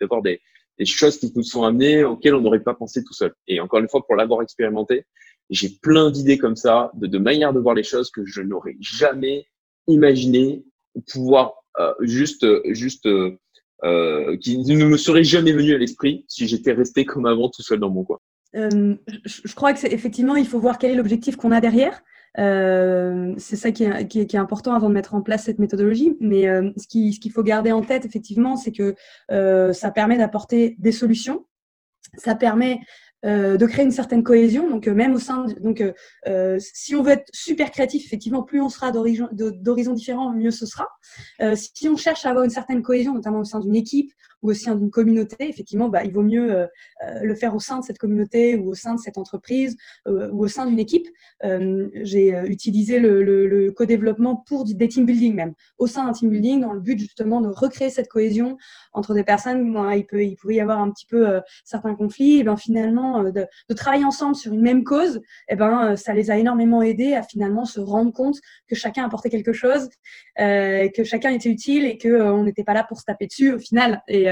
d'avoir 0.00 0.22
des, 0.22 0.40
des 0.78 0.86
choses 0.86 1.18
qui 1.18 1.32
nous 1.36 1.42
sont 1.44 1.62
amenées 1.62 2.02
auxquelles 2.02 2.34
on 2.34 2.40
n'aurait 2.40 2.62
pas 2.62 2.74
pensé 2.74 3.04
tout 3.04 3.14
seul. 3.14 3.32
Et 3.46 3.60
encore 3.60 3.78
une 3.78 3.88
fois 3.88 4.04
pour 4.04 4.16
l'avoir 4.16 4.42
expérimenté, 4.42 5.06
j'ai 5.50 5.68
plein 5.68 6.10
d'idées 6.10 6.38
comme 6.38 6.56
ça, 6.56 6.90
de, 6.94 7.06
de 7.06 7.18
manières 7.18 7.52
de 7.52 7.60
voir 7.60 7.74
les 7.74 7.82
choses 7.84 8.10
que 8.10 8.24
je 8.24 8.40
n'aurais 8.40 8.76
jamais 8.80 9.46
imaginer 9.86 10.64
pouvoir 11.12 11.64
euh, 11.80 11.92
juste, 12.00 12.46
juste, 12.72 13.06
euh, 13.06 13.36
euh, 13.82 14.36
qui 14.36 14.58
ne 14.58 14.84
me 14.84 14.96
serait 14.96 15.24
jamais 15.24 15.52
venu 15.52 15.74
à 15.74 15.78
l'esprit 15.78 16.24
si 16.28 16.46
j'étais 16.46 16.72
resté 16.72 17.04
comme 17.04 17.26
avant 17.26 17.48
tout 17.48 17.62
seul 17.62 17.80
dans 17.80 17.90
mon 17.90 18.04
coin. 18.04 18.18
Je, 18.54 19.54
crois 19.54 19.72
que 19.72 19.80
c'est 19.80 19.92
effectivement, 19.92 20.36
il 20.36 20.46
faut 20.46 20.60
voir 20.60 20.78
quel 20.78 20.92
est 20.92 20.94
l'objectif 20.94 21.34
qu'on 21.34 21.50
a 21.50 21.60
derrière. 21.60 22.02
C'est 22.36 23.56
ça 23.56 23.72
qui 23.72 23.82
est, 23.82 24.06
qui, 24.06 24.20
est, 24.20 24.26
qui 24.26 24.36
important 24.36 24.74
avant 24.74 24.88
de 24.88 24.94
mettre 24.94 25.14
en 25.14 25.22
place 25.22 25.44
cette 25.44 25.58
méthodologie. 25.58 26.16
Mais 26.20 26.44
ce 26.76 26.86
qu'il 26.86 27.12
ce 27.12 27.18
qu'il 27.18 27.32
faut 27.32 27.42
garder 27.42 27.72
en 27.72 27.82
tête, 27.82 28.04
effectivement, 28.04 28.56
c'est 28.56 28.70
que 28.70 28.94
ça 29.72 29.90
permet 29.90 30.18
d'apporter 30.18 30.76
des 30.78 30.92
solutions. 30.92 31.44
Ça 32.16 32.36
permet 32.36 32.78
euh, 33.24 33.56
de 33.56 33.66
créer 33.66 33.84
une 33.84 33.90
certaine 33.90 34.22
cohésion. 34.22 34.68
Donc, 34.68 34.86
euh, 34.86 34.94
même 34.94 35.14
au 35.14 35.18
sein, 35.18 35.46
donc, 35.60 35.82
euh, 36.26 36.58
si 36.58 36.94
on 36.94 37.02
veut 37.02 37.12
être 37.12 37.28
super 37.32 37.70
créatif, 37.70 38.04
effectivement, 38.04 38.42
plus 38.42 38.60
on 38.60 38.68
sera 38.68 38.92
d'horizons 38.92 39.92
différents, 39.94 40.32
mieux 40.32 40.50
ce 40.50 40.66
sera. 40.66 40.88
si 41.54 41.88
on 41.88 41.96
cherche 41.96 42.26
à 42.26 42.30
avoir 42.30 42.44
une 42.44 42.50
certaine 42.50 42.82
cohésion, 42.82 43.14
notamment 43.14 43.40
au 43.40 43.44
sein 43.44 43.60
d'une 43.60 43.76
équipe 43.76 44.12
ou 44.44 44.50
au 44.50 44.54
sein 44.54 44.76
d'une 44.76 44.90
communauté, 44.90 45.48
effectivement, 45.48 45.88
bah, 45.88 46.04
il 46.04 46.12
vaut 46.12 46.22
mieux 46.22 46.68
le 47.22 47.34
faire 47.34 47.56
au 47.56 47.60
sein 47.60 47.80
de 47.80 47.84
cette 47.84 47.98
communauté 47.98 48.56
ou 48.56 48.68
au 48.68 48.74
sein 48.74 48.94
de 48.94 49.00
cette 49.00 49.18
entreprise 49.18 49.76
ou 50.06 50.44
au 50.44 50.48
sein 50.48 50.66
d'une 50.66 50.78
équipe. 50.78 51.08
J'ai 51.42 52.38
utilisé 52.46 53.00
le, 53.00 53.70
co-développement 53.70 54.36
pour 54.36 54.64
des 54.64 54.88
team 54.88 55.06
building 55.06 55.34
même, 55.34 55.54
au 55.78 55.86
sein 55.86 56.04
d'un 56.04 56.12
team 56.12 56.30
building, 56.30 56.60
dans 56.60 56.74
le 56.74 56.80
but 56.80 56.98
justement 56.98 57.40
de 57.40 57.48
recréer 57.48 57.90
cette 57.90 58.08
cohésion 58.08 58.56
entre 58.92 59.14
des 59.14 59.24
personnes. 59.24 59.72
Bon, 59.72 59.90
il, 59.90 60.06
peut, 60.06 60.22
il 60.22 60.36
pouvait 60.36 60.56
y 60.56 60.60
avoir 60.60 60.78
un 60.78 60.90
petit 60.90 61.06
peu 61.06 61.40
certains 61.64 61.94
conflits, 61.94 62.38
et 62.38 62.44
ben 62.44 62.56
finalement 62.56 63.24
euh, 63.24 63.30
de, 63.30 63.74
travailler 63.74 64.04
ensemble 64.04 64.36
sur 64.36 64.52
une 64.52 64.62
même 64.62 64.84
cause, 64.84 65.20
eh 65.48 65.56
ben, 65.56 65.92
euh, 65.92 65.96
ça 65.96 66.14
les 66.14 66.30
a 66.30 66.36
énormément 66.36 66.82
aidés 66.82 67.14
à 67.14 67.22
finalement 67.22 67.64
se 67.64 67.80
rendre 67.80 68.12
compte 68.12 68.36
que 68.68 68.74
chacun 68.74 69.04
apportait 69.04 69.30
quelque 69.30 69.52
chose, 69.52 69.88
euh, 70.38 70.88
que 70.94 71.04
chacun 71.04 71.30
était 71.30 71.48
utile 71.48 71.84
et 71.84 71.98
que 71.98 72.22
on 72.22 72.44
n'était 72.44 72.64
pas 72.64 72.74
là 72.74 72.84
pour 72.84 72.98
se 72.98 73.04
taper 73.04 73.26
dessus 73.26 73.52
au 73.54 73.58
final. 73.58 74.02
Et 74.08 74.26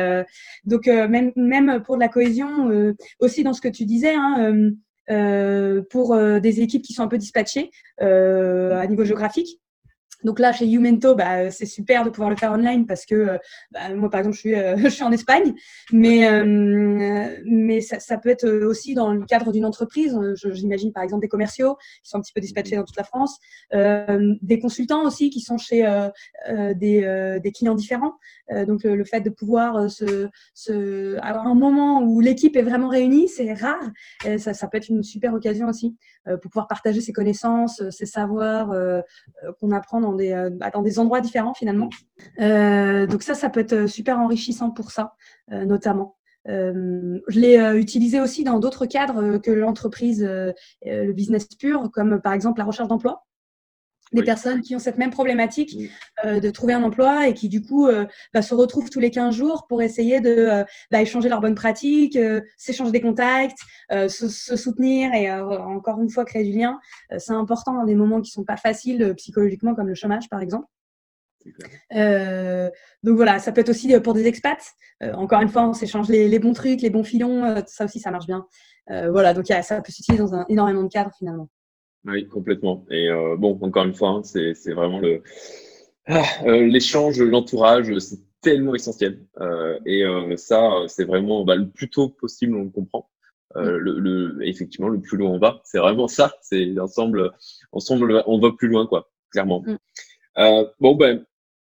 donc 0.65 0.87
même 0.87 1.33
même 1.37 1.83
pour 1.83 1.97
de 1.97 2.01
la 2.01 2.09
cohésion, 2.09 2.95
aussi 3.21 3.43
dans 3.43 3.53
ce 3.53 3.61
que 3.61 3.69
tu 3.69 3.85
disais. 3.85 4.15
Hein, 4.15 4.73
pour 5.91 6.17
des 6.41 6.61
équipes 6.61 6.83
qui 6.83 6.93
sont 6.93 7.03
un 7.03 7.09
peu 7.09 7.19
dispatchées 7.19 7.71
à 7.99 8.87
niveau 8.87 9.05
géographique. 9.05 9.62
Donc 10.25 10.39
là, 10.39 10.53
chez 10.53 10.71
Umento, 10.71 11.15
bah, 11.15 11.51
c'est 11.51 11.67
super 11.67 12.05
de 12.05 12.11
pouvoir 12.11 12.31
le 12.31 12.37
faire 12.37 12.53
online 12.53 12.87
parce 12.87 13.07
que 13.07 13.15
euh, 13.15 13.39
bah, 13.71 13.95
moi, 13.95 14.11
par 14.11 14.21
exemple, 14.21 14.37
je 14.37 14.41
suis, 14.41 14.55
euh, 14.55 14.77
je 14.85 14.89
suis 14.89 15.03
en 15.03 15.13
Espagne, 15.13 15.55
mais, 15.93 16.29
euh, 16.29 17.37
mais 17.45 17.81
ça, 17.81 18.01
ça, 18.01 18.19
peut 18.19 18.29
être 18.29 18.49
aussi 18.49 18.95
dans 18.95 19.13
le 19.13 19.25
cadre 19.25 19.53
d'une 19.53 19.65
entreprise. 19.65 20.19
J'imagine 20.35 20.93
par 20.93 21.03
exemple 21.03 21.23
des 21.23 21.29
commerciaux 21.29 21.77
qui 22.03 22.11
sont 22.11 22.19
un 22.19 22.21
petit 22.21 22.33
peu 22.33 22.41
dispatchés 22.41 22.77
dans 22.77 22.85
toute 22.85 22.97
la 22.97 23.05
France, 23.05 23.39
des 23.73 24.59
consultants 24.61 25.05
aussi 25.05 25.31
qui 25.31 25.41
sont 25.41 25.59
chez 25.59 25.83
des, 26.49 27.41
des, 27.43 27.53
clients 27.53 27.75
différents. 27.75 28.15
donc 28.67 28.85
le 28.85 29.05
fait 29.05 29.21
de 29.21 29.31
pouvoir 29.31 29.91
se, 29.91 30.29
se, 30.55 31.19
avoir 31.21 31.47
un 31.47 31.55
moment 31.55 32.03
où 32.03 32.21
l'équipe 32.21 32.57
est 32.57 32.63
vraiment 32.63 32.89
réunie, 32.89 33.29
c'est 33.29 33.53
rare. 33.55 33.91
ça, 34.39 34.55
ça, 34.55 34.69
peut 34.69 34.79
être 34.79 34.89
une 34.89 35.03
super 35.03 35.35
occasion 35.35 35.69
aussi 35.69 35.97
pour 36.25 36.51
pouvoir 36.51 36.69
partager 36.69 37.01
ses 37.01 37.13
connaissances, 37.13 37.83
ses 37.91 38.07
savoirs 38.07 38.75
qu'on 39.61 39.71
apprend 39.73 40.01
dans 40.01 40.12
euh, 40.21 40.51
bah, 40.51 40.71
dans 40.71 40.83
des 40.83 40.99
endroits 40.99 41.21
différents 41.21 41.55
finalement. 41.55 41.91
Euh, 42.41 43.07
donc 43.07 43.23
ça, 43.23 43.35
ça 43.35 43.51
peut 43.51 43.61
être 43.61 43.87
super 43.87 44.19
enrichissant 44.19 44.71
pour 44.71 44.91
ça, 44.91 45.15
euh, 45.53 45.65
notamment. 45.65 46.17
Euh, 46.49 47.21
je 47.29 47.39
l'ai 47.39 47.59
euh, 47.59 47.79
utilisé 47.79 48.21
aussi 48.21 48.43
dans 48.43 48.59
d'autres 48.59 48.87
cadres 48.87 49.39
que 49.39 49.51
l'entreprise, 49.51 50.23
le 50.25 51.13
business 51.13 51.47
pur, 51.47 51.91
comme 51.93 52.21
par 52.21 52.33
exemple 52.33 52.59
la 52.59 52.65
recherche 52.65 52.89
d'emploi 52.89 53.25
des 54.13 54.23
personnes 54.23 54.61
qui 54.61 54.75
ont 54.77 54.79
cette 54.79 54.99
même 54.99 55.11
problématique 55.11 55.77
euh, 56.25 56.41
de 56.41 56.51
trouver 56.51 56.75
un 56.75 56.83
emploi 56.83 57.29
et 57.29 57.35
qui 57.35 57.49
du 57.49 57.63
coup 57.63 57.87
euh, 57.87 58.07
bah, 58.33 58.43
se 58.43 58.55
retrouvent 58.55 58.91
tous 58.91 59.01
les 59.01 59.11
15 59.11 59.35
jours 59.35 59.67
pour 59.69 59.83
essayer 59.83 60.21
de 60.21 60.31
euh, 60.31 60.65
bah, 60.91 61.01
échanger 61.01 61.29
leurs 61.29 61.41
bonnes 61.41 61.55
pratiques, 61.55 62.19
s'échanger 62.57 62.93
des 62.93 63.01
contacts, 63.01 63.59
se, 63.91 64.29
se, 64.29 64.57
soutenir 64.57 65.13
et 65.15 65.31
encore 65.31 66.01
une 66.01 66.11
fois 66.11 66.25
créer 66.25 66.45
du 66.45 66.57
lien. 66.57 66.79
c'est 67.19 67.33
important 67.33 67.75
dans 67.75 67.85
des 67.85 67.95
moments 67.95 68.21
qui 68.21 68.31
sont 68.31 68.45
pas 68.45 68.57
faciles 68.57 69.15
psychologiquement 69.17 69.75
comme 69.75 69.89
le 69.89 69.95
chômage 69.95 70.29
par 70.29 70.41
exemple. 70.41 70.67
donc 71.91 73.17
voilà, 73.17 73.39
ça 73.39 73.53
peut 73.53 73.61
être 73.61 73.69
aussi 73.69 73.99
pour 74.01 74.15
des 74.15 74.27
expats. 74.27 74.63
encore 75.15 75.43
une 75.43 75.49
fois, 75.49 75.69
on 75.69 75.73
s'échange 75.73 76.09
les, 76.09 76.29
les, 76.29 76.39
bons 76.39 76.53
trucs, 76.53 76.81
les 76.81 76.91
bons 76.91 77.05
filons, 77.05 77.63
ça 77.67 77.85
aussi 77.85 78.01
ça 78.01 78.11
marche 78.11 78.27
bien. 78.27 78.47
voilà, 78.89 79.35
donc 79.35 79.47
ça 79.47 79.81
peut 79.81 79.93
s'utiliser 79.93 80.23
dans 80.23 80.35
un, 80.35 80.47
énormément 80.49 80.83
de 80.83 80.89
cadres 80.89 81.13
finalement. 81.19 81.49
Oui, 82.05 82.27
complètement. 82.29 82.85
Et 82.91 83.09
euh, 83.09 83.37
bon, 83.37 83.59
encore 83.63 83.85
une 83.85 83.95
fois, 83.95 84.09
hein, 84.11 84.23
c'est, 84.25 84.55
c'est 84.55 84.73
vraiment 84.73 84.99
le 84.99 85.23
ah, 86.07 86.25
euh, 86.47 86.67
l'échange, 86.67 87.21
l'entourage, 87.21 87.97
c'est 87.99 88.19
tellement 88.41 88.75
essentiel. 88.75 89.25
Euh, 89.41 89.79
et 89.87 90.05
euh, 90.05 90.37
ça, 90.37 90.71
c'est 90.89 91.05
vraiment 91.05 91.45
bah, 91.45 91.55
le 91.55 91.69
plus 91.69 91.89
tôt 91.89 92.09
possible, 92.09 92.57
on 92.57 92.65
le 92.65 92.71
comprend. 92.71 93.09
Euh, 93.57 93.79
le, 93.79 93.99
le, 93.99 94.49
effectivement, 94.49 94.89
le 94.89 95.01
plus 95.01 95.17
loin 95.19 95.31
on 95.31 95.39
va, 95.39 95.61
c'est 95.65 95.79
vraiment 95.79 96.09
ça. 96.09 96.33
C'est 96.41 96.79
ensemble, 96.79 97.33
ensemble, 97.71 98.23
on 98.27 98.41
va 98.41 98.51
plus 98.53 98.69
loin, 98.69 98.87
quoi, 98.87 99.11
clairement. 99.31 99.63
Mm. 99.65 99.77
Euh, 100.39 100.65
bon, 100.81 100.97
ben, 100.97 101.25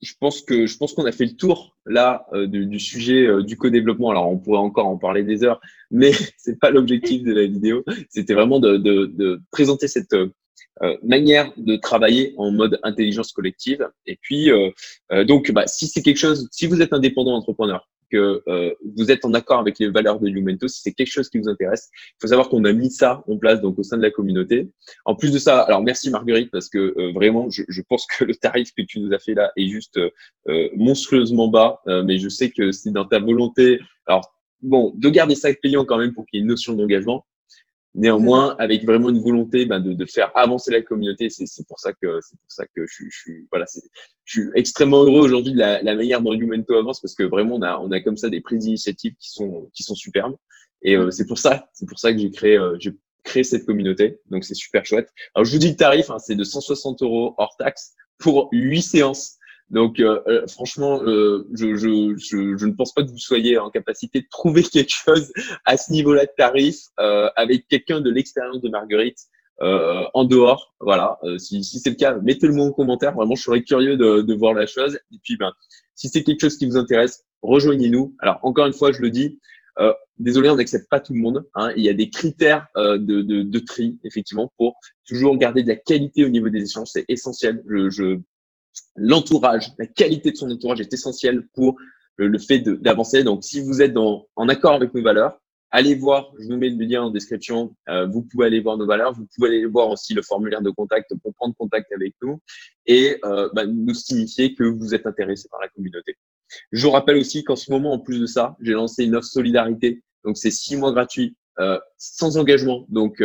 je 0.03 0.15
pense 0.19 0.43
que 0.43 0.67
je 0.67 0.77
pense 0.77 0.93
qu'on 0.95 1.05
a 1.05 1.13
fait 1.13 1.27
le 1.27 1.37
tour 1.37 1.77
là 1.87 2.27
euh, 2.33 2.47
du, 2.47 2.79
sujet 2.79 3.27
euh, 3.27 3.43
du 3.43 3.57
co-développement. 3.57 4.11
Alors 4.11 4.29
on 4.31 4.39
pourrait 4.39 4.59
encore 4.59 4.87
en 4.87 4.97
parler 4.97 5.23
des 5.23 5.45
heures, 5.45 5.61
mais 5.91 6.13
c'est 6.37 6.59
pas 6.59 6.71
l'objectif 6.71 7.23
de 7.23 7.33
la 7.33 7.47
vidéo. 7.47 7.85
C'était 8.09 8.35
vraiment 8.35 8.61
de, 8.61 8.77
de, 8.77 9.07
de, 9.07 9.41
présenter 9.51 9.89
cette 9.89 10.15
euh, 10.15 10.97
manière 11.03 11.53
de 11.57 11.77
travailler 11.77 12.35
en 12.39 12.51
mode 12.51 12.79
intelligence 12.83 13.33
collective. 13.33 13.89
Et 14.07 14.19
puis 14.21 14.51
euh, 14.51 14.71
donc, 15.25 15.51
bah, 15.53 15.67
si 15.67 15.87
c'est 15.87 16.03
quelque 16.03 16.19
chose, 16.19 16.49
si 16.51 16.67
vous 16.67 16.81
êtes 16.81 16.93
indépendant 16.93 17.35
entrepreneur, 17.35 17.87
que 18.11 18.43
euh, 18.49 18.75
vous 18.97 19.11
êtes 19.11 19.25
en 19.25 19.33
accord 19.35 19.59
avec 19.59 19.79
les 19.79 19.89
valeurs 19.89 20.21
de 20.21 20.29
Lumento, 20.29 20.69
si 20.69 20.81
c'est 20.83 20.93
quelque 20.93 21.13
chose 21.13 21.29
qui 21.29 21.39
vous 21.39 21.49
intéresse. 21.49 21.91
Il 21.95 22.17
faut 22.21 22.29
savoir 22.29 22.49
qu'on 22.49 22.65
a 22.65 22.73
mis 22.73 22.91
ça 22.91 23.23
en 23.29 23.37
place 23.37 23.61
donc 23.61 23.79
au 23.79 23.83
sein 23.83 23.97
de 23.97 24.03
la 24.03 24.11
communauté. 24.11 24.71
En 25.05 25.15
plus 25.15 25.33
de 25.33 25.39
ça, 25.39 25.61
alors 25.61 25.83
merci 25.83 26.11
Marguerite 26.11 26.51
parce 26.51 26.69
que 26.69 26.95
euh, 26.99 27.13
vraiment, 27.13 27.49
je, 27.51 27.63
je, 27.69 27.83
pense 27.83 28.07
que 28.07 28.25
le 28.31 28.35
tarif 28.35 28.73
que 28.75 28.83
tu 28.83 29.01
nous 29.01 29.13
as 29.13 29.19
fait 29.19 29.35
là 29.35 29.53
est 29.57 29.69
juste 29.69 29.99
euh, 30.49 30.69
monstrueusement 30.75 31.49
bas, 31.49 31.81
euh, 31.87 32.03
mais 32.03 32.19
je 32.19 32.29
sais 32.29 32.51
que 32.51 32.73
c'est 32.73 32.91
dans 32.91 33.05
ta 33.05 33.19
volonté. 33.19 33.79
Alors 34.07 34.33
bon, 34.63 34.93
de 34.97 35.09
garder 35.09 35.35
ça 35.35 35.53
payant 35.53 35.85
quand 35.85 35.99
même 35.99 36.13
pour 36.13 36.27
qu'il 36.27 36.39
y 36.39 36.41
ait 36.41 36.43
une 36.43 36.49
notion 36.49 36.75
d'engagement. 36.75 37.25
Néanmoins, 37.95 38.55
avec 38.61 38.85
vraiment 38.85 39.09
une 39.09 39.21
volonté 39.21 39.67
ben, 39.67 39.81
de, 39.81 39.93
de, 39.93 40.05
faire 40.07 40.31
avancer 40.37 40.71
la 40.71 40.81
communauté, 40.81 41.29
c'est 41.29 41.67
pour 41.67 41.81
ça 41.81 41.93
que 41.93 42.21
c'est 42.21 42.39
pour 42.39 42.53
ça 42.53 42.65
que 42.67 42.87
je, 42.87 43.05
je 43.11 43.19
suis 43.19 43.49
voilà, 43.51 43.67
je 44.25 44.41
suis 44.41 44.49
extrêmement 44.55 45.03
heureux 45.03 45.23
aujourd'hui 45.23 45.53
de 45.53 45.59
la, 45.59 45.83
la, 45.83 45.97
manière 45.97 46.23
dont 46.23 46.33
Humento 46.33 46.75
avance 46.75 47.01
parce 47.01 47.17
que 47.17 47.25
vraiment 47.25 47.57
on 47.57 47.63
a 47.63 47.79
on 47.79 47.91
a 47.91 48.01
comme 48.01 48.17
ça 48.17 48.29
des 48.29 48.41
prises 48.41 48.61
d'initiative 48.61 49.15
qui 49.19 49.31
sont 49.31 49.69
qui 49.75 49.83
sont 49.83 49.97
superbes. 49.97 50.37
Et 50.83 50.97
euh, 50.97 51.11
c'est 51.11 51.27
pour 51.27 51.39
ça 51.39 51.69
c'est 51.73 51.89
pour 51.89 51.99
ça 51.99 52.13
que 52.13 52.19
j'ai 52.21 52.31
créé 52.31 52.57
euh, 52.57 52.77
j'ai 52.79 52.93
créé 53.25 53.43
cette 53.43 53.67
communauté. 53.67 54.21
Donc 54.31 54.45
c'est 54.45 54.55
super 54.55 54.87
chouette. 54.87 55.09
Alors 55.35 55.45
je 55.45 55.51
vous 55.51 55.59
dis 55.59 55.71
le 55.71 55.77
tarif, 55.77 56.11
hein, 56.11 56.21
c'est 56.21 56.37
de 56.37 56.45
160 56.45 57.03
euros 57.03 57.35
hors 57.39 57.57
taxe 57.59 57.95
pour 58.19 58.51
huit 58.53 58.83
séances 58.83 59.40
Donc, 59.71 60.01
euh, 60.01 60.21
euh, 60.27 60.47
franchement, 60.49 61.01
euh, 61.05 61.47
je, 61.55 61.77
je, 61.77 62.17
je, 62.17 62.57
je, 62.57 62.67
ne 62.67 62.73
pense 62.73 62.93
pas 62.93 63.03
que 63.03 63.11
vous 63.11 63.19
soyez 63.19 63.57
en 63.57 63.71
capacité 63.71 64.21
de 64.21 64.27
trouver 64.29 64.63
quelque 64.73 64.93
chose 64.93 65.33
à 65.65 65.77
ce 65.77 65.93
niveau-là 65.93 66.27
de 66.27 66.33
tarif 66.37 66.77
avec 67.37 67.69
quelqu'un 67.69 68.01
de 68.01 68.11
l'expérience 68.11 68.61
de 68.61 68.69
Marguerite 68.69 69.19
en 69.61 70.25
dehors. 70.25 70.75
Voilà, 70.81 71.19
si, 71.39 71.63
si 71.63 71.79
c'est 71.79 71.91
le 71.91 71.97
cas, 71.97 72.19
mettez-le-moi 72.19 72.67
en 72.67 72.73
commentaire. 72.73 73.15
Vraiment, 73.15 73.37
je 73.37 73.43
serais 73.43 73.63
curieux 73.63 73.97
de, 73.97 74.23
de 74.23 74.35
voir 74.35 74.55
la 74.55 74.67
chose. 74.67 74.99
Et 75.13 75.19
puis, 75.23 75.37
ben, 75.37 75.53
si 75.95 76.09
c'est 76.09 76.25
quelque 76.25 76.41
chose 76.41 76.57
qui 76.57 76.67
vous 76.67 76.77
intéresse, 76.77 77.25
rejoignez-nous. 77.43 78.17
Alors, 78.21 78.39
encore 78.43 78.67
une 78.67 78.73
fois, 78.73 78.91
je 78.91 79.01
le 79.01 79.11
dis, 79.11 79.39
euh, 79.79 79.93
désolé, 80.19 80.51
on 80.51 80.57
n'accepte 80.57 80.89
pas 80.89 81.01
tout 81.01 81.15
le 81.15 81.21
monde. 81.21 81.47
Hein. 81.55 81.73
Il 81.77 81.83
y 81.83 81.89
a 81.89 81.95
des 81.95 82.11
critères 82.11 82.67
euh, 82.77 82.99
de, 82.99 83.23
de, 83.23 83.43
de, 83.43 83.59
tri, 83.59 83.99
effectivement, 84.05 84.53
pour 84.57 84.77
toujours 85.07 85.37
garder 85.37 85.63
de 85.63 85.69
la 85.69 85.77
qualité 85.77 86.25
au 86.25 86.29
niveau 86.29 86.49
des 86.49 86.63
échanges. 86.63 86.89
C'est 86.93 87.05
essentiel. 87.09 87.63
Je, 87.69 87.89
je 87.91 88.19
L'entourage, 88.97 89.73
la 89.79 89.87
qualité 89.87 90.31
de 90.33 90.37
son 90.37 90.51
entourage 90.51 90.81
est 90.81 90.93
essentielle 90.93 91.47
pour 91.55 91.77
le, 92.17 92.29
le 92.29 92.39
fait 92.39 92.61
d'avancer. 92.61 93.25
Donc, 93.25 93.45
si 93.45 93.61
vous 93.61 93.83
êtes 93.83 93.97
en 93.97 94.49
accord 94.49 94.75
avec 94.75 94.95
nos 94.95 95.03
valeurs, 95.03 95.41
allez 95.71 95.95
voir, 95.95 96.33
je 96.39 96.49
vous 96.49 96.57
mets 96.57 96.69
le 96.69 96.85
lien 96.85 97.03
en 97.03 97.11
description, 97.11 97.75
euh, 97.89 98.07
vous 98.07 98.23
pouvez 98.23 98.47
aller 98.47 98.61
voir 98.61 98.77
nos 98.77 98.87
valeurs, 98.87 99.13
vous 99.13 99.27
pouvez 99.35 99.49
aller 99.49 99.67
voir 99.67 99.89
aussi 99.89 100.15
le 100.15 100.23
formulaire 100.23 100.63
de 100.63 100.71
contact 100.71 101.13
pour 101.23 101.33
prendre 101.35 101.55
contact 101.57 101.93
avec 101.93 102.15
nous 102.23 102.41
et 102.87 103.19
euh, 103.25 103.49
bah, 103.55 103.67
nous 103.67 103.95
signifier 103.95 104.55
que 104.55 104.65
vous 104.65 104.95
êtes 104.95 105.07
intéressé 105.07 105.49
par 105.51 105.61
la 105.61 105.69
communauté. 105.69 106.17
Je 106.73 106.85
vous 106.85 106.93
rappelle 106.93 107.17
aussi 107.17 107.45
qu'en 107.45 107.57
ce 107.57 107.71
moment, 107.71 107.93
en 107.93 108.01
plus 108.01 108.21
de 108.21 108.27
ça, 108.27 108.57
j'ai 108.61 108.73
lancé 108.73 109.05
une 109.05 109.15
offre 109.15 109.29
solidarité. 109.29 110.03
Donc, 110.25 110.37
c'est 110.37 110.51
six 110.51 110.77
mois 110.77 110.93
gratuits, 110.93 111.37
euh, 111.61 111.79
sans 111.97 112.37
engagement. 112.37 112.85
Donc, 112.89 113.23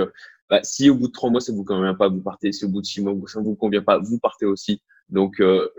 bah, 0.48 0.60
si 0.64 0.92
au 0.92 0.96
bout 0.96 1.08
de 1.08 1.12
trois 1.12 1.32
mois, 1.32 1.42
ça 1.42 1.52
vous 1.52 1.64
convient 1.64 1.96
pas, 1.96 2.08
vous 2.08 2.22
partez. 2.22 2.52
Si 2.52 2.66
au 2.66 2.70
bout 2.70 2.82
de 2.82 2.86
six 2.86 3.02
mois, 3.02 3.16
ça 3.26 3.40
ne 3.40 3.46
vous 3.46 3.56
convient 3.56 3.82
pas, 3.82 3.98
vous 3.98 4.20
partez 4.20 4.46
aussi. 4.46 4.80
Donc, 5.10 5.40
euh, 5.40 5.70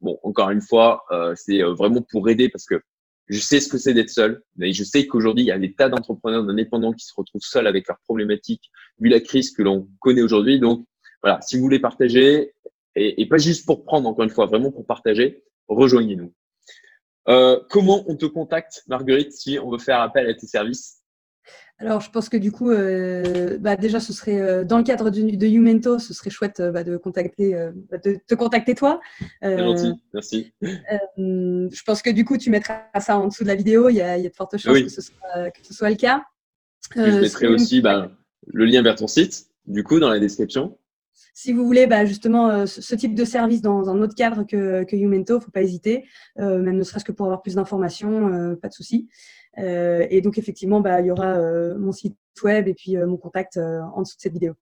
bon, 0.00 0.18
encore 0.22 0.50
une 0.50 0.60
fois, 0.60 1.04
euh, 1.10 1.34
c'est 1.36 1.62
vraiment 1.62 2.02
pour 2.02 2.28
aider 2.28 2.48
parce 2.48 2.66
que 2.66 2.80
je 3.28 3.38
sais 3.40 3.58
ce 3.58 3.68
que 3.68 3.78
c'est 3.78 3.94
d'être 3.94 4.10
seul. 4.10 4.42
Mais 4.56 4.72
je 4.72 4.84
sais 4.84 5.06
qu'aujourd'hui, 5.06 5.44
il 5.44 5.48
y 5.48 5.52
a 5.52 5.58
des 5.58 5.74
tas 5.74 5.88
d'entrepreneurs, 5.88 6.44
d'indépendants 6.44 6.92
qui 6.92 7.04
se 7.06 7.12
retrouvent 7.16 7.42
seuls 7.42 7.66
avec 7.66 7.88
leurs 7.88 8.00
problématiques, 8.00 8.70
vu 8.98 9.08
la 9.08 9.20
crise 9.20 9.50
que 9.50 9.62
l'on 9.62 9.88
connaît 10.00 10.22
aujourd'hui. 10.22 10.60
Donc, 10.60 10.86
voilà, 11.22 11.40
si 11.40 11.56
vous 11.56 11.62
voulez 11.62 11.80
partager, 11.80 12.52
et, 12.96 13.20
et, 13.20 13.26
pas 13.26 13.38
juste 13.38 13.66
pour 13.66 13.84
prendre, 13.84 14.08
encore 14.08 14.24
une 14.24 14.30
fois, 14.30 14.46
vraiment 14.46 14.70
pour 14.70 14.86
partager, 14.86 15.42
rejoignez-nous. 15.68 16.32
Euh, 17.28 17.58
comment 17.70 18.04
on 18.08 18.16
te 18.16 18.26
contacte, 18.26 18.82
Marguerite, 18.86 19.32
si 19.32 19.58
on 19.58 19.70
veut 19.70 19.78
faire 19.78 20.00
appel 20.00 20.28
à 20.28 20.34
tes 20.34 20.46
services? 20.46 20.98
Alors, 21.84 22.00
je 22.00 22.10
pense 22.10 22.30
que 22.30 22.38
du 22.38 22.50
coup, 22.50 22.70
euh, 22.70 23.58
bah 23.58 23.76
déjà, 23.76 24.00
ce 24.00 24.14
serait 24.14 24.40
euh, 24.40 24.64
dans 24.64 24.78
le 24.78 24.84
cadre 24.84 25.10
de, 25.10 25.36
de 25.36 25.46
Umento, 25.46 25.98
ce 25.98 26.14
serait 26.14 26.30
chouette 26.30 26.60
euh, 26.60 26.70
bah, 26.70 26.82
de 26.82 26.96
contacter, 26.96 27.54
bah, 27.90 27.98
de 27.98 28.16
te 28.26 28.34
contacter 28.34 28.74
toi. 28.74 29.00
gentil, 29.42 29.92
merci. 30.14 30.52
je 30.62 31.82
pense 31.84 32.00
que 32.00 32.10
du 32.10 32.24
coup, 32.24 32.38
tu 32.38 32.48
mettras 32.50 32.84
ça 33.00 33.18
en 33.18 33.28
dessous 33.28 33.42
de 33.42 33.48
la 33.48 33.54
vidéo. 33.54 33.90
Il 33.90 33.96
y 33.96 34.00
a, 34.00 34.16
il 34.16 34.24
y 34.24 34.26
a 34.26 34.30
de 34.30 34.34
fortes 34.34 34.56
chances 34.56 34.80
que, 34.80 34.88
ce 34.88 35.02
soit, 35.02 35.50
que, 35.50 35.66
ce 35.66 35.74
soit, 35.74 35.90
le 35.90 35.96
cas. 35.96 36.22
je 36.96 37.20
mettrai 37.20 37.48
aussi 37.48 37.82
bah, 37.82 38.10
le 38.46 38.64
lien 38.64 38.80
vers 38.80 38.94
ton 38.94 39.06
site, 39.06 39.48
du 39.66 39.84
coup, 39.84 40.00
dans 40.00 40.08
la 40.08 40.18
description 40.18 40.78
si 41.36 41.52
vous 41.52 41.64
voulez 41.66 41.88
justement 42.06 42.64
ce 42.64 42.94
type 42.94 43.14
de 43.16 43.24
service 43.24 43.60
dans 43.60 43.90
un 43.90 44.00
autre 44.00 44.14
cadre 44.14 44.44
que, 44.44 44.84
que 44.84 44.94
Umento, 44.94 45.40
faut 45.40 45.50
pas 45.50 45.62
hésiter, 45.62 46.04
même 46.36 46.76
ne 46.76 46.82
serait-ce 46.84 47.04
que 47.04 47.10
pour 47.10 47.26
avoir 47.26 47.42
plus 47.42 47.56
d'informations, 47.56 48.56
pas 48.62 48.68
de 48.68 48.72
souci. 48.72 49.08
Et 49.56 50.20
donc 50.20 50.38
effectivement, 50.38 50.80
bah, 50.80 51.00
il 51.00 51.06
y 51.06 51.10
aura 51.10 51.38
mon 51.76 51.92
site 51.92 52.16
web 52.42 52.68
et 52.68 52.74
puis 52.74 52.96
mon 52.96 53.16
contact 53.16 53.56
en 53.56 54.02
dessous 54.02 54.16
de 54.16 54.20
cette 54.20 54.32
vidéo. 54.32 54.54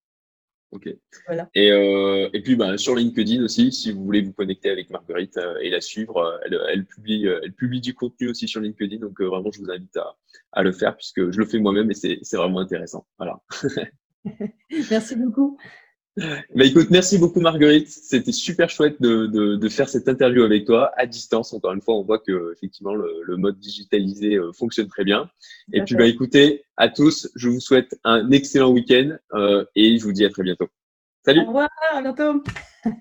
Ok. 0.70 0.88
Voilà. 1.26 1.50
Et, 1.55 1.68
et 1.68 2.42
puis 2.42 2.57
bah, 2.57 2.78
sur 2.78 2.94
LinkedIn 2.94 3.42
aussi, 3.42 3.72
si 3.72 3.92
vous 3.92 4.05
voulez 4.05 4.22
vous 4.22 4.33
connecter 4.33 4.70
avec 4.70 4.90
Marguerite 4.90 5.38
et 5.61 5.70
la 5.70 5.81
suivre, 5.81 6.40
elle, 6.44 6.59
elle, 6.70 6.87
publie, 6.87 7.26
elle 7.26 7.52
publie 7.52 7.81
du 7.81 7.94
contenu 7.94 8.28
aussi 8.28 8.48
sur 8.48 8.61
LinkedIn. 8.61 8.98
Donc 8.98 9.20
vraiment, 9.20 9.50
je 9.52 9.61
vous 9.61 9.70
invite 9.70 9.96
à, 9.96 10.16
à 10.52 10.62
le 10.62 10.72
faire 10.72 10.96
puisque 10.96 11.31
je 11.31 11.38
le 11.38 11.44
fais 11.46 11.59
moi-même 11.59 11.90
et 11.90 11.94
c'est 11.94 12.37
vraiment 12.37 12.61
intéressant. 12.61 13.07
Voilà. 13.18 13.40
Merci 14.90 15.16
beaucoup. 15.16 15.59
Bah 16.18 16.64
écoute, 16.64 16.88
merci 16.90 17.16
beaucoup 17.16 17.40
Marguerite. 17.40 17.88
C'était 17.88 18.33
super 18.33 18.68
chouette 18.68 19.01
de, 19.01 19.27
de, 19.27 19.57
de, 19.57 19.68
faire 19.70 19.88
cette 19.88 20.09
interview 20.09 20.42
avec 20.42 20.66
toi 20.66 20.92
à 20.98 21.07
distance. 21.07 21.55
Encore 21.55 21.72
une 21.72 21.81
fois, 21.81 21.94
on 21.94 22.03
voit 22.03 22.18
que 22.18 22.53
effectivement 22.53 22.94
le, 22.94 23.22
le 23.25 23.37
mode 23.38 23.59
digitalisé 23.59 24.35
euh, 24.35 24.53
fonctionne 24.53 24.88
très 24.88 25.05
bien. 25.05 25.31
Et 25.72 25.81
puis 25.83 25.94
bah 25.94 26.07
écoutez, 26.07 26.64
à 26.77 26.90
tous, 26.90 27.31
je 27.35 27.48
vous 27.48 27.61
souhaite 27.61 27.98
un 28.05 28.31
excellent 28.31 28.70
week-end 28.70 29.16
euh, 29.33 29.64
et 29.75 29.96
je 29.96 30.05
vous 30.05 30.12
dis 30.12 30.27
à 30.27 30.31
très 30.31 30.42
bientôt. 30.42 30.68
Salut. 31.25 31.40
Au 31.40 31.46
revoir, 31.46 31.70
à 31.92 32.03
bientôt. 32.03 32.42